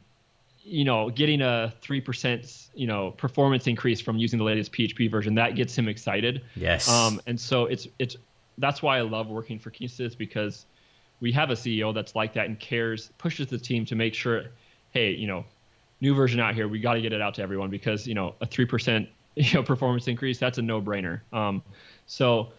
you 0.64 0.84
know, 0.84 1.10
getting 1.10 1.42
a 1.42 1.72
three 1.82 2.00
percent, 2.00 2.68
you 2.74 2.86
know, 2.86 3.10
performance 3.12 3.66
increase 3.66 4.00
from 4.00 4.16
using 4.16 4.38
the 4.38 4.44
latest 4.44 4.72
PHP 4.72 5.10
version 5.10 5.34
that 5.34 5.54
gets 5.54 5.76
him 5.76 5.88
excited. 5.88 6.42
Yes. 6.56 6.88
Um, 6.88 7.20
and 7.26 7.38
so 7.38 7.66
it's 7.66 7.86
it's 7.98 8.16
that's 8.58 8.82
why 8.82 8.98
I 8.98 9.02
love 9.02 9.28
working 9.28 9.58
for 9.58 9.70
Kinsta 9.70 10.16
because 10.16 10.66
we 11.20 11.30
have 11.32 11.50
a 11.50 11.54
CEO 11.54 11.94
that's 11.94 12.14
like 12.14 12.32
that 12.34 12.46
and 12.46 12.58
cares, 12.58 13.10
pushes 13.18 13.46
the 13.46 13.58
team 13.58 13.84
to 13.86 13.94
make 13.94 14.14
sure, 14.14 14.46
hey, 14.90 15.12
you 15.12 15.26
know, 15.26 15.44
new 16.00 16.14
version 16.14 16.40
out 16.40 16.54
here, 16.54 16.68
we 16.68 16.80
got 16.80 16.94
to 16.94 17.00
get 17.00 17.12
it 17.12 17.22
out 17.22 17.34
to 17.34 17.42
everyone 17.42 17.70
because 17.70 18.06
you 18.06 18.14
know 18.14 18.34
a 18.40 18.46
three 18.46 18.66
percent 18.66 19.08
you 19.34 19.54
know 19.54 19.62
performance 19.62 20.08
increase, 20.08 20.38
that's 20.38 20.58
a 20.58 20.62
no-brainer. 20.62 21.20
Um, 21.32 21.62
so 22.06 22.52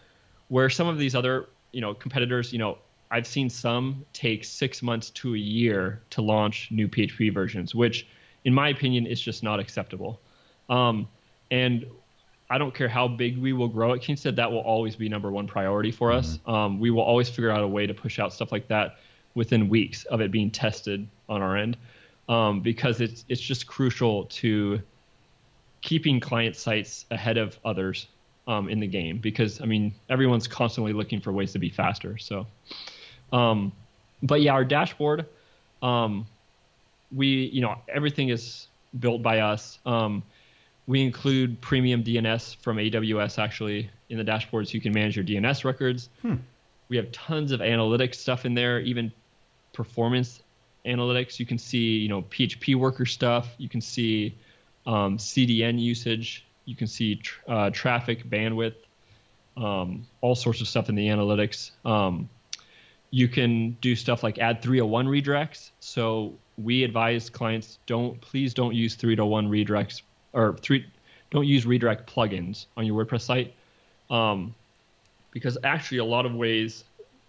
where 0.47 0.69
some 0.69 0.87
of 0.87 0.97
these 0.97 1.15
other 1.15 1.47
you 1.71 1.81
know 1.81 1.93
competitors, 1.93 2.51
you 2.53 2.59
know, 2.59 2.77
I've 3.11 3.27
seen 3.27 3.49
some 3.49 4.05
take 4.13 4.43
six 4.43 4.81
months 4.81 5.09
to 5.11 5.35
a 5.35 5.37
year 5.37 6.01
to 6.11 6.21
launch 6.21 6.69
new 6.71 6.87
PHP 6.87 7.33
versions, 7.33 7.75
which 7.75 8.07
in 8.45 8.53
my 8.53 8.69
opinion 8.69 9.05
is 9.05 9.21
just 9.21 9.43
not 9.43 9.59
acceptable. 9.59 10.19
Um, 10.69 11.07
and 11.51 11.85
I 12.49 12.57
don't 12.57 12.73
care 12.73 12.87
how 12.87 13.07
big 13.07 13.37
we 13.37 13.53
will 13.53 13.67
grow 13.67 13.93
at 13.93 14.01
Kinsta, 14.01 14.35
that 14.35 14.51
will 14.51 14.59
always 14.59 14.95
be 14.95 15.09
number 15.09 15.31
one 15.31 15.47
priority 15.47 15.91
for 15.91 16.09
mm-hmm. 16.09 16.19
us. 16.19 16.39
Um, 16.45 16.79
we 16.79 16.91
will 16.91 17.01
always 17.01 17.29
figure 17.29 17.51
out 17.51 17.61
a 17.61 17.67
way 17.67 17.87
to 17.87 17.93
push 17.93 18.19
out 18.19 18.33
stuff 18.33 18.51
like 18.51 18.67
that 18.67 18.97
within 19.35 19.69
weeks 19.69 20.05
of 20.05 20.21
it 20.21 20.31
being 20.31 20.51
tested 20.51 21.07
on 21.27 21.41
our 21.41 21.57
end, 21.57 21.77
um, 22.29 22.61
because 22.61 23.01
it's 23.01 23.25
it's 23.29 23.41
just 23.41 23.65
crucial 23.65 24.25
to 24.25 24.81
keeping 25.83 26.19
client 26.19 26.55
sites 26.55 27.05
ahead 27.11 27.37
of 27.37 27.59
others 27.63 28.07
um, 28.47 28.69
in 28.69 28.79
the 28.79 28.87
game 28.87 29.19
because 29.19 29.61
I 29.61 29.65
mean 29.65 29.93
everyone's 30.09 30.47
constantly 30.47 30.93
looking 30.93 31.21
for 31.21 31.31
ways 31.31 31.51
to 31.53 31.59
be 31.59 31.69
faster. 31.69 32.17
So, 32.17 32.47
um, 33.31 33.71
but 34.23 34.41
yeah, 34.41 34.53
our 34.53 34.65
dashboard, 34.65 35.27
um, 35.83 36.25
we 37.11 37.27
you 37.27 37.61
know 37.61 37.75
everything 37.87 38.29
is 38.29 38.67
built 38.99 39.21
by 39.21 39.41
us. 39.41 39.77
Um, 39.85 40.23
we 40.87 41.01
include 41.01 41.61
premium 41.61 42.03
DNS 42.03 42.57
from 42.57 42.77
AWS 42.77 43.39
actually 43.39 43.89
in 44.09 44.17
the 44.17 44.23
dashboard, 44.23 44.67
so 44.67 44.73
you 44.73 44.81
can 44.81 44.93
manage 44.93 45.15
your 45.15 45.25
DNS 45.25 45.63
records. 45.63 46.09
Hmm. 46.21 46.35
We 46.89 46.97
have 46.97 47.11
tons 47.11 47.51
of 47.51 47.59
analytics 47.61 48.15
stuff 48.15 48.45
in 48.45 48.53
there, 48.53 48.79
even 48.81 49.11
performance 49.71 50.41
analytics. 50.85 51.39
You 51.39 51.45
can 51.45 51.57
see, 51.57 51.97
you 51.97 52.09
know, 52.09 52.23
PHP 52.23 52.75
worker 52.75 53.05
stuff. 53.05 53.47
You 53.57 53.69
can 53.69 53.79
see 53.79 54.35
um, 54.85 55.17
CDN 55.17 55.79
usage. 55.79 56.45
You 56.65 56.75
can 56.75 56.87
see 56.87 57.15
tr- 57.15 57.39
uh, 57.47 57.69
traffic 57.71 58.29
bandwidth, 58.29 58.75
um, 59.57 60.07
all 60.21 60.35
sorts 60.35 60.61
of 60.61 60.67
stuff 60.67 60.89
in 60.89 60.95
the 60.95 61.07
analytics. 61.07 61.71
Um, 61.85 62.29
you 63.11 63.27
can 63.27 63.77
do 63.81 63.95
stuff 63.95 64.23
like 64.23 64.39
add 64.39 64.61
301 64.61 65.07
redirects. 65.07 65.69
So 65.79 66.33
we 66.57 66.83
advise 66.83 67.29
clients 67.29 67.77
don't 67.85 68.19
please 68.21 68.53
don't 68.53 68.73
use 68.73 68.95
301 68.95 69.49
redirects 69.49 70.01
or 70.33 70.57
three 70.57 70.85
don't 71.29 71.45
use 71.45 71.65
redirect 71.65 72.11
plugins 72.13 72.65
on 72.77 72.85
your 72.85 73.03
WordPress 73.03 73.21
site. 73.21 73.53
Um, 74.09 74.53
because 75.31 75.57
actually 75.63 75.97
a 75.97 76.05
lot 76.05 76.25
of 76.25 76.33
ways 76.35 76.83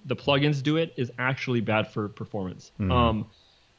the 0.05 0.17
plugins 0.17 0.63
do 0.63 0.77
it 0.77 0.93
is 0.97 1.11
actually 1.19 1.61
bad 1.61 1.91
for 1.91 2.09
performance. 2.09 2.71
Mm. 2.79 2.93
Um, 2.93 3.27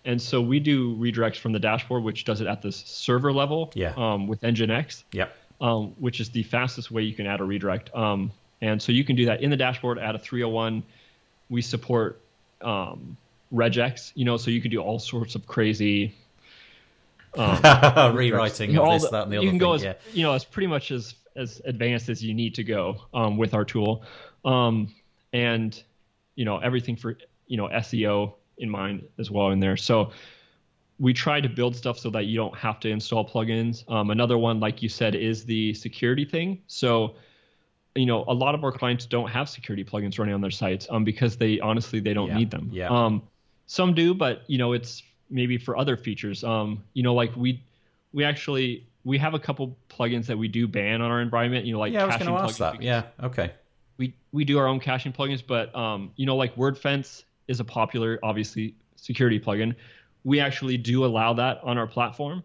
and 0.06 0.22
so 0.22 0.42
we 0.42 0.60
do 0.60 0.96
redirects 0.98 1.38
from 1.38 1.52
the 1.52 1.60
dashboard, 1.60 2.04
which 2.04 2.24
does 2.26 2.40
it 2.42 2.48
at 2.48 2.62
the 2.62 2.72
server 2.72 3.34
level 3.34 3.72
Yeah. 3.76 3.94
um, 3.98 4.28
with 4.28 4.42
Nginx, 4.42 5.04
Yep. 5.12 5.36
um, 5.62 5.88
which 6.00 6.20
is 6.20 6.30
the 6.30 6.44
fastest 6.44 6.92
way 6.92 7.02
you 7.04 7.14
can 7.14 7.26
add 7.26 7.42
a 7.42 7.44
redirect. 7.44 7.94
Um, 7.96 8.32
and 8.62 8.82
so 8.82 8.92
you 8.92 9.04
can 9.04 9.16
do 9.16 9.26
that 9.26 9.42
in 9.42 9.50
the 9.50 9.58
dashboard, 9.58 10.00
add 10.00 10.16
a 10.16 10.20
301. 10.20 10.84
We 11.50 11.62
support 11.62 12.22
um, 12.62 13.18
regex, 13.54 14.12
you 14.16 14.26
know, 14.26 14.38
so 14.38 14.50
you 14.52 14.62
can 14.62 14.72
do 14.72 14.80
all 14.82 14.98
sorts 15.00 15.36
of 15.36 15.46
crazy 15.46 16.14
um, 17.38 18.16
Rewriting 18.16 18.70
you 18.72 18.76
know, 18.78 18.84
of 18.84 18.88
all 18.88 18.94
this, 18.94 19.04
the- 19.04 19.10
that, 19.12 19.24
and 19.24 19.32
the 19.32 19.36
you 19.36 19.42
can 19.42 19.50
thing. 19.52 19.58
go 19.58 19.74
as 19.74 19.84
yeah. 19.84 19.94
you 20.14 20.24
know 20.24 20.34
as 20.34 20.46
pretty 20.46 20.68
much 20.68 20.92
as 20.92 21.16
as 21.36 21.62
advanced 21.66 22.08
as 22.08 22.24
you 22.24 22.34
need 22.34 22.56
to 22.56 22.64
go 22.64 23.02
um, 23.14 23.36
with 23.38 23.54
our 23.54 23.66
tool, 23.66 24.04
um, 24.46 24.94
and 25.34 25.84
you 26.36 26.46
know 26.46 26.60
everything 26.60 26.96
for 26.96 27.18
you 27.48 27.58
know 27.58 27.68
SEO 27.68 28.34
in 28.58 28.70
mind 28.70 29.04
as 29.20 29.30
well 29.32 29.50
in 29.50 29.60
there. 29.60 29.78
So 29.78 30.12
we 31.00 31.14
try 31.14 31.42
to 31.42 31.50
build 31.50 31.76
stuff 31.76 32.00
so 32.00 32.10
that 32.12 32.26
you 32.26 32.38
don't 32.38 32.56
have 32.58 32.80
to 32.82 32.90
install 32.90 33.28
plugins. 33.28 33.90
Um, 33.92 34.12
another 34.12 34.38
one, 34.38 34.60
like 34.60 34.82
you 34.82 34.90
said, 34.90 35.16
is 35.16 35.46
the 35.46 35.74
security 35.74 36.26
thing. 36.26 36.62
So 36.68 37.16
you 37.96 38.06
know 38.06 38.26
a 38.28 38.34
lot 38.34 38.56
of 38.56 38.64
our 38.64 38.72
clients 38.72 39.06
don't 39.06 39.30
have 39.30 39.48
security 39.50 39.84
plugins 39.84 40.20
running 40.20 40.34
on 40.34 40.42
their 40.42 40.52
sites 40.52 40.88
um, 40.90 41.04
because 41.04 41.38
they 41.38 41.60
honestly 41.60 42.00
they 42.00 42.14
don't 42.14 42.28
Yeah, 42.30 42.38
need 42.38 42.52
them. 42.52 42.70
yeah. 42.72 42.88
Um, 42.90 43.24
some 43.68 43.94
do, 43.94 44.14
but 44.14 44.44
you 44.48 44.58
know 44.58 44.74
it's 44.74 45.02
maybe 45.30 45.58
for 45.58 45.78
other 45.78 45.98
features. 45.98 46.44
Um, 46.44 46.84
you 46.94 47.04
know, 47.04 47.14
like 47.14 47.36
we 47.36 47.64
we 48.14 48.24
actually 48.24 48.88
we 49.04 49.18
have 49.18 49.34
a 49.34 49.40
couple 49.40 49.78
plugins 49.90 50.26
that 50.28 50.38
we 50.38 50.48
do 50.48 50.68
ban 50.68 51.02
on 51.02 51.12
our 51.12 51.22
environment. 51.22 51.66
You 51.66 51.74
know, 51.74 51.80
like 51.80 51.94
yeah, 51.94 52.04
I 52.04 52.06
was 52.06 52.16
caching 52.16 52.36
plugins. 52.36 52.82
Yeah. 52.82 53.04
Okay. 53.24 53.52
we 53.98 54.14
we 54.32 54.44
do 54.46 54.58
our 54.60 54.68
own 54.68 54.80
caching 54.80 55.14
plugins, 55.14 55.44
but 55.46 55.74
um, 55.76 56.12
you 56.16 56.26
know, 56.26 56.36
like 56.36 56.56
WordFence 56.56 57.24
is 57.48 57.60
a 57.60 57.64
popular, 57.64 58.20
obviously, 58.24 58.76
security 58.96 59.40
plugin. 59.40 59.76
We 60.24 60.40
actually 60.40 60.78
do 60.78 61.06
allow 61.06 61.34
that 61.34 61.60
on 61.64 61.78
our 61.78 61.88
platform, 61.88 62.44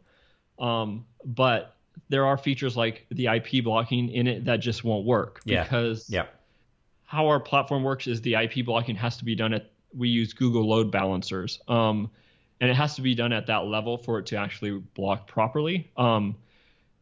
um, 0.58 1.04
but 1.24 1.76
there 2.08 2.26
are 2.26 2.36
features 2.36 2.76
like 2.76 3.06
the 3.10 3.26
IP 3.26 3.64
blocking 3.64 4.08
in 4.10 4.26
it 4.26 4.44
that 4.44 4.58
just 4.58 4.84
won't 4.84 5.06
work 5.06 5.40
Yeah. 5.44 5.62
because 5.62 6.08
Yeah. 6.10 6.26
how 7.04 7.26
our 7.28 7.40
platform 7.40 7.82
works 7.82 8.06
is 8.06 8.20
the 8.20 8.34
IP 8.36 8.64
blocking 8.64 8.96
has 8.96 9.16
to 9.18 9.24
be 9.24 9.34
done 9.34 9.52
at 9.54 9.70
we 9.96 10.08
use 10.08 10.32
Google 10.32 10.68
load 10.68 10.92
balancers, 10.92 11.60
um, 11.66 12.08
and 12.60 12.70
it 12.70 12.74
has 12.74 12.94
to 12.94 13.02
be 13.02 13.12
done 13.14 13.32
at 13.32 13.46
that 13.46 13.66
level 13.66 13.98
for 13.98 14.20
it 14.20 14.26
to 14.26 14.36
actually 14.36 14.78
block 14.94 15.26
properly. 15.26 15.90
Um, 15.96 16.36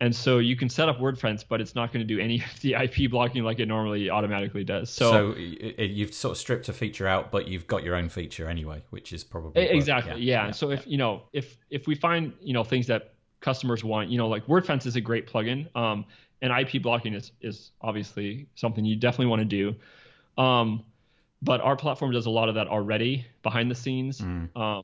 and 0.01 0.15
so 0.15 0.39
you 0.39 0.55
can 0.57 0.69
set 0.69 0.89
up 0.89 0.99
WordFence, 0.99 1.45
but 1.49 1.61
it's 1.61 1.75
not 1.75 1.93
going 1.93 2.07
to 2.07 2.15
do 2.15 2.21
any 2.21 2.41
of 2.43 2.61
the 2.61 2.75
IP 2.83 3.11
blocking 3.11 3.43
like 3.43 3.59
it 3.59 3.67
normally 3.67 4.09
automatically 4.11 4.63
does. 4.65 4.91
So, 4.91 5.33
So, 5.35 5.39
you've 5.39 6.15
sort 6.15 6.33
of 6.33 6.39
stripped 6.39 6.69
a 6.69 6.73
feature 6.73 7.07
out, 7.09 7.31
but 7.33 7.49
you've 7.49 7.67
got 7.67 7.83
your 7.83 7.97
own 7.97 8.09
feature 8.09 8.49
anyway, 8.49 8.83
which 8.91 9.13
is 9.13 9.25
probably 9.25 9.63
work- 9.63 9.73
exactly, 9.73 10.23
yeah. 10.23 10.47
And 10.47 10.55
so 10.55 10.71
if 10.71 10.87
you 10.87 10.99
know 10.99 11.23
if 11.33 11.57
if 11.71 11.87
we 11.87 11.95
find 11.95 12.33
you 12.41 12.53
know 12.53 12.65
things 12.65 12.87
that 12.87 13.15
customers 13.41 13.83
want, 13.85 14.09
you 14.11 14.19
know, 14.19 14.29
like 14.29 14.47
WordFence 14.47 14.87
is 14.87 14.97
a 14.97 15.01
great 15.01 15.27
plugin, 15.27 15.75
um, 15.77 16.05
and 16.43 16.53
IP 16.53 16.83
blocking 16.83 17.15
is 17.15 17.33
is 17.41 17.73
obviously 17.81 18.47
something 18.55 18.85
you 18.85 18.97
definitely 18.97 19.27
want 19.27 19.41
to 19.41 19.45
do. 19.45 19.75
Um, 20.43 20.85
but 21.43 21.61
our 21.61 21.77
platform 21.77 22.11
does 22.13 22.27
a 22.27 22.31
lot 22.31 22.49
of 22.49 22.55
that 22.57 22.67
already 22.69 23.25
behind 23.43 23.71
the 23.71 23.75
scenes 23.75 24.21
Mm. 24.21 24.57
um, 24.57 24.83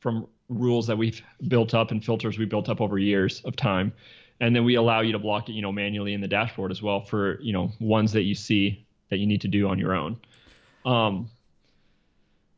from 0.00 0.26
rules 0.48 0.86
that 0.86 0.96
we've 0.96 1.22
built 1.48 1.74
up 1.74 1.90
and 1.90 2.04
filters 2.04 2.38
we 2.38 2.44
built 2.44 2.68
up 2.68 2.80
over 2.80 2.98
years 2.98 3.40
of 3.44 3.56
time. 3.56 3.92
And 4.42 4.54
then 4.54 4.64
we 4.64 4.74
allow 4.74 5.00
you 5.02 5.12
to 5.12 5.20
block 5.20 5.48
it, 5.48 5.52
you 5.52 5.62
know, 5.62 5.70
manually 5.70 6.14
in 6.14 6.20
the 6.20 6.26
dashboard 6.26 6.72
as 6.72 6.82
well 6.82 7.00
for, 7.00 7.40
you 7.40 7.52
know, 7.52 7.70
ones 7.78 8.10
that 8.12 8.22
you 8.22 8.34
see 8.34 8.84
that 9.08 9.18
you 9.18 9.26
need 9.26 9.40
to 9.42 9.48
do 9.48 9.68
on 9.68 9.78
your 9.78 9.94
own. 9.94 10.18
Um, 10.84 11.30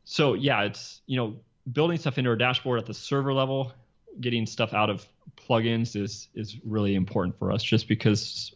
so 0.03 0.33
yeah, 0.33 0.63
it's, 0.63 1.01
you 1.05 1.15
know, 1.15 1.35
building 1.71 1.97
stuff 1.97 2.17
into 2.17 2.31
our 2.31 2.35
dashboard 2.35 2.79
at 2.79 2.87
the 2.87 2.93
server 2.93 3.33
level, 3.33 3.71
getting 4.19 4.47
stuff 4.47 4.73
out 4.73 4.89
of 4.89 5.07
plugins 5.37 5.95
is 5.95 6.29
is 6.33 6.57
really 6.63 6.95
important 6.95 7.37
for 7.37 7.51
us 7.51 7.61
just 7.63 7.87
because 7.87 8.55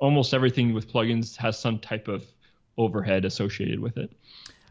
almost 0.00 0.32
everything 0.32 0.72
with 0.72 0.90
plugins 0.90 1.36
has 1.36 1.58
some 1.58 1.78
type 1.78 2.08
of 2.08 2.24
overhead 2.78 3.26
associated 3.26 3.78
with 3.78 3.98
it. 3.98 4.10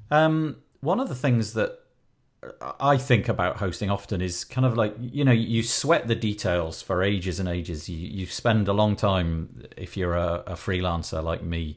Um, 0.09 0.55
one 0.81 0.99
of 0.99 1.09
the 1.09 1.15
things 1.15 1.53
that 1.53 1.77
I 2.79 2.97
think 2.97 3.27
about 3.27 3.57
hosting 3.57 3.89
often 3.89 4.21
is 4.21 4.45
kind 4.45 4.65
of 4.65 4.77
like 4.77 4.95
you 4.99 5.25
know 5.25 5.31
you 5.31 5.61
sweat 5.61 6.07
the 6.07 6.15
details 6.15 6.81
for 6.81 7.03
ages 7.03 7.39
and 7.39 7.49
ages. 7.49 7.89
You 7.89 7.97
you 7.97 8.25
spend 8.27 8.67
a 8.67 8.73
long 8.73 8.95
time 8.95 9.63
if 9.75 9.97
you're 9.97 10.15
a, 10.15 10.43
a 10.47 10.53
freelancer 10.53 11.23
like 11.23 11.43
me. 11.43 11.75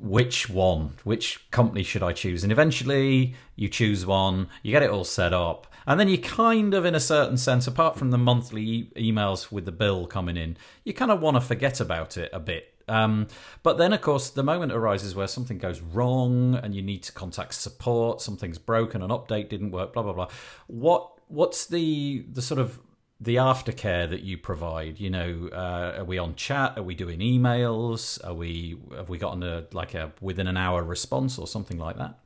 Which 0.00 0.48
one? 0.48 0.92
Which 1.02 1.50
company 1.50 1.82
should 1.82 2.04
I 2.04 2.12
choose? 2.12 2.44
And 2.44 2.52
eventually 2.52 3.34
you 3.56 3.68
choose 3.68 4.06
one. 4.06 4.48
You 4.62 4.70
get 4.70 4.84
it 4.84 4.90
all 4.90 5.04
set 5.04 5.32
up, 5.32 5.66
and 5.88 5.98
then 5.98 6.08
you 6.08 6.18
kind 6.18 6.74
of, 6.74 6.84
in 6.84 6.94
a 6.94 7.00
certain 7.00 7.36
sense, 7.36 7.66
apart 7.66 7.96
from 7.96 8.10
the 8.12 8.18
monthly 8.18 8.62
e- 8.62 8.92
emails 8.94 9.50
with 9.50 9.64
the 9.64 9.72
bill 9.72 10.06
coming 10.06 10.36
in, 10.36 10.56
you 10.84 10.94
kind 10.94 11.10
of 11.10 11.20
want 11.20 11.36
to 11.36 11.40
forget 11.40 11.80
about 11.80 12.16
it 12.16 12.30
a 12.32 12.38
bit. 12.38 12.77
Um, 12.88 13.28
but 13.62 13.78
then, 13.78 13.92
of 13.92 14.00
course, 14.00 14.30
the 14.30 14.42
moment 14.42 14.72
arises 14.72 15.14
where 15.14 15.26
something 15.26 15.58
goes 15.58 15.80
wrong 15.80 16.54
and 16.54 16.74
you 16.74 16.82
need 16.82 17.02
to 17.04 17.12
contact 17.12 17.54
support. 17.54 18.20
Something's 18.20 18.58
broken, 18.58 19.02
an 19.02 19.10
update 19.10 19.48
didn't 19.48 19.70
work. 19.70 19.92
Blah 19.92 20.02
blah 20.02 20.12
blah. 20.12 20.28
What 20.66 21.12
what's 21.28 21.66
the 21.66 22.24
the 22.32 22.42
sort 22.42 22.60
of 22.60 22.78
the 23.20 23.36
aftercare 23.36 24.08
that 24.08 24.22
you 24.22 24.38
provide? 24.38 24.98
You 24.98 25.10
know, 25.10 25.50
uh, 25.52 25.98
are 25.98 26.04
we 26.04 26.18
on 26.18 26.34
chat? 26.34 26.78
Are 26.78 26.82
we 26.82 26.94
doing 26.94 27.20
emails? 27.20 28.24
Are 28.26 28.34
we 28.34 28.78
have 28.96 29.08
we 29.08 29.18
gotten 29.18 29.42
a 29.42 29.66
like 29.72 29.94
a 29.94 30.12
within 30.20 30.46
an 30.46 30.56
hour 30.56 30.82
response 30.82 31.38
or 31.38 31.46
something 31.46 31.78
like 31.78 31.96
that? 31.98 32.18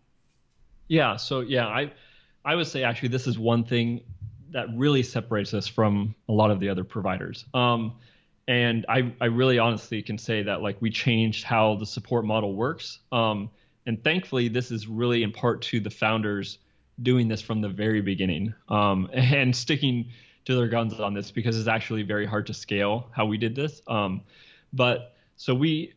Yeah. 0.89 1.17
So 1.17 1.41
yeah, 1.41 1.67
I 1.67 1.93
I 2.45 2.55
would 2.55 2.67
say 2.67 2.83
actually 2.83 3.09
this 3.09 3.27
is 3.27 3.39
one 3.39 3.65
thing 3.65 4.03
that 4.51 4.67
really 4.75 5.03
separates 5.03 5.55
us 5.55 5.67
from 5.67 6.15
a 6.29 6.33
lot 6.33 6.51
of 6.51 6.61
the 6.61 6.69
other 6.69 6.85
providers. 6.85 7.45
Um, 7.55 7.95
and 8.49 8.85
I 8.89 9.13
I 9.21 9.27
really 9.27 9.59
honestly 9.59 10.03
can 10.03 10.19
say 10.19 10.43
that 10.43 10.63
like 10.63 10.81
we 10.81 10.91
changed 10.91 11.45
how 11.45 11.77
the 11.77 11.87
support 11.87 12.25
model 12.25 12.55
works. 12.55 12.99
Um, 13.11 13.51
and 13.87 14.03
thankfully 14.03 14.49
this 14.49 14.71
is 14.71 14.87
really 14.87 15.23
in 15.23 15.33
part 15.33 15.63
to 15.63 15.81
the 15.81 15.91
founders 15.91 16.59
doing 17.03 17.29
this 17.29 17.41
from 17.41 17.61
the 17.61 17.69
very 17.69 18.01
beginning 18.01 18.55
um, 18.69 19.09
and 19.15 19.55
sticking 19.55 20.11
to 20.45 20.55
their 20.55 20.69
guns 20.69 20.99
on 20.99 21.15
this 21.15 21.31
because 21.31 21.59
it's 21.59 21.69
actually 21.69 22.03
very 22.03 22.27
hard 22.27 22.47
to 22.47 22.55
scale 22.55 23.09
how 23.13 23.27
we 23.27 23.39
did 23.39 23.55
this. 23.55 23.81
Um, 23.87 24.23
but 24.73 25.15
so 25.37 25.55
we 25.55 25.95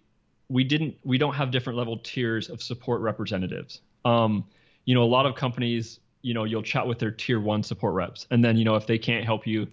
we 0.49 0.63
didn't 0.63 0.95
we 1.03 1.17
don't 1.17 1.33
have 1.33 1.51
different 1.51 1.77
level 1.77 1.97
tiers 1.97 2.49
of 2.49 2.61
support 2.61 3.01
representatives. 3.01 3.81
Um, 4.03 4.45
you 4.85 4.93
know, 4.93 5.03
a 5.03 5.05
lot 5.05 5.25
of 5.25 5.35
companies, 5.35 5.99
you 6.21 6.33
know, 6.33 6.43
you'll 6.43 6.61
chat 6.61 6.85
with 6.85 6.99
their 6.99 7.11
tier 7.11 7.39
one 7.39 7.63
support 7.63 7.95
reps, 7.95 8.27
and 8.29 8.45
then 8.45 8.57
you 8.57 8.65
know 8.65 8.75
if 8.75 8.85
they 8.85 8.99
can't 8.99 9.25
help 9.25 9.47
you, 9.47 9.67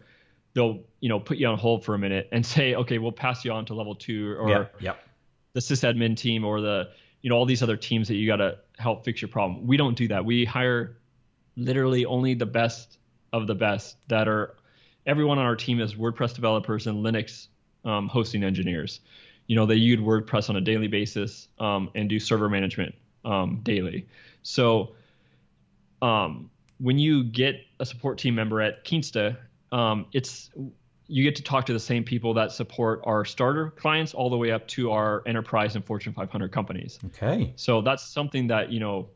they'll 0.54 0.80
you 1.00 1.08
know 1.08 1.18
put 1.20 1.38
you 1.38 1.46
on 1.46 1.58
hold 1.58 1.84
for 1.84 1.94
a 1.94 1.98
minute 1.98 2.28
and 2.32 2.44
say, 2.54 2.74
okay, 2.74 2.98
we'll 2.98 3.12
pass 3.12 3.44
you 3.44 3.52
on 3.52 3.64
to 3.66 3.74
level 3.74 3.94
two 3.94 4.36
or 4.38 4.48
yeah, 4.48 4.64
yeah. 4.80 4.94
the 5.52 5.60
sysadmin 5.60 6.16
team 6.16 6.44
or 6.44 6.60
the 6.60 6.88
you 7.22 7.30
know 7.30 7.36
all 7.36 7.46
these 7.46 7.62
other 7.62 7.76
teams 7.76 8.08
that 8.08 8.16
you 8.16 8.26
got 8.26 8.36
to 8.36 8.58
help 8.78 9.04
fix 9.04 9.22
your 9.22 9.28
problem. 9.28 9.66
We 9.66 9.76
don't 9.76 9.96
do 9.96 10.08
that. 10.08 10.24
We 10.24 10.44
hire 10.44 10.96
literally 11.56 12.04
only 12.04 12.34
the 12.34 12.46
best 12.46 12.98
of 13.32 13.46
the 13.46 13.54
best 13.54 13.96
that 14.08 14.28
are 14.28 14.54
everyone 15.06 15.38
on 15.38 15.44
our 15.44 15.56
team 15.56 15.80
is 15.80 15.94
WordPress 15.94 16.34
developers 16.34 16.86
and 16.86 17.04
Linux 17.04 17.48
um, 17.84 18.08
hosting 18.08 18.44
engineers. 18.44 19.00
You 19.46 19.56
know, 19.56 19.66
they 19.66 19.74
use 19.74 19.98
WordPress 19.98 20.48
on 20.50 20.56
a 20.56 20.60
daily 20.60 20.88
basis 20.88 21.48
um, 21.58 21.90
and 21.94 22.08
do 22.08 22.20
server 22.20 22.48
management 22.48 22.94
um, 23.24 23.60
daily. 23.62 24.06
So 24.42 24.94
um, 26.00 26.50
when 26.78 26.98
you 26.98 27.24
get 27.24 27.56
a 27.80 27.86
support 27.86 28.18
team 28.18 28.34
member 28.34 28.60
at 28.60 28.84
Kinsta, 28.84 29.36
um, 29.72 30.06
it's 30.12 30.50
you 31.08 31.24
get 31.24 31.36
to 31.36 31.42
talk 31.42 31.66
to 31.66 31.72
the 31.72 31.80
same 31.80 32.04
people 32.04 32.34
that 32.34 32.52
support 32.52 33.00
our 33.04 33.24
starter 33.24 33.70
clients 33.70 34.14
all 34.14 34.30
the 34.30 34.36
way 34.36 34.50
up 34.50 34.66
to 34.68 34.92
our 34.92 35.22
enterprise 35.26 35.74
and 35.74 35.84
Fortune 35.84 36.12
500 36.12 36.52
companies. 36.52 36.98
Okay. 37.06 37.52
So 37.56 37.82
that's 37.82 38.02
something 38.02 38.46
that 38.48 38.70
you 38.70 38.80
know 38.80 39.08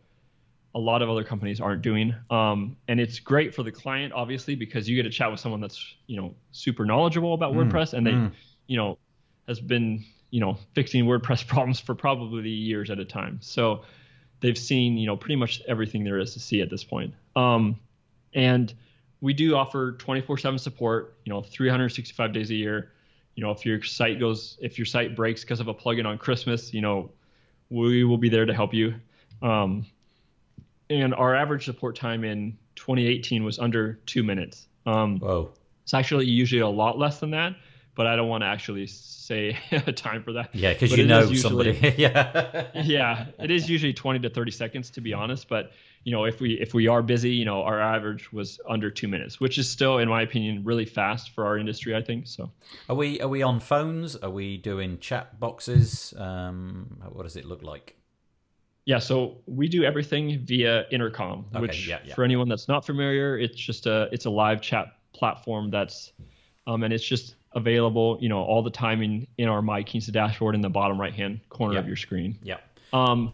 a 0.74 0.78
lot 0.78 1.00
of 1.00 1.08
other 1.08 1.24
companies 1.24 1.60
aren't 1.60 1.82
doing, 1.82 2.14
um, 2.30 2.76
and 2.88 3.00
it's 3.00 3.18
great 3.20 3.54
for 3.54 3.62
the 3.62 3.72
client 3.72 4.12
obviously 4.12 4.56
because 4.56 4.88
you 4.88 4.96
get 4.96 5.04
to 5.04 5.10
chat 5.10 5.30
with 5.30 5.40
someone 5.40 5.60
that's 5.60 5.94
you 6.06 6.16
know 6.16 6.34
super 6.52 6.84
knowledgeable 6.84 7.34
about 7.34 7.54
WordPress 7.54 7.92
and 7.94 8.06
they 8.06 8.12
mm. 8.12 8.32
you 8.66 8.76
know 8.76 8.98
has 9.46 9.60
been 9.60 10.04
you 10.30 10.40
know 10.40 10.58
fixing 10.74 11.04
WordPress 11.04 11.46
problems 11.54 11.80
for 11.80 11.94
probably 11.94 12.48
years 12.48 12.90
at 12.90 12.98
a 12.98 13.04
time. 13.04 13.38
So 13.42 13.84
they've 14.40 14.58
seen 14.58 14.96
you 14.96 15.06
know 15.06 15.16
pretty 15.16 15.36
much 15.36 15.62
everything 15.68 16.04
there 16.04 16.18
is 16.18 16.34
to 16.34 16.40
see 16.40 16.60
at 16.62 16.70
this 16.70 16.84
point. 16.84 17.14
Um, 17.34 17.76
and 18.34 18.72
we 19.20 19.32
do 19.32 19.54
offer 19.56 19.92
24/7 19.92 20.58
support. 20.58 21.16
You 21.24 21.32
know, 21.32 21.42
365 21.42 22.32
days 22.32 22.50
a 22.50 22.54
year. 22.54 22.92
You 23.34 23.44
know, 23.44 23.50
if 23.50 23.66
your 23.66 23.82
site 23.82 24.18
goes, 24.18 24.58
if 24.60 24.78
your 24.78 24.86
site 24.86 25.14
breaks 25.14 25.42
because 25.42 25.60
of 25.60 25.68
a 25.68 25.74
plugin 25.74 26.06
on 26.06 26.18
Christmas, 26.18 26.72
you 26.72 26.80
know, 26.80 27.10
we 27.70 28.04
will 28.04 28.18
be 28.18 28.28
there 28.28 28.46
to 28.46 28.54
help 28.54 28.72
you. 28.72 28.94
Um, 29.42 29.86
and 30.88 31.14
our 31.14 31.34
average 31.34 31.64
support 31.64 31.96
time 31.96 32.24
in 32.24 32.56
2018 32.76 33.44
was 33.44 33.58
under 33.58 33.94
two 34.06 34.22
minutes. 34.22 34.68
Um, 34.86 35.18
Whoa. 35.18 35.50
It's 35.82 35.94
actually 35.94 36.26
usually 36.26 36.60
a 36.60 36.68
lot 36.68 36.98
less 36.98 37.20
than 37.20 37.30
that, 37.30 37.54
but 37.96 38.06
I 38.06 38.14
don't 38.14 38.28
want 38.28 38.42
to 38.42 38.46
actually 38.46 38.86
say 38.86 39.58
a 39.72 39.90
time 39.92 40.22
for 40.22 40.32
that. 40.34 40.54
Yeah, 40.54 40.72
because 40.72 40.96
you 40.96 41.04
know 41.06 41.20
usually- 41.20 41.36
somebody. 41.72 41.94
yeah. 41.98 42.68
yeah, 42.74 43.26
it 43.40 43.50
is 43.50 43.68
usually 43.68 43.92
20 43.92 44.20
to 44.20 44.30
30 44.30 44.50
seconds 44.52 44.90
to 44.90 45.00
be 45.00 45.12
honest, 45.12 45.48
but 45.48 45.72
you 46.04 46.12
know, 46.12 46.24
if 46.24 46.40
we 46.40 46.52
if 46.60 46.72
we 46.72 46.86
are 46.86 47.02
busy, 47.02 47.30
you 47.30 47.44
know, 47.44 47.62
our 47.64 47.80
average 47.80 48.32
was 48.32 48.60
under 48.68 48.92
2 48.92 49.08
minutes, 49.08 49.40
which 49.40 49.58
is 49.58 49.68
still 49.68 49.98
in 49.98 50.08
my 50.08 50.22
opinion 50.22 50.62
really 50.62 50.84
fast 50.84 51.30
for 51.30 51.44
our 51.44 51.58
industry, 51.58 51.96
I 51.96 52.02
think. 52.02 52.28
So, 52.28 52.52
Are 52.88 52.94
we 52.94 53.20
are 53.20 53.26
we 53.28 53.42
on 53.42 53.58
phones? 53.58 54.14
Are 54.14 54.30
we 54.30 54.56
doing 54.58 54.98
chat 55.00 55.40
boxes? 55.40 56.14
Um, 56.16 56.98
what 57.10 57.24
does 57.24 57.34
it 57.36 57.44
look 57.44 57.64
like? 57.64 57.96
yeah, 58.84 59.00
so 59.00 59.38
we 59.46 59.66
do 59.66 59.82
everything 59.82 60.38
via 60.44 60.84
intercom, 60.92 61.46
Okay, 61.50 61.60
which 61.60 61.88
yeah, 61.88 61.98
yeah. 62.04 62.14
for 62.14 62.22
anyone 62.22 62.48
that's 62.48 62.68
not 62.68 62.86
familiar, 62.86 63.36
it's 63.36 63.56
just 63.56 63.86
a 63.86 64.08
it's 64.12 64.26
a 64.26 64.30
live 64.30 64.60
chat 64.60 64.86
platform 65.12 65.70
that's 65.70 66.12
um 66.68 66.84
and 66.84 66.92
it's 66.94 67.02
just 67.04 67.34
available, 67.56 68.18
you 68.20 68.28
know, 68.28 68.42
all 68.42 68.62
the 68.62 68.70
time 68.70 69.02
in 69.02 69.26
in 69.38 69.48
our 69.48 69.62
My 69.62 69.82
Kinsta 69.82 70.12
dashboard 70.12 70.54
in 70.54 70.60
the 70.60 70.68
bottom 70.70 71.00
right-hand 71.00 71.40
corner 71.48 71.74
Yeah. 71.74 71.80
of 71.80 71.86
your 71.88 71.96
screen. 71.96 72.38
Yeah. 72.42 72.58
Um, 72.92 73.32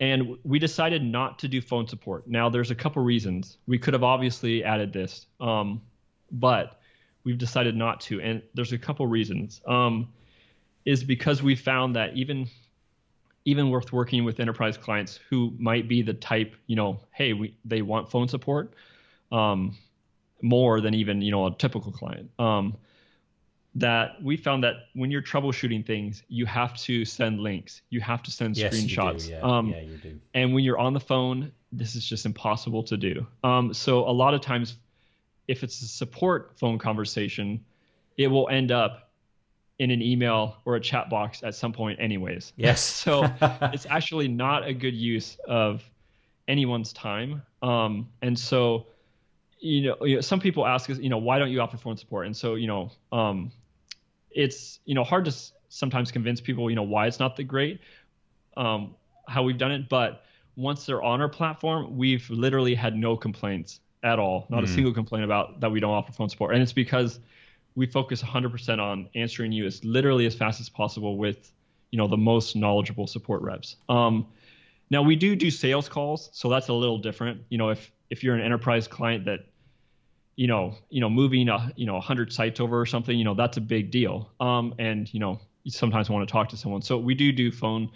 and 0.00 0.36
we 0.44 0.58
decided 0.58 1.02
not 1.02 1.38
to 1.40 1.48
do 1.48 1.60
phone 1.60 1.86
support. 1.88 2.26
Now, 2.28 2.48
there's 2.48 2.70
a 2.70 2.74
couple 2.74 3.02
reasons. 3.02 3.58
We 3.66 3.78
could 3.78 3.92
have 3.94 4.04
obviously 4.04 4.62
added 4.62 4.92
this, 4.92 5.26
um, 5.40 5.80
but 6.30 6.80
we've 7.24 7.38
decided 7.38 7.74
not 7.76 8.00
to. 8.02 8.20
And 8.20 8.42
there's 8.54 8.72
a 8.72 8.78
couple 8.78 9.06
reasons. 9.06 9.60
Um, 9.66 10.08
is 10.84 11.02
because 11.02 11.42
we 11.42 11.56
found 11.56 11.96
that 11.96 12.16
even 12.16 12.48
even 13.44 13.70
worth 13.70 13.92
working 13.92 14.24
with 14.24 14.38
enterprise 14.40 14.76
clients 14.76 15.20
who 15.30 15.52
might 15.58 15.88
be 15.88 16.02
the 16.02 16.14
type, 16.14 16.54
you 16.66 16.76
know, 16.76 17.00
hey, 17.12 17.32
we 17.32 17.56
they 17.64 17.82
want 17.82 18.10
phone 18.10 18.28
support 18.28 18.74
um, 19.32 19.76
more 20.42 20.80
than 20.80 20.94
even 20.94 21.20
you 21.22 21.32
know 21.32 21.46
a 21.46 21.54
typical 21.56 21.90
client. 21.90 22.30
Um, 22.38 22.76
that 23.76 24.22
we 24.22 24.36
found 24.36 24.64
that 24.64 24.88
when 24.94 25.10
you're 25.10 25.22
troubleshooting 25.22 25.86
things, 25.86 26.22
you 26.28 26.46
have 26.46 26.74
to 26.78 27.04
send 27.04 27.40
links, 27.40 27.82
you 27.90 28.00
have 28.00 28.22
to 28.22 28.30
send 28.30 28.56
Yes, 28.56 28.74
screenshots. 28.74 29.28
you 29.28 29.34
do. 29.36 29.46
Yeah, 29.46 29.56
um, 29.58 29.70
yeah, 29.70 29.80
you 29.80 29.96
do. 29.98 30.20
and 30.34 30.54
when 30.54 30.64
you're 30.64 30.78
on 30.78 30.94
the 30.94 31.00
phone, 31.00 31.52
this 31.72 31.94
is 31.94 32.04
just 32.04 32.24
impossible 32.24 32.82
to 32.84 32.96
do. 32.96 33.26
Um, 33.44 33.74
so 33.74 34.08
a 34.08 34.10
lot 34.10 34.32
of 34.32 34.40
times, 34.40 34.76
if 35.46 35.62
it's 35.62 35.80
a 35.82 35.86
support 35.86 36.52
phone 36.58 36.78
conversation, 36.78 37.64
it 38.16 38.28
will 38.28 38.48
end 38.48 38.72
up 38.72 39.10
in 39.78 39.90
an 39.90 40.00
email 40.00 40.56
or 40.64 40.76
a 40.76 40.80
chat 40.80 41.10
box 41.10 41.42
at 41.42 41.54
some 41.54 41.72
point, 41.72 42.00
anyways. 42.00 42.54
Yes. 42.56 42.80
so 43.04 43.30
it's 43.74 43.86
actually 43.90 44.26
not 44.26 44.66
a 44.66 44.72
good 44.72 44.94
use 44.94 45.36
of 45.46 45.84
anyone's 46.48 46.94
time. 46.94 47.42
Um, 47.60 48.08
and 48.22 48.38
so, 48.38 48.86
you 49.60 49.82
know, 49.82 49.96
you 50.06 50.14
know, 50.14 50.20
some 50.22 50.40
people 50.40 50.66
ask 50.66 50.88
us, 50.88 50.98
you 50.98 51.10
know, 51.10 51.18
why 51.18 51.38
don't 51.38 51.50
you 51.50 51.60
offer 51.60 51.76
phone 51.76 51.98
support? 51.98 52.24
And 52.24 52.34
so, 52.34 52.54
you 52.54 52.68
know, 52.68 52.90
um, 53.12 53.52
it's 54.36 54.78
you 54.84 54.94
know 54.94 55.02
hard 55.02 55.24
to 55.24 55.30
s- 55.30 55.52
sometimes 55.68 56.12
convince 56.12 56.40
people, 56.40 56.70
you 56.70 56.76
know, 56.76 56.84
why 56.84 57.06
it's 57.06 57.18
not 57.18 57.34
the 57.36 57.42
great, 57.42 57.80
um, 58.56 58.94
how 59.26 59.42
we've 59.42 59.58
done 59.58 59.72
it. 59.72 59.88
But 59.88 60.22
once 60.54 60.86
they're 60.86 61.02
on 61.02 61.20
our 61.20 61.28
platform, 61.28 61.96
we've 61.96 62.28
literally 62.30 62.74
had 62.74 62.94
no 62.96 63.16
complaints 63.16 63.80
at 64.02 64.18
all, 64.18 64.46
not 64.50 64.62
a 64.62 64.66
single 64.68 64.92
complaint 64.94 65.24
about 65.24 65.60
that 65.60 65.70
we 65.70 65.80
don't 65.80 65.90
offer 65.92 66.12
phone 66.12 66.28
support, 66.28 66.54
and 66.54 66.62
it's 66.62 66.72
because 66.72 67.18
we 67.74 67.86
focus 67.86 68.22
100% 68.22 68.80
on 68.80 69.08
answering 69.14 69.52
you 69.52 69.66
as 69.66 69.84
literally 69.84 70.26
as 70.26 70.34
fast 70.34 70.60
as 70.60 70.68
possible 70.68 71.18
with 71.18 71.52
you 71.90 71.98
know 71.98 72.06
the 72.06 72.16
most 72.16 72.56
knowledgeable 72.56 73.06
support 73.06 73.42
reps. 73.42 73.76
Um, 73.88 74.28
now 74.90 75.02
we 75.02 75.16
do 75.16 75.34
do 75.34 75.50
sales 75.50 75.88
calls, 75.88 76.30
so 76.32 76.48
that's 76.48 76.68
a 76.68 76.72
little 76.72 76.98
different. 76.98 77.42
You 77.48 77.58
know, 77.58 77.70
if 77.70 77.90
if 78.10 78.22
you're 78.22 78.34
an 78.34 78.42
enterprise 78.42 78.86
client 78.86 79.24
that 79.24 79.40
you 80.36 80.46
know, 80.46 80.74
you 80.90 81.00
know, 81.00 81.10
moving 81.10 81.48
a 81.48 81.72
you 81.76 81.86
know 81.86 81.94
100 81.94 82.32
sites 82.32 82.60
over 82.60 82.80
or 82.80 82.86
something, 82.86 83.18
you 83.18 83.24
know, 83.24 83.34
that's 83.34 83.56
a 83.56 83.60
big 83.60 83.90
deal. 83.90 84.30
Um, 84.38 84.74
and 84.78 85.12
you 85.12 85.20
know, 85.20 85.40
you 85.64 85.70
sometimes 85.70 86.08
want 86.08 86.26
to 86.28 86.32
talk 86.32 86.50
to 86.50 86.56
someone, 86.56 86.82
so 86.82 86.98
we 86.98 87.14
do 87.14 87.32
do 87.32 87.50
phone 87.50 87.90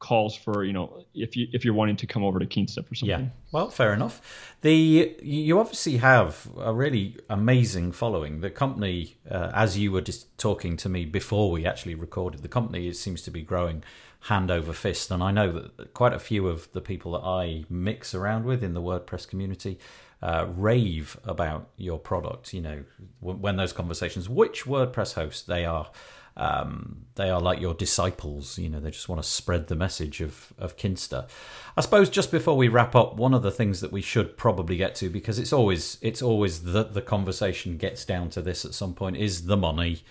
calls 0.00 0.36
for 0.36 0.64
you 0.64 0.72
know 0.72 1.02
if 1.14 1.34
you 1.34 1.46
if 1.52 1.64
you're 1.64 1.72
wanting 1.72 1.96
to 1.96 2.06
come 2.06 2.22
over 2.22 2.38
to 2.38 2.46
Kinsta 2.46 2.78
or 2.90 2.94
something. 2.94 3.08
Yeah. 3.08 3.28
Well, 3.52 3.70
fair 3.70 3.92
enough. 3.92 4.56
The 4.60 5.16
you 5.22 5.58
obviously 5.58 5.96
have 5.96 6.48
a 6.58 6.72
really 6.72 7.16
amazing 7.28 7.92
following. 7.92 8.40
The 8.40 8.50
company, 8.50 9.16
uh, 9.28 9.50
as 9.54 9.76
you 9.76 9.90
were 9.92 10.00
just 10.00 10.36
talking 10.38 10.76
to 10.78 10.88
me 10.88 11.04
before 11.04 11.50
we 11.50 11.66
actually 11.66 11.94
recorded, 11.94 12.42
the 12.42 12.48
company 12.48 12.88
it 12.88 12.96
seems 12.96 13.22
to 13.22 13.30
be 13.30 13.42
growing 13.42 13.82
hand 14.20 14.50
over 14.50 14.72
fist. 14.72 15.10
And 15.10 15.22
I 15.22 15.30
know 15.30 15.52
that 15.52 15.92
quite 15.92 16.14
a 16.14 16.18
few 16.18 16.48
of 16.48 16.72
the 16.72 16.80
people 16.80 17.12
that 17.12 17.26
I 17.26 17.64
mix 17.68 18.14
around 18.14 18.44
with 18.44 18.62
in 18.64 18.72
the 18.72 18.80
WordPress 18.80 19.28
community 19.28 19.78
uh, 20.22 20.46
rave 20.56 21.18
about 21.24 21.68
your 21.76 21.98
product. 21.98 22.52
You 22.54 22.60
know, 22.60 22.84
when, 23.20 23.56
those 23.56 23.72
conversations, 23.72 24.28
which 24.28 24.64
WordPress 24.64 25.14
host 25.14 25.46
they 25.46 25.64
are 25.64 25.90
um, 26.36 27.06
they 27.14 27.30
are 27.30 27.40
like 27.40 27.60
your 27.60 27.74
disciples. 27.74 28.58
You 28.58 28.68
know, 28.68 28.80
they 28.80 28.90
just 28.90 29.08
want 29.08 29.22
to 29.22 29.28
spread 29.28 29.68
the 29.68 29.76
message 29.76 30.20
of 30.20 30.52
of 30.58 30.76
Kinsta. 30.76 31.28
I 31.76 31.80
suppose 31.80 32.10
just 32.10 32.30
before 32.30 32.56
we 32.56 32.68
wrap 32.68 32.94
up, 32.94 33.16
one 33.16 33.34
of 33.34 33.42
the 33.42 33.50
things 33.50 33.80
that 33.80 33.92
we 33.92 34.02
should 34.02 34.36
probably 34.36 34.76
get 34.76 34.94
to 34.96 35.10
because 35.10 35.38
it's 35.38 35.52
always 35.52 35.98
it's 36.00 36.22
always 36.22 36.64
that 36.64 36.94
the 36.94 37.02
conversation 37.02 37.76
gets 37.76 38.04
down 38.04 38.30
to 38.30 38.42
this 38.42 38.64
at 38.64 38.74
some 38.74 38.94
point 38.94 39.16
is 39.16 39.46
the 39.46 39.56
money. 39.56 40.02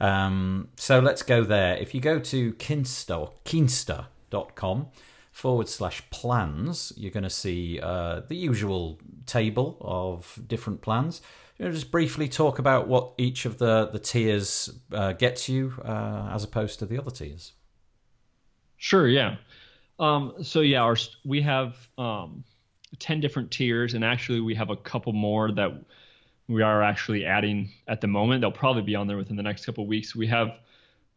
Um, 0.00 0.68
so 0.76 1.00
let's 1.00 1.22
go 1.22 1.44
there. 1.44 1.76
If 1.76 1.94
you 1.94 2.00
go 2.00 2.18
to 2.18 2.52
Kinsta 2.54 3.18
or 3.18 3.32
Kinsta.com 3.44 4.88
forward 5.34 5.68
slash 5.68 6.00
plans, 6.10 6.92
you're 6.96 7.10
going 7.10 7.24
to 7.24 7.28
see 7.28 7.80
uh, 7.82 8.20
the 8.28 8.36
usual 8.36 9.00
table 9.26 9.76
of 9.80 10.38
different 10.46 10.80
plans. 10.80 11.20
You 11.58 11.64
know, 11.64 11.72
just 11.72 11.90
briefly 11.90 12.28
talk 12.28 12.60
about 12.60 12.86
what 12.86 13.14
each 13.18 13.44
of 13.44 13.58
the 13.58 13.86
the 13.92 13.98
tiers 13.98 14.70
uh, 14.92 15.12
gets 15.12 15.48
you 15.48 15.74
uh, 15.84 16.30
as 16.32 16.44
opposed 16.44 16.78
to 16.78 16.86
the 16.86 16.98
other 16.98 17.10
tiers. 17.10 17.52
Sure. 18.76 19.08
Yeah. 19.08 19.36
Um, 19.98 20.34
so 20.42 20.60
yeah, 20.60 20.82
our 20.82 20.96
we 21.24 21.42
have 21.42 21.74
um, 21.98 22.44
ten 23.00 23.20
different 23.20 23.50
tiers, 23.50 23.94
and 23.94 24.04
actually 24.04 24.40
we 24.40 24.54
have 24.54 24.70
a 24.70 24.76
couple 24.76 25.12
more 25.12 25.50
that 25.50 25.72
we 26.46 26.62
are 26.62 26.80
actually 26.80 27.24
adding 27.26 27.72
at 27.88 28.00
the 28.00 28.06
moment. 28.06 28.40
They'll 28.40 28.52
probably 28.52 28.82
be 28.82 28.94
on 28.94 29.08
there 29.08 29.16
within 29.16 29.34
the 29.34 29.42
next 29.42 29.66
couple 29.66 29.84
weeks. 29.84 30.14
We 30.14 30.28
have 30.28 30.52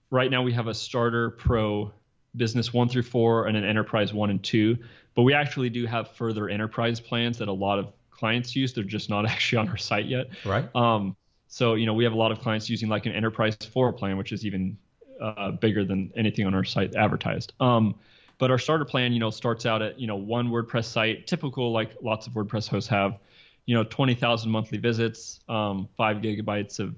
right 0.09 0.31
now 0.31 0.41
we 0.41 0.53
have 0.53 0.65
a 0.65 0.73
starter, 0.73 1.29
pro, 1.29 1.91
business 2.37 2.73
one 2.73 2.89
through 2.89 3.03
four, 3.03 3.47
and 3.47 3.57
an 3.57 3.63
enterprise 3.63 4.13
one 4.13 4.29
and 4.29 4.43
two. 4.43 4.77
But 5.15 5.23
we 5.23 5.33
actually 5.33 5.69
do 5.69 5.85
have 5.85 6.11
further 6.11 6.49
enterprise 6.49 6.99
plans 6.99 7.37
that 7.39 7.47
a 7.47 7.53
lot 7.53 7.79
of 7.79 7.91
clients 8.11 8.55
use. 8.55 8.73
They're 8.73 8.83
just 8.83 9.09
not 9.09 9.25
actually 9.29 9.59
on 9.59 9.69
our 9.69 9.77
site 9.77 10.05
yet. 10.05 10.27
Right. 10.45 10.73
Um, 10.75 11.15
so 11.47 11.75
you 11.75 11.85
know 11.85 11.93
we 11.93 12.03
have 12.03 12.13
a 12.13 12.17
lot 12.17 12.31
of 12.31 12.39
clients 12.39 12.69
using 12.69 12.89
like 12.89 13.05
an 13.05 13.13
enterprise 13.13 13.57
four 13.71 13.93
plan, 13.93 14.17
which 14.17 14.31
is 14.31 14.45
even 14.45 14.77
uh, 15.21 15.51
bigger 15.51 15.83
than 15.83 16.11
anything 16.15 16.45
on 16.45 16.53
our 16.53 16.63
site 16.63 16.95
advertised. 16.95 17.53
Um, 17.59 17.95
but 18.39 18.51
our 18.51 18.59
starter 18.59 18.85
plan, 18.85 19.13
you 19.13 19.19
know, 19.19 19.31
starts 19.31 19.65
out 19.65 19.81
at 19.81 19.99
you 19.99 20.07
know 20.07 20.15
one 20.15 20.49
WordPress 20.49 20.85
site, 20.85 21.27
typical 21.27 21.71
like 21.71 21.95
lots 22.01 22.27
of 22.27 22.33
WordPress 22.33 22.67
hosts 22.67 22.89
have, 22.89 23.17
you 23.65 23.75
know, 23.75 23.83
twenty 23.83 24.13
thousand 24.13 24.51
monthly 24.51 24.77
visits, 24.77 25.39
um, 25.49 25.87
five 25.97 26.17
gigabytes 26.17 26.79
of 26.79 26.95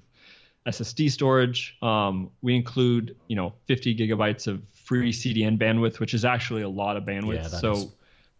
SSD 0.67 1.11
storage. 1.11 1.77
Um, 1.81 2.31
we 2.41 2.55
include 2.55 3.15
you 3.27 3.35
know 3.35 3.53
50 3.65 3.95
gigabytes 3.95 4.47
of 4.47 4.61
free 4.73 5.11
CDN 5.11 5.57
bandwidth, 5.57 5.99
which 5.99 6.13
is 6.13 6.25
actually 6.25 6.61
a 6.61 6.69
lot 6.69 6.97
of 6.97 7.03
bandwidth. 7.03 7.43
Yeah, 7.43 7.47
so 7.47 7.71
is. 7.73 7.87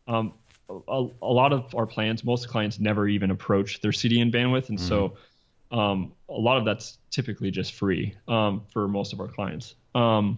um, 0.07 0.33
a, 0.69 1.07
a 1.21 1.33
lot 1.33 1.53
of 1.53 1.73
our 1.75 1.85
plans, 1.85 2.23
most 2.23 2.47
clients 2.47 2.79
never 2.79 3.07
even 3.07 3.31
approach 3.31 3.81
their 3.81 3.91
CDN 3.91 4.33
bandwidth, 4.33 4.69
and 4.69 4.79
so 4.79 5.17
um, 5.71 6.13
a 6.27 6.33
lot 6.33 6.57
of 6.57 6.65
that's 6.65 6.97
typically 7.09 7.51
just 7.51 7.73
free 7.73 8.15
um, 8.27 8.63
for 8.71 8.87
most 8.87 9.13
of 9.13 9.19
our 9.19 9.27
clients. 9.27 9.75
Um, 9.95 10.37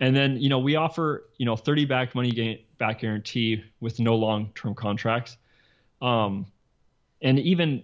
and 0.00 0.16
then 0.16 0.38
you 0.38 0.48
know 0.48 0.58
we 0.58 0.76
offer 0.76 1.28
you 1.36 1.46
know 1.46 1.56
30 1.56 1.84
back 1.84 2.14
money 2.14 2.30
gain, 2.30 2.58
back 2.78 3.00
guarantee 3.00 3.62
with 3.80 4.00
no 4.00 4.14
long-term 4.16 4.74
contracts. 4.74 5.36
Um, 6.00 6.46
and 7.22 7.38
even 7.38 7.82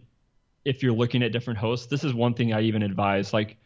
if 0.66 0.82
you're 0.82 0.92
looking 0.92 1.22
at 1.22 1.32
different 1.32 1.58
hosts, 1.58 1.86
this 1.86 2.04
is 2.04 2.12
one 2.12 2.34
thing 2.34 2.52
I 2.52 2.62
even 2.62 2.82
advise 2.82 3.32
like 3.32 3.56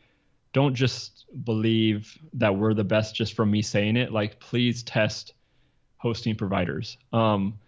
don't 0.52 0.74
just 0.74 1.24
believe 1.44 2.18
that 2.34 2.56
we're 2.56 2.74
the 2.74 2.84
best 2.84 3.14
just 3.14 3.34
from 3.34 3.50
me 3.50 3.62
saying 3.62 3.96
it. 3.96 4.12
Like 4.12 4.38
please 4.38 4.82
test 4.82 5.32
hosting 5.96 6.36
providers. 6.36 6.98
Um, 7.12 7.58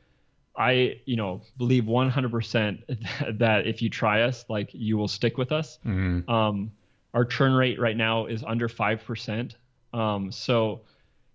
I, 0.56 1.00
you 1.06 1.16
know, 1.16 1.42
believe 1.56 1.84
100% 1.84 3.38
that 3.38 3.66
if 3.66 3.80
you 3.80 3.88
try 3.88 4.22
us, 4.22 4.44
like 4.48 4.70
you 4.72 4.98
will 4.98 5.08
stick 5.08 5.38
with 5.38 5.50
us. 5.50 5.78
Mm-hmm. 5.86 6.28
Um, 6.30 6.72
our 7.14 7.24
churn 7.24 7.52
rate 7.54 7.80
right 7.80 7.96
now 7.96 8.26
is 8.26 8.44
under 8.44 8.68
5%. 8.68 9.54
Um, 9.94 10.30
so, 10.30 10.82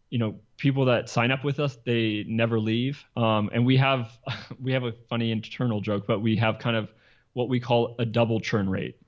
you 0.09 0.19
know, 0.19 0.35
people 0.57 0.85
that 0.85 1.09
sign 1.09 1.31
up 1.31 1.43
with 1.43 1.59
us, 1.59 1.77
they 1.83 2.25
never 2.27 2.59
leave. 2.59 3.03
Um, 3.15 3.49
and 3.53 3.65
we 3.65 3.77
have, 3.77 4.11
we 4.61 4.73
have 4.73 4.83
a 4.83 4.91
funny 5.09 5.31
internal 5.31 5.81
joke, 5.81 6.05
but 6.05 6.19
we 6.19 6.35
have 6.37 6.59
kind 6.59 6.75
of 6.75 6.89
what 7.37 7.49
we 7.49 7.59
call 7.59 7.95
a 7.99 8.05
double 8.05 8.39
churn 8.39 8.67
rate 8.67 8.99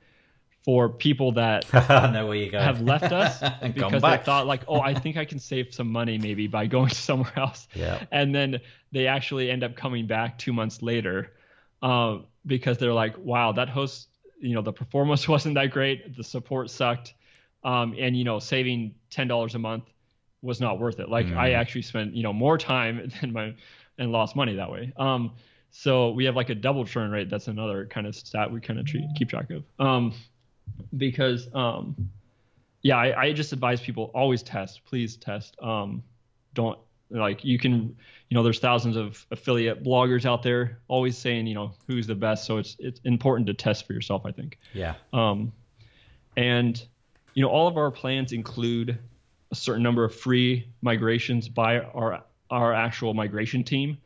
for 0.63 0.87
people 0.87 1.31
that 1.31 1.65
know 2.13 2.27
where 2.27 2.35
you 2.35 2.51
have 2.51 2.79
left 2.79 3.11
us 3.11 3.41
because 3.73 4.03
they 4.03 4.17
thought 4.17 4.45
like, 4.45 4.61
oh, 4.67 4.79
I 4.81 4.93
think 4.93 5.17
I 5.17 5.25
can 5.25 5.39
save 5.39 5.73
some 5.73 5.91
money 5.91 6.19
maybe 6.19 6.45
by 6.45 6.67
going 6.75 6.91
somewhere 6.91 7.33
else. 7.35 7.67
Yeah. 7.73 8.05
And 8.11 8.35
then 8.35 8.59
they 8.91 9.07
actually 9.07 9.49
end 9.49 9.63
up 9.63 9.75
coming 9.75 10.05
back 10.05 10.37
two 10.37 10.53
months 10.53 10.83
later 10.83 11.33
um, 11.81 12.27
because 12.45 12.77
they're 12.77 12.93
like, 12.93 13.17
wow, 13.17 13.51
that 13.53 13.67
host, 13.67 14.09
you 14.39 14.53
know, 14.53 14.61
the 14.61 14.73
performance 14.73 15.27
wasn't 15.27 15.55
that 15.55 15.71
great, 15.71 16.15
the 16.15 16.23
support 16.23 16.69
sucked, 16.69 17.15
um, 17.63 17.95
and 17.97 18.15
you 18.15 18.23
know, 18.23 18.37
saving 18.37 18.93
ten 19.09 19.27
dollars 19.27 19.55
a 19.55 19.59
month 19.59 19.85
was 20.43 20.61
not 20.61 20.79
worth 20.79 20.99
it. 20.99 21.09
Like 21.09 21.25
I 21.25 21.49
Mm. 21.49 21.55
actually 21.55 21.81
spent 21.81 22.13
you 22.15 22.21
know 22.23 22.31
more 22.31 22.57
time 22.59 23.11
than 23.21 23.33
my 23.33 23.55
and 23.97 24.11
lost 24.11 24.35
money 24.35 24.55
that 24.55 24.71
way. 24.71 24.93
Um, 24.97 25.31
so 25.71 26.11
we 26.11 26.25
have 26.25 26.35
like 26.35 26.49
a 26.49 26.55
double 26.55 26.85
churn 26.85 27.11
rate. 27.11 27.29
That's 27.29 27.47
another 27.47 27.85
kind 27.85 28.07
of 28.07 28.15
stat 28.15 28.51
we 28.51 28.59
kind 28.59 28.79
of 28.79 28.85
treat, 28.85 29.05
keep 29.15 29.29
track 29.29 29.49
of. 29.51 29.63
Um, 29.79 30.13
because 30.97 31.47
um, 31.53 32.09
yeah, 32.81 32.97
I, 32.97 33.21
I 33.21 33.33
just 33.33 33.53
advise 33.53 33.81
people 33.81 34.11
always 34.13 34.43
test. 34.43 34.81
Please 34.85 35.17
test. 35.17 35.55
Um, 35.61 36.03
don't 36.53 36.79
like 37.11 37.43
you 37.43 37.57
can 37.57 37.95
you 38.29 38.35
know 38.35 38.43
there's 38.43 38.59
thousands 38.59 38.95
of 38.95 39.25
affiliate 39.31 39.83
bloggers 39.83 40.25
out 40.25 40.43
there 40.43 40.79
always 40.87 41.17
saying 41.17 41.47
you 41.47 41.55
know 41.55 41.71
who's 41.87 42.07
the 42.07 42.15
best. 42.15 42.45
So 42.45 42.57
it's 42.57 42.75
it's 42.79 42.99
important 43.03 43.47
to 43.47 43.53
test 43.53 43.85
for 43.85 43.93
yourself. 43.93 44.25
I 44.25 44.31
think. 44.31 44.57
Yeah. 44.73 44.95
Um, 45.13 45.51
and 46.37 46.81
you 47.33 47.43
know 47.43 47.49
all 47.49 47.67
of 47.67 47.77
our 47.77 47.91
plans 47.91 48.31
include 48.31 48.97
a 49.51 49.55
certain 49.55 49.83
number 49.83 50.03
of 50.03 50.15
free 50.15 50.67
migrations 50.81 51.49
by 51.49 51.79
our 51.79 52.23
our 52.49 52.73
actual 52.73 53.13
migration 53.13 53.63
team. 53.63 53.97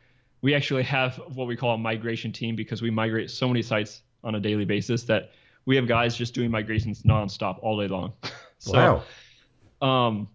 We 0.43 0.53
actually 0.53 0.83
have 0.83 1.15
what 1.33 1.47
we 1.47 1.55
call 1.55 1.73
a 1.73 1.77
migration 1.77 2.31
team 2.31 2.55
because 2.55 2.81
we 2.81 2.91
migrate 2.91 3.31
so 3.31 3.47
many 3.47 3.61
sites 3.61 4.03
on 4.23 4.35
a 4.35 4.39
daily 4.39 4.65
basis 4.65 5.03
that 5.03 5.31
we 5.65 5.75
have 5.77 5.87
guys 5.87 6.15
just 6.15 6.33
doing 6.33 6.51
migrations 6.51 7.03
nonstop 7.03 7.59
all 7.61 7.79
day 7.79 7.87
long. 7.87 8.13
so, 8.59 9.03
wow. 9.81 9.87
um, 9.87 10.27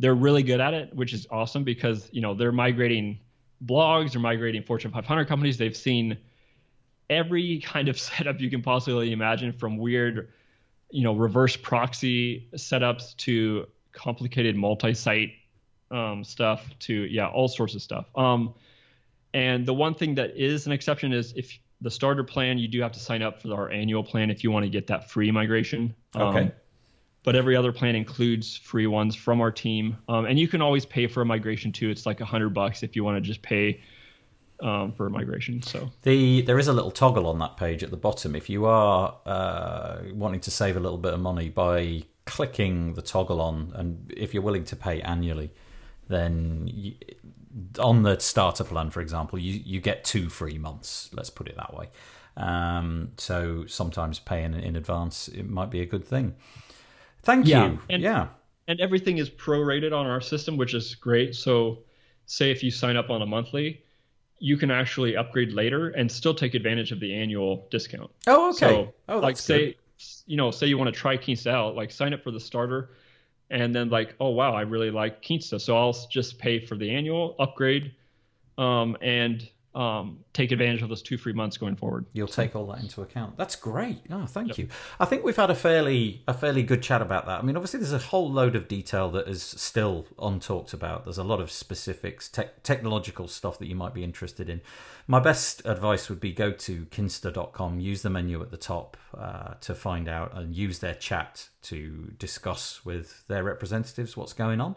they're 0.00 0.16
really 0.16 0.42
good 0.42 0.60
at 0.60 0.74
it, 0.74 0.92
which 0.94 1.12
is 1.12 1.28
awesome 1.30 1.62
because 1.62 2.08
you 2.12 2.20
know 2.20 2.34
they're 2.34 2.52
migrating 2.52 3.20
blogs, 3.64 4.12
they're 4.12 4.20
migrating 4.20 4.64
Fortune 4.64 4.90
500 4.90 5.26
companies. 5.26 5.56
They've 5.56 5.76
seen 5.76 6.18
every 7.08 7.60
kind 7.60 7.88
of 7.88 7.98
setup 8.00 8.40
you 8.40 8.50
can 8.50 8.62
possibly 8.62 9.12
imagine, 9.12 9.52
from 9.52 9.76
weird, 9.78 10.28
you 10.90 11.04
know, 11.04 11.14
reverse 11.14 11.56
proxy 11.56 12.48
setups 12.54 13.16
to 13.18 13.66
complicated 13.92 14.56
multi-site 14.56 15.34
um, 15.92 16.24
stuff 16.24 16.66
to 16.80 16.94
yeah, 17.04 17.28
all 17.28 17.46
sorts 17.46 17.76
of 17.76 17.82
stuff. 17.82 18.06
Um, 18.16 18.54
and 19.34 19.66
the 19.66 19.74
one 19.74 19.94
thing 19.94 20.14
that 20.16 20.36
is 20.36 20.66
an 20.66 20.72
exception 20.72 21.12
is 21.12 21.32
if 21.36 21.58
the 21.80 21.90
starter 21.90 22.24
plan, 22.24 22.58
you 22.58 22.68
do 22.68 22.80
have 22.80 22.92
to 22.92 23.00
sign 23.00 23.22
up 23.22 23.42
for 23.42 23.52
our 23.54 23.70
annual 23.70 24.04
plan 24.04 24.30
if 24.30 24.44
you 24.44 24.50
want 24.50 24.64
to 24.64 24.70
get 24.70 24.86
that 24.86 25.10
free 25.10 25.30
migration. 25.30 25.94
Okay. 26.14 26.40
Um, 26.40 26.52
but 27.24 27.36
every 27.36 27.54
other 27.56 27.72
plan 27.72 27.94
includes 27.94 28.56
free 28.56 28.86
ones 28.86 29.14
from 29.14 29.40
our 29.40 29.50
team, 29.52 29.96
um, 30.08 30.24
and 30.24 30.38
you 30.38 30.48
can 30.48 30.60
always 30.60 30.84
pay 30.84 31.06
for 31.06 31.22
a 31.22 31.24
migration 31.24 31.70
too. 31.70 31.88
It's 31.88 32.04
like 32.04 32.20
a 32.20 32.24
hundred 32.24 32.50
bucks 32.50 32.82
if 32.82 32.96
you 32.96 33.04
want 33.04 33.16
to 33.16 33.20
just 33.20 33.42
pay 33.42 33.80
um, 34.60 34.92
for 34.92 35.06
a 35.06 35.10
migration. 35.10 35.62
So 35.62 35.90
The 36.02 36.42
there 36.42 36.58
is 36.58 36.68
a 36.68 36.72
little 36.72 36.90
toggle 36.90 37.26
on 37.26 37.38
that 37.38 37.56
page 37.56 37.82
at 37.82 37.90
the 37.90 37.96
bottom. 37.96 38.34
If 38.34 38.50
you 38.50 38.64
are 38.66 39.16
uh, 39.24 39.98
wanting 40.12 40.40
to 40.40 40.50
save 40.50 40.76
a 40.76 40.80
little 40.80 40.98
bit 40.98 41.14
of 41.14 41.20
money 41.20 41.48
by 41.48 42.02
clicking 42.24 42.94
the 42.94 43.02
toggle 43.02 43.40
on, 43.40 43.72
and 43.74 44.12
if 44.16 44.34
you're 44.34 44.42
willing 44.42 44.64
to 44.64 44.76
pay 44.76 45.00
annually, 45.02 45.52
then 46.08 46.68
on 47.78 48.02
the 48.02 48.18
starter 48.18 48.64
plan, 48.64 48.90
for 48.90 49.00
example, 49.00 49.38
you 49.38 49.60
you 49.64 49.80
get 49.80 50.04
two 50.04 50.28
free 50.28 50.58
months. 50.58 51.10
Let's 51.12 51.30
put 51.30 51.48
it 51.48 51.56
that 51.56 51.74
way. 51.74 51.88
Um, 52.36 53.12
so 53.18 53.66
sometimes 53.66 54.18
paying 54.18 54.54
in 54.54 54.74
advance 54.76 55.28
it 55.28 55.48
might 55.48 55.70
be 55.70 55.80
a 55.80 55.86
good 55.86 56.04
thing. 56.04 56.34
Thank 57.22 57.46
Yeah, 57.46 57.66
you. 57.72 57.78
and- 57.90 58.02
yeah. 58.02 58.28
and 58.68 58.80
everything 58.80 59.18
is 59.18 59.28
prorated 59.28 59.92
on 59.92 60.06
our 60.06 60.20
system, 60.20 60.56
which 60.56 60.72
is 60.74 60.94
great. 60.94 61.34
So, 61.34 61.80
say 62.26 62.50
if 62.50 62.62
you 62.62 62.70
sign 62.70 62.96
up 62.96 63.10
on 63.10 63.20
a 63.22 63.26
monthly, 63.26 63.82
you 64.38 64.56
can 64.56 64.70
actually 64.70 65.16
upgrade 65.16 65.52
later 65.52 65.88
and 65.90 66.10
still 66.10 66.34
take 66.34 66.54
advantage 66.54 66.90
of 66.90 67.00
the 67.00 67.14
annual 67.14 67.68
discount. 67.70 68.10
Oh, 68.26 68.48
okay. 68.50 68.58
So, 68.58 68.94
oh, 69.08 69.18
like 69.18 69.36
say, 69.36 69.66
good. 69.66 69.76
you 70.26 70.36
know, 70.36 70.50
say 70.50 70.66
you 70.66 70.78
want 70.78 70.92
to 70.92 70.98
try 70.98 71.16
Kinsta 71.16 71.50
out, 71.50 71.76
like 71.76 71.90
sign 71.90 72.14
up 72.14 72.22
for 72.24 72.30
the 72.30 72.40
starter, 72.40 72.90
and 73.50 73.74
then 73.74 73.88
like, 73.88 74.14
oh 74.20 74.30
wow, 74.30 74.54
I 74.54 74.62
really 74.62 74.90
like 74.90 75.22
Kinsta, 75.22 75.60
so 75.60 75.76
I'll 75.76 75.96
just 76.10 76.38
pay 76.38 76.64
for 76.64 76.76
the 76.76 76.90
annual 76.90 77.36
upgrade, 77.38 77.94
um, 78.58 78.96
and 79.00 79.48
um, 79.74 80.18
take 80.34 80.52
advantage 80.52 80.82
of 80.82 80.90
those 80.90 81.02
two 81.02 81.16
free 81.16 81.32
months 81.32 81.56
going 81.56 81.76
forward. 81.76 82.04
You'll 82.12 82.28
take 82.28 82.54
all 82.54 82.66
that 82.66 82.80
into 82.80 83.00
account. 83.00 83.36
That's 83.38 83.56
great. 83.56 84.00
Oh, 84.10 84.26
thank 84.26 84.58
you. 84.58 84.68
I 85.00 85.06
think 85.06 85.24
we've 85.24 85.36
had 85.36 85.50
a 85.50 85.54
fairly 85.54 86.22
a 86.28 86.34
fairly 86.34 86.62
good 86.62 86.82
chat 86.82 87.00
about 87.00 87.26
that. 87.26 87.38
I 87.38 87.42
mean, 87.42 87.56
obviously, 87.56 87.80
there's 87.80 87.92
a 87.92 87.98
whole 87.98 88.30
load 88.30 88.54
of 88.54 88.68
detail 88.68 89.10
that 89.12 89.28
is 89.28 89.42
still 89.42 90.06
untalked 90.18 90.74
about. 90.74 91.04
There's 91.04 91.18
a 91.18 91.24
lot 91.24 91.40
of 91.40 91.50
specifics, 91.50 92.28
tech 92.28 92.62
technological 92.62 93.28
stuff 93.28 93.58
that 93.58 93.66
you 93.66 93.74
might 93.74 93.94
be 93.94 94.04
interested 94.04 94.50
in. 94.50 94.60
My 95.06 95.20
best 95.20 95.62
advice 95.64 96.08
would 96.08 96.20
be 96.20 96.32
go 96.32 96.52
to 96.52 96.84
kinsta.com, 96.86 97.80
use 97.80 98.02
the 98.02 98.10
menu 98.10 98.42
at 98.42 98.50
the 98.50 98.56
top 98.56 98.96
uh, 99.16 99.54
to 99.62 99.74
find 99.74 100.06
out, 100.06 100.36
and 100.36 100.54
use 100.54 100.80
their 100.80 100.94
chat 100.94 101.48
to 101.62 102.12
discuss 102.18 102.84
with 102.84 103.26
their 103.26 103.42
representatives 103.42 104.16
what's 104.16 104.32
going 104.32 104.60
on 104.60 104.76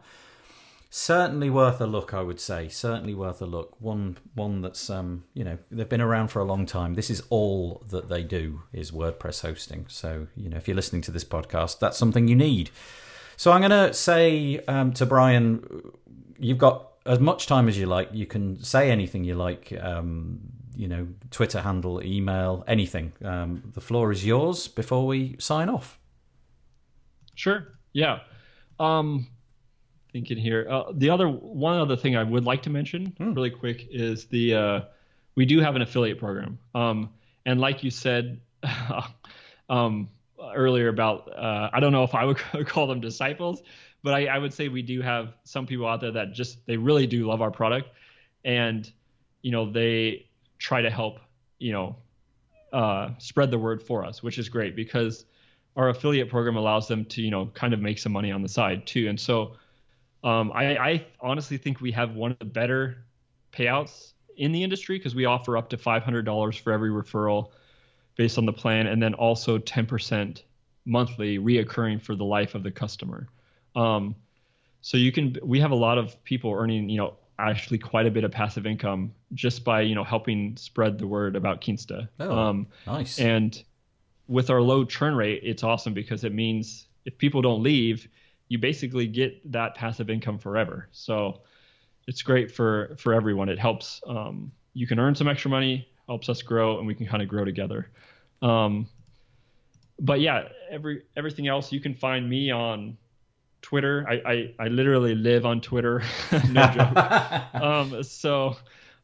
certainly 0.98 1.50
worth 1.50 1.82
a 1.82 1.86
look 1.86 2.14
i 2.14 2.22
would 2.22 2.40
say. 2.40 2.70
Certainly 2.70 3.16
worth 3.16 3.42
a 3.42 3.46
look. 3.46 3.76
One 3.82 4.18
one 4.34 4.62
that's 4.62 4.90
um 4.90 5.26
you 5.34 5.44
know 5.44 5.58
they've 5.70 5.90
been 5.90 6.00
around 6.00 6.30
for 6.30 6.40
a 6.40 6.46
long 6.46 6.66
time. 6.66 6.94
This 6.94 7.10
is 7.10 7.22
all 7.30 7.84
that 7.90 8.08
they 8.08 8.24
do 8.24 8.62
is 8.72 8.92
wordpress 8.92 9.42
hosting. 9.42 9.88
So 9.90 10.28
you 10.38 10.50
know 10.50 10.56
if 10.56 10.70
you're 10.70 10.76
listening 10.76 11.02
to 11.04 11.12
this 11.12 11.26
podcast 11.26 11.80
that's 11.80 11.98
something 11.98 12.30
you 12.30 12.36
need. 12.36 12.70
So 13.36 13.52
i'm 13.52 13.60
going 13.60 13.72
to 13.72 13.94
say 13.94 14.60
um, 14.70 14.94
to 14.94 15.06
brian 15.06 15.92
you've 16.40 16.58
got 16.58 16.94
as 17.06 17.20
much 17.20 17.46
time 17.46 17.68
as 17.68 17.78
you 17.78 17.88
like. 17.88 18.10
You 18.14 18.26
can 18.26 18.64
say 18.64 18.90
anything 18.90 19.26
you 19.26 19.36
like 19.36 19.78
um, 19.82 20.40
you 20.78 20.88
know 20.88 21.10
twitter 21.30 21.60
handle 21.60 22.02
email 22.04 22.64
anything. 22.70 23.12
Um, 23.22 23.64
the 23.74 23.82
floor 23.82 24.14
is 24.14 24.26
yours 24.26 24.70
before 24.70 25.06
we 25.06 25.36
sign 25.40 25.68
off. 25.68 26.00
Sure. 27.36 27.68
Yeah. 27.92 28.20
Um, 28.80 29.28
thinking 30.16 30.38
here. 30.38 30.66
Uh, 30.70 30.94
the 30.94 31.10
other 31.10 31.28
one 31.28 31.78
other 31.78 31.98
thing 31.98 32.16
I 32.16 32.24
would 32.24 32.46
like 32.46 32.64
to 32.64 32.70
mention 32.70 33.14
really 33.20 33.50
quick 33.50 33.90
is 33.92 34.28
the 34.28 34.56
uh, 34.56 34.82
we 35.36 35.46
do 35.46 35.60
have 35.60 35.76
an 35.76 35.82
affiliate 35.82 36.20
program. 36.20 36.58
Um, 36.74 37.10
and 37.46 37.60
like 37.60 37.84
you 37.84 37.92
said 37.92 38.40
um, 39.70 40.08
earlier 40.56 40.88
about 40.88 41.38
uh, 41.38 41.70
I 41.74 41.82
don't 41.82 41.92
know 41.92 42.06
if 42.06 42.16
I 42.16 42.24
would 42.24 42.38
call 42.66 42.88
them 42.88 43.02
disciples, 43.02 43.62
but 44.04 44.14
I, 44.14 44.28
I 44.28 44.38
would 44.38 44.54
say 44.54 44.70
we 44.70 44.84
do 44.84 45.02
have 45.02 45.34
some 45.44 45.68
people 45.68 45.86
out 45.86 46.00
there 46.00 46.12
that 46.12 46.32
just 46.32 46.66
they 46.66 46.78
really 46.78 47.08
do 47.08 47.28
love 47.28 47.42
our 47.42 47.52
product, 47.52 47.90
and 48.46 48.90
you 49.42 49.52
know 49.52 49.70
they 49.70 50.28
try 50.60 50.82
to 50.82 50.90
help 50.90 51.20
you 51.60 51.74
know 51.74 51.98
uh, 52.72 53.10
spread 53.18 53.52
the 53.52 53.60
word 53.60 53.84
for 53.84 54.06
us, 54.06 54.24
which 54.24 54.38
is 54.38 54.48
great 54.48 54.78
because 54.78 55.26
our 55.76 55.90
affiliate 55.90 56.30
program 56.30 56.56
allows 56.56 56.88
them 56.88 57.04
to 57.04 57.22
you 57.22 57.32
know 57.32 57.48
kind 57.48 57.74
of 57.74 57.82
make 57.82 58.00
some 58.00 58.14
money 58.14 58.32
on 58.32 58.42
the 58.42 58.48
side 58.48 58.88
too 58.88 59.10
and 59.10 59.20
so 59.20 59.58
um, 60.26 60.52
I, 60.54 60.78
I 60.78 61.06
honestly 61.22 61.58
think 61.58 61.80
we 61.80 61.92
have 61.92 62.16
one 62.16 62.32
of 62.32 62.40
the 62.40 62.46
better 62.46 63.06
payouts 63.54 64.14
in 64.38 64.52
the 64.52 64.64
industry 64.64 64.98
because 64.98 65.16
we 65.16 65.26
offer 65.26 65.58
up 65.58 65.70
to 65.70 65.78
$500 65.78 66.60
for 66.60 66.74
every 66.74 66.90
referral 66.90 67.52
based 68.18 68.38
on 68.38 68.46
the 68.46 68.54
plan 68.54 68.88
and 68.88 69.02
then 69.02 69.14
also 69.14 69.58
10% 69.58 70.42
monthly 70.86 71.40
reoccurring 71.40 72.02
for 72.02 72.16
the 72.16 72.26
life 72.26 72.54
of 72.56 72.64
the 72.64 72.72
customer 72.72 73.30
um, 73.76 74.16
so 74.82 74.98
you 74.98 75.12
can 75.12 75.36
we 75.42 75.60
have 75.60 75.72
a 75.72 75.76
lot 75.76 75.98
of 75.98 76.24
people 76.24 76.52
earning 76.52 76.90
you 76.90 76.98
know 76.98 77.16
actually 77.40 77.78
quite 77.78 78.06
a 78.06 78.12
bit 78.12 78.24
of 78.24 78.32
passive 78.32 78.66
income 78.66 79.12
just 79.34 79.64
by 79.64 79.82
you 79.82 79.96
know 79.96 80.04
helping 80.04 80.56
spread 80.58 80.98
the 80.98 81.08
word 81.08 81.36
about 81.36 81.62
Kinsta. 81.62 82.08
Oh, 82.20 82.38
um, 82.38 82.68
nice 82.88 83.20
and 83.20 83.64
with 84.28 84.50
our 84.50 84.62
low 84.62 84.86
churn 84.86 85.16
rate, 85.16 85.42
it's 85.44 85.64
awesome 85.64 85.94
because 85.94 86.24
it 86.24 86.34
means 86.34 86.88
if 87.06 87.18
people 87.18 87.42
don't 87.42 87.62
leave, 87.62 88.08
you 88.48 88.58
basically 88.58 89.08
get 89.08 89.52
that 89.52 89.76
passive 89.76 90.10
income 90.10 90.38
forever. 90.38 90.88
So 90.92 91.42
it's 92.08 92.22
great 92.22 92.52
for 92.52 92.96
for 92.98 93.14
everyone. 93.14 93.50
It 93.50 93.60
helps. 93.60 94.02
Um, 94.08 94.52
you 94.74 94.88
can 94.88 95.00
earn 95.00 95.16
some 95.16 95.28
extra 95.28 95.50
money, 95.50 95.88
helps 96.08 96.30
us 96.30 96.42
grow, 96.42 96.78
and 96.78 96.88
we 96.88 96.94
can 96.96 97.08
kind 97.08 97.24
of 97.24 97.30
grow 97.30 97.46
together. 97.46 97.90
Um, 98.42 98.88
but 100.00 100.20
yeah, 100.20 100.50
every 100.70 101.04
everything 101.16 101.48
else 101.48 101.72
you 101.72 101.80
can 101.80 101.96
find 101.96 102.30
me 102.30 102.52
on 102.52 102.98
Twitter. 103.62 104.06
I 104.08 104.14
I, 104.60 104.66
I 104.66 104.68
literally 104.68 105.16
live 105.16 105.46
on 105.46 105.62
Twitter. 105.62 106.04
no 106.50 106.68
joke. 106.68 107.54
um, 107.56 108.04
so 108.04 108.58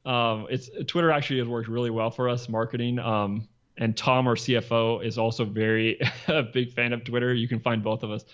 um, 0.05 0.47
it's 0.49 0.69
Twitter 0.87 1.11
actually 1.11 1.39
has 1.39 1.47
worked 1.47 1.67
really 1.67 1.89
well 1.89 2.11
for 2.11 2.29
us 2.29 2.47
marketing. 2.49 2.99
Um, 2.99 3.47
and 3.77 3.95
Tom, 3.97 4.27
our 4.27 4.35
CFO, 4.35 5.03
is 5.03 5.17
also 5.17 5.45
very 5.45 5.99
a 6.27 6.43
big 6.43 6.71
fan 6.73 6.93
of 6.93 7.03
Twitter. 7.03 7.33
You 7.33 7.47
can 7.47 7.59
find 7.59 7.81
both 7.83 8.03
of 8.03 8.11
us 8.11 8.25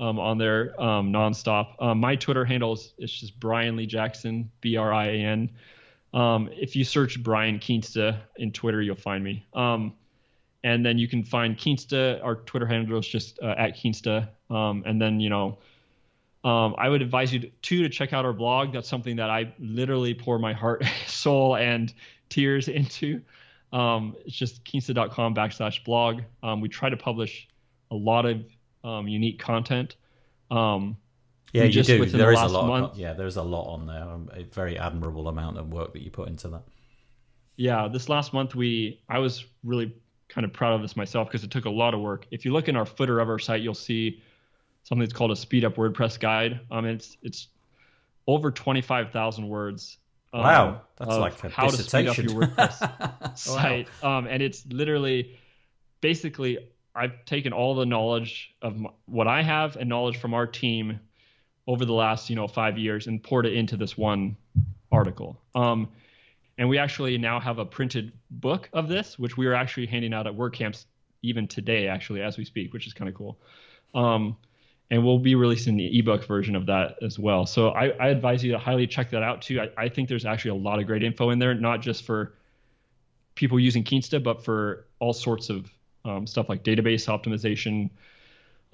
um, 0.00 0.18
on 0.18 0.38
there 0.38 0.80
um, 0.80 1.12
nonstop. 1.12 1.80
Um, 1.80 2.00
my 2.00 2.16
Twitter 2.16 2.44
handle 2.44 2.74
is 2.74 2.92
it's 2.98 3.12
just 3.12 3.38
Brian 3.38 3.76
Lee 3.76 3.86
Jackson, 3.86 4.50
B 4.60 4.76
R 4.76 4.92
I 4.92 5.06
A 5.06 5.12
N. 5.12 5.50
Um, 6.12 6.48
if 6.52 6.76
you 6.76 6.84
search 6.84 7.22
Brian 7.22 7.58
Kinsta 7.58 8.18
in 8.36 8.52
Twitter, 8.52 8.80
you'll 8.80 8.96
find 8.96 9.22
me. 9.22 9.46
Um, 9.54 9.94
and 10.62 10.84
then 10.84 10.96
you 10.98 11.08
can 11.08 11.24
find 11.24 11.56
Kinsta. 11.56 12.22
Our 12.24 12.36
Twitter 12.36 12.66
handle 12.66 12.98
is 12.98 13.08
just 13.08 13.38
uh, 13.42 13.54
at 13.58 13.76
Kinsta. 13.76 14.28
Um, 14.50 14.82
and 14.86 15.00
then 15.00 15.20
you 15.20 15.30
know, 15.30 15.58
I 16.44 16.88
would 16.88 17.02
advise 17.02 17.32
you 17.32 17.40
to, 17.40 17.50
too 17.62 17.82
to 17.82 17.88
check 17.88 18.12
out 18.12 18.24
our 18.24 18.32
blog. 18.32 18.72
That's 18.72 18.88
something 18.88 19.16
that 19.16 19.30
I 19.30 19.52
literally 19.58 20.14
pour 20.14 20.38
my 20.38 20.52
heart, 20.52 20.84
soul, 21.06 21.56
and 21.56 21.92
tears 22.28 22.68
into. 22.68 23.22
Um, 23.72 24.14
it's 24.24 24.36
just 24.36 24.64
kinsta.com 24.64 25.34
backslash 25.34 25.84
blog. 25.84 26.22
Um, 26.42 26.60
we 26.60 26.68
try 26.68 26.90
to 26.90 26.96
publish 26.96 27.48
a 27.90 27.94
lot 27.94 28.24
of 28.24 28.44
um, 28.84 29.08
unique 29.08 29.38
content. 29.38 29.96
Um, 30.50 30.96
yeah, 31.52 31.64
you 31.64 31.82
do. 31.82 32.04
There 32.06 32.32
is 32.32 32.40
a 32.40 32.46
lot. 32.46 32.66
Month, 32.66 32.92
of, 32.92 32.98
yeah, 32.98 33.12
there's 33.12 33.36
a 33.36 33.42
lot 33.42 33.72
on 33.72 33.86
there. 33.86 34.40
A 34.40 34.44
very 34.44 34.78
admirable 34.78 35.28
amount 35.28 35.58
of 35.58 35.72
work 35.72 35.92
that 35.92 36.02
you 36.02 36.10
put 36.10 36.28
into 36.28 36.48
that. 36.48 36.62
Yeah, 37.56 37.88
this 37.88 38.08
last 38.08 38.32
month 38.32 38.54
we 38.54 39.00
I 39.08 39.18
was 39.18 39.44
really 39.62 39.94
kind 40.28 40.44
of 40.44 40.52
proud 40.52 40.74
of 40.74 40.82
this 40.82 40.96
myself 40.96 41.28
because 41.28 41.44
it 41.44 41.50
took 41.50 41.64
a 41.64 41.70
lot 41.70 41.94
of 41.94 42.00
work. 42.00 42.26
If 42.30 42.44
you 42.44 42.52
look 42.52 42.68
in 42.68 42.76
our 42.76 42.84
footer 42.84 43.20
of 43.20 43.28
our 43.28 43.38
site, 43.38 43.62
you'll 43.62 43.74
see 43.74 44.20
something 44.82 45.00
that's 45.00 45.12
called 45.12 45.30
a 45.30 45.36
speed 45.36 45.64
up 45.64 45.76
WordPress 45.76 46.18
guide. 46.18 46.60
Um, 46.70 46.86
it's 46.86 47.16
it's 47.22 47.48
over 48.26 48.50
25,000 48.50 49.48
words. 49.48 49.98
Um, 50.32 50.40
wow, 50.40 50.80
that's 50.96 51.16
like 51.16 51.44
a 51.44 51.48
how 51.50 51.68
dissertation. 51.68 52.26
to 52.26 52.30
speed 52.30 52.38
up 52.40 52.48
your 52.48 52.48
WordPress 52.48 53.38
site. 53.38 53.88
wow. 54.02 54.18
Um, 54.18 54.26
and 54.26 54.42
it's 54.42 54.66
literally 54.66 55.38
basically 56.00 56.58
I've 56.94 57.24
taken 57.24 57.52
all 57.52 57.74
the 57.74 57.86
knowledge 57.86 58.54
of 58.62 58.76
my, 58.76 58.90
what 59.06 59.26
I 59.26 59.42
have 59.42 59.76
and 59.76 59.88
knowledge 59.88 60.18
from 60.18 60.34
our 60.34 60.46
team 60.46 61.00
over 61.66 61.84
the 61.84 61.92
last 61.92 62.30
you 62.30 62.36
know 62.36 62.46
five 62.46 62.78
years 62.78 63.06
and 63.06 63.22
poured 63.22 63.46
it 63.46 63.54
into 63.54 63.76
this 63.76 63.96
one 63.96 64.36
article. 64.92 65.40
Um, 65.54 65.88
and 66.56 66.68
we 66.68 66.78
actually 66.78 67.18
now 67.18 67.40
have 67.40 67.58
a 67.58 67.64
printed 67.64 68.12
book 68.30 68.68
of 68.72 68.88
this, 68.88 69.18
which 69.18 69.36
we 69.36 69.46
are 69.46 69.54
actually 69.54 69.86
handing 69.86 70.14
out 70.14 70.26
at 70.26 70.34
WordCamps 70.34 70.84
even 71.22 71.48
today, 71.48 71.88
actually, 71.88 72.22
as 72.22 72.38
we 72.38 72.44
speak, 72.44 72.72
which 72.72 72.86
is 72.86 72.92
kind 72.92 73.08
of 73.08 73.14
cool. 73.14 73.38
Um, 73.94 74.36
and 74.90 75.04
we'll 75.04 75.18
be 75.18 75.34
releasing 75.34 75.76
the 75.76 75.98
ebook 75.98 76.24
version 76.26 76.54
of 76.54 76.66
that 76.66 76.96
as 77.02 77.18
well. 77.18 77.46
So 77.46 77.70
I, 77.70 77.88
I 77.98 78.08
advise 78.08 78.44
you 78.44 78.52
to 78.52 78.58
highly 78.58 78.86
check 78.86 79.10
that 79.10 79.22
out 79.22 79.42
too. 79.42 79.60
I, 79.60 79.70
I, 79.84 79.88
think 79.88 80.08
there's 80.08 80.26
actually 80.26 80.52
a 80.52 80.62
lot 80.62 80.78
of 80.78 80.86
great 80.86 81.02
info 81.02 81.30
in 81.30 81.38
there, 81.38 81.54
not 81.54 81.80
just 81.80 82.04
for 82.04 82.34
people 83.34 83.58
using 83.58 83.82
Kinsta, 83.82 84.22
but 84.22 84.44
for 84.44 84.86
all 84.98 85.12
sorts 85.12 85.48
of 85.48 85.70
um, 86.04 86.26
stuff 86.26 86.48
like 86.48 86.62
database 86.62 87.06
optimization, 87.08 87.90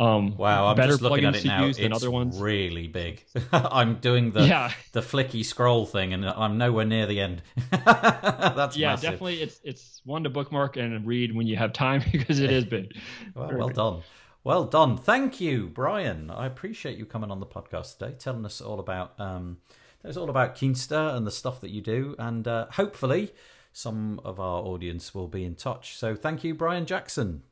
um, 0.01 0.35
wow, 0.39 0.69
I'm 0.69 0.77
better 0.77 0.93
just 0.93 1.03
looking 1.03 1.27
at 1.27 1.37
it 1.37 1.45
now. 1.45 1.67
Use 1.67 1.77
than 1.77 1.93
it's 1.93 2.03
other 2.03 2.11
ones. 2.11 2.41
really 2.41 2.89
big. 2.89 3.23
I'm 3.53 3.97
doing 3.97 4.31
the 4.31 4.47
yeah. 4.47 4.73
the 4.93 5.03
flicky 5.03 5.45
scroll 5.45 5.85
thing, 5.85 6.15
and 6.15 6.27
I'm 6.27 6.57
nowhere 6.57 6.87
near 6.87 7.05
the 7.05 7.21
end. 7.21 7.43
That's 7.71 8.79
yeah, 8.79 8.93
massive. 8.93 9.03
definitely. 9.03 9.43
It's 9.43 9.61
it's 9.63 10.01
one 10.07 10.25
to 10.25 10.31
bookmark 10.31 10.79
and 10.79 11.07
read 11.07 11.37
when 11.37 11.47
you 11.47 11.57
have 11.57 11.75
time 11.75 12.03
because 12.13 12.41
it 12.41 12.51
is 12.51 12.65
big. 12.65 12.97
well, 13.35 13.55
well 13.55 13.69
done. 13.69 14.03
Well 14.43 14.65
done. 14.65 14.97
Thank 14.97 15.39
you, 15.39 15.69
Brian. 15.69 16.31
I 16.31 16.47
appreciate 16.47 16.97
you 16.97 17.05
coming 17.05 17.31
on 17.31 17.41
the 17.41 17.47
podcast 17.47 17.99
today, 17.99 18.15
telling 18.19 18.47
us 18.47 18.63
all 18.63 18.81
about 18.81 19.21
um, 19.21 19.59
it's 20.03 20.17
all 20.17 20.31
about 20.31 20.57
Kinsta 20.57 21.15
and 21.15 21.27
the 21.27 21.31
stuff 21.31 21.61
that 21.61 21.69
you 21.69 21.83
do, 21.83 22.15
and 22.19 22.49
uh, 22.49 22.69
hopefully 22.71 23.35
some 23.73 24.21
of 24.25 24.41
our 24.41 24.63
audience 24.63 25.15
will 25.15 25.29
be 25.29 25.45
in 25.45 25.55
touch. 25.55 25.97
So 25.97 26.15
thank 26.15 26.45
you, 26.45 26.55
Brian 26.55 26.87
Jackson. 26.87 27.43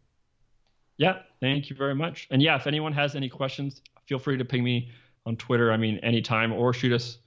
Yeah, 0.97 1.21
thank 1.41 1.71
you 1.71 1.77
very 1.77 1.95
much. 1.95 2.27
And 2.31 2.43
yeah, 2.43 2.57
if 2.57 2.67
anyone 2.67 2.93
has 2.93 3.15
any 3.15 3.29
questions, 3.29 3.81
feel 4.07 4.19
free 4.19 4.37
to 4.37 4.45
ping 4.45 4.65
me 4.65 4.91
on 5.27 5.37
Twitter. 5.37 5.71
I 5.71 5.77
mean, 5.77 5.99
anytime, 5.99 6.53
or 6.53 6.73
shoot 6.73 6.93
us 6.93 7.19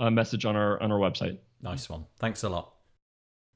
a 0.00 0.10
message 0.10 0.44
on 0.44 0.56
our 0.56 0.82
on 0.82 0.90
our 0.90 0.98
website. 0.98 1.38
Nice 1.62 1.88
one. 1.88 2.06
Thanks 2.18 2.42
a 2.42 2.48
lot. 2.48 2.77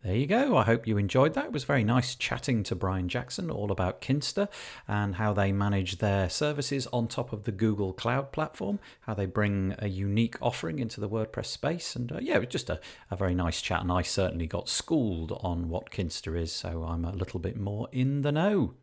There 0.05 0.17
you 0.17 0.27
go. 0.27 0.57
I 0.57 0.65
hope 0.65 0.89
you 0.89 0.99
enjoyed 0.99 1.35
that. 1.35 1.45
It 1.45 1.53
was 1.53 1.63
very 1.63 1.85
nice 1.85 2.17
chatting 2.17 2.65
to 2.65 2.75
Brian 2.75 3.09
Jackson 3.09 3.53
all 3.53 3.71
about 3.71 4.01
Kinsta 4.01 4.49
and 4.89 5.15
how 5.15 5.33
they 5.33 5.53
manage 5.53 5.99
their 5.99 6.29
services 6.29 6.89
on 6.89 7.07
top 7.07 7.33
of 7.33 7.45
the 7.45 7.53
Google 7.53 7.93
Cloud 7.93 8.33
platform, 8.33 8.81
how 9.03 9.15
they 9.15 9.27
bring 9.27 9.77
a 9.79 9.87
unique 9.87 10.35
offering 10.43 10.81
into 10.81 11.01
the 11.01 11.09
WordPress 11.09 11.47
space. 11.47 11.95
And 11.95 12.11
uh, 12.11 12.19
yeah, 12.21 12.35
it 12.35 12.41
was 12.41 12.49
just 12.49 12.69
a, 12.69 12.81
a 13.13 13.17
very 13.17 13.33
nice 13.33 13.63
chat. 13.63 13.83
And 13.83 13.93
I 13.93 14.03
certainly 14.03 14.49
got 14.49 14.69
schooled 14.69 15.39
on 15.41 15.69
what 15.69 15.93
Kinsta 15.93 16.37
is, 16.37 16.51
so 16.51 16.83
I'm 16.83 17.05
a 17.05 17.13
little 17.13 17.39
bit 17.39 17.57
more 17.57 17.89
in 17.93 18.23
the 18.23 18.33
know. 18.33 18.75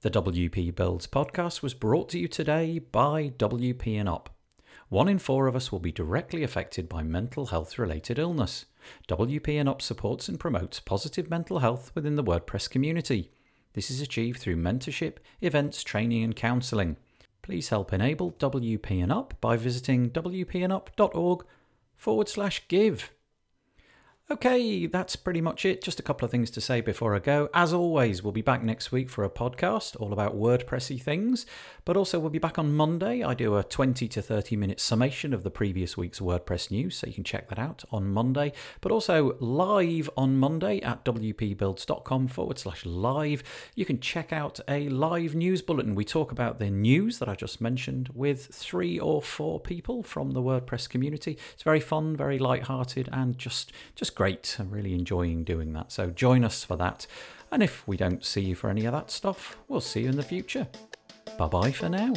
The 0.00 0.10
WP 0.10 0.74
Builds 0.74 1.06
podcast 1.06 1.60
was 1.60 1.74
brought 1.74 2.08
to 2.10 2.18
you 2.18 2.28
today 2.28 2.78
by 2.78 3.28
WP 3.28 4.00
and 4.00 4.08
Up. 4.08 4.33
One 4.88 5.08
in 5.08 5.18
four 5.18 5.46
of 5.46 5.56
us 5.56 5.72
will 5.72 5.78
be 5.80 5.92
directly 5.92 6.42
affected 6.42 6.88
by 6.88 7.02
mental 7.02 7.46
health 7.46 7.78
related 7.78 8.18
illness. 8.18 8.66
WP 9.08 9.58
and 9.58 9.68
Up 9.68 9.80
supports 9.80 10.28
and 10.28 10.38
promotes 10.38 10.80
positive 10.80 11.30
mental 11.30 11.60
health 11.60 11.90
within 11.94 12.16
the 12.16 12.24
WordPress 12.24 12.68
community. 12.68 13.30
This 13.72 13.90
is 13.90 14.00
achieved 14.00 14.40
through 14.40 14.56
mentorship, 14.56 15.16
events, 15.40 15.82
training, 15.82 16.22
and 16.22 16.36
counselling. 16.36 16.96
Please 17.42 17.70
help 17.70 17.92
enable 17.92 18.32
WP 18.32 19.02
and 19.02 19.10
Up 19.10 19.34
by 19.40 19.56
visiting 19.56 20.10
wpandup.org 20.10 21.44
forward 21.96 22.28
slash 22.28 22.62
give. 22.68 23.10
Okay, 24.30 24.86
that's 24.86 25.16
pretty 25.16 25.42
much 25.42 25.66
it. 25.66 25.82
Just 25.82 26.00
a 26.00 26.02
couple 26.02 26.24
of 26.24 26.30
things 26.30 26.50
to 26.52 26.60
say 26.62 26.80
before 26.80 27.14
I 27.14 27.18
go. 27.18 27.50
As 27.52 27.74
always, 27.74 28.22
we'll 28.22 28.32
be 28.32 28.40
back 28.40 28.62
next 28.62 28.90
week 28.90 29.10
for 29.10 29.22
a 29.22 29.28
podcast 29.28 30.00
all 30.00 30.14
about 30.14 30.34
WordPressy 30.34 30.98
things, 30.98 31.44
but 31.84 31.94
also 31.94 32.18
we'll 32.18 32.30
be 32.30 32.38
back 32.38 32.58
on 32.58 32.74
Monday. 32.74 33.22
I 33.22 33.34
do 33.34 33.54
a 33.58 33.62
20 33.62 34.08
to 34.08 34.22
30 34.22 34.56
minute 34.56 34.80
summation 34.80 35.34
of 35.34 35.42
the 35.42 35.50
previous 35.50 35.98
week's 35.98 36.20
WordPress 36.20 36.70
news, 36.70 36.96
so 36.96 37.06
you 37.06 37.12
can 37.12 37.22
check 37.22 37.50
that 37.50 37.58
out 37.58 37.84
on 37.92 38.08
Monday. 38.08 38.54
But 38.80 38.92
also 38.92 39.36
live 39.40 40.08
on 40.16 40.38
Monday 40.38 40.80
at 40.80 41.04
wpbuilds.com 41.04 42.28
forward 42.28 42.58
slash 42.58 42.86
live. 42.86 43.42
You 43.74 43.84
can 43.84 44.00
check 44.00 44.32
out 44.32 44.58
a 44.66 44.88
live 44.88 45.34
news 45.34 45.60
bulletin. 45.60 45.94
We 45.94 46.06
talk 46.06 46.32
about 46.32 46.58
the 46.58 46.70
news 46.70 47.18
that 47.18 47.28
I 47.28 47.34
just 47.34 47.60
mentioned 47.60 48.08
with 48.14 48.46
three 48.46 48.98
or 48.98 49.20
four 49.20 49.60
people 49.60 50.02
from 50.02 50.30
the 50.30 50.40
WordPress 50.40 50.88
community. 50.88 51.36
It's 51.52 51.62
very 51.62 51.80
fun, 51.80 52.16
very 52.16 52.38
light-hearted, 52.38 53.10
and 53.12 53.36
just 53.36 53.70
just 53.94 54.13
great. 54.14 54.56
I'm 54.58 54.70
really 54.70 54.94
enjoying 54.94 55.44
doing 55.44 55.72
that. 55.74 55.92
So 55.92 56.10
join 56.10 56.44
us 56.44 56.64
for 56.64 56.76
that. 56.76 57.06
And 57.50 57.62
if 57.62 57.86
we 57.86 57.96
don't 57.96 58.24
see 58.24 58.40
you 58.40 58.54
for 58.54 58.70
any 58.70 58.84
of 58.84 58.92
that 58.92 59.10
stuff, 59.10 59.56
we'll 59.68 59.80
see 59.80 60.02
you 60.02 60.08
in 60.08 60.16
the 60.16 60.22
future. 60.22 60.66
Bye 61.38 61.46
bye 61.48 61.72
for 61.72 61.88
now. 61.88 62.14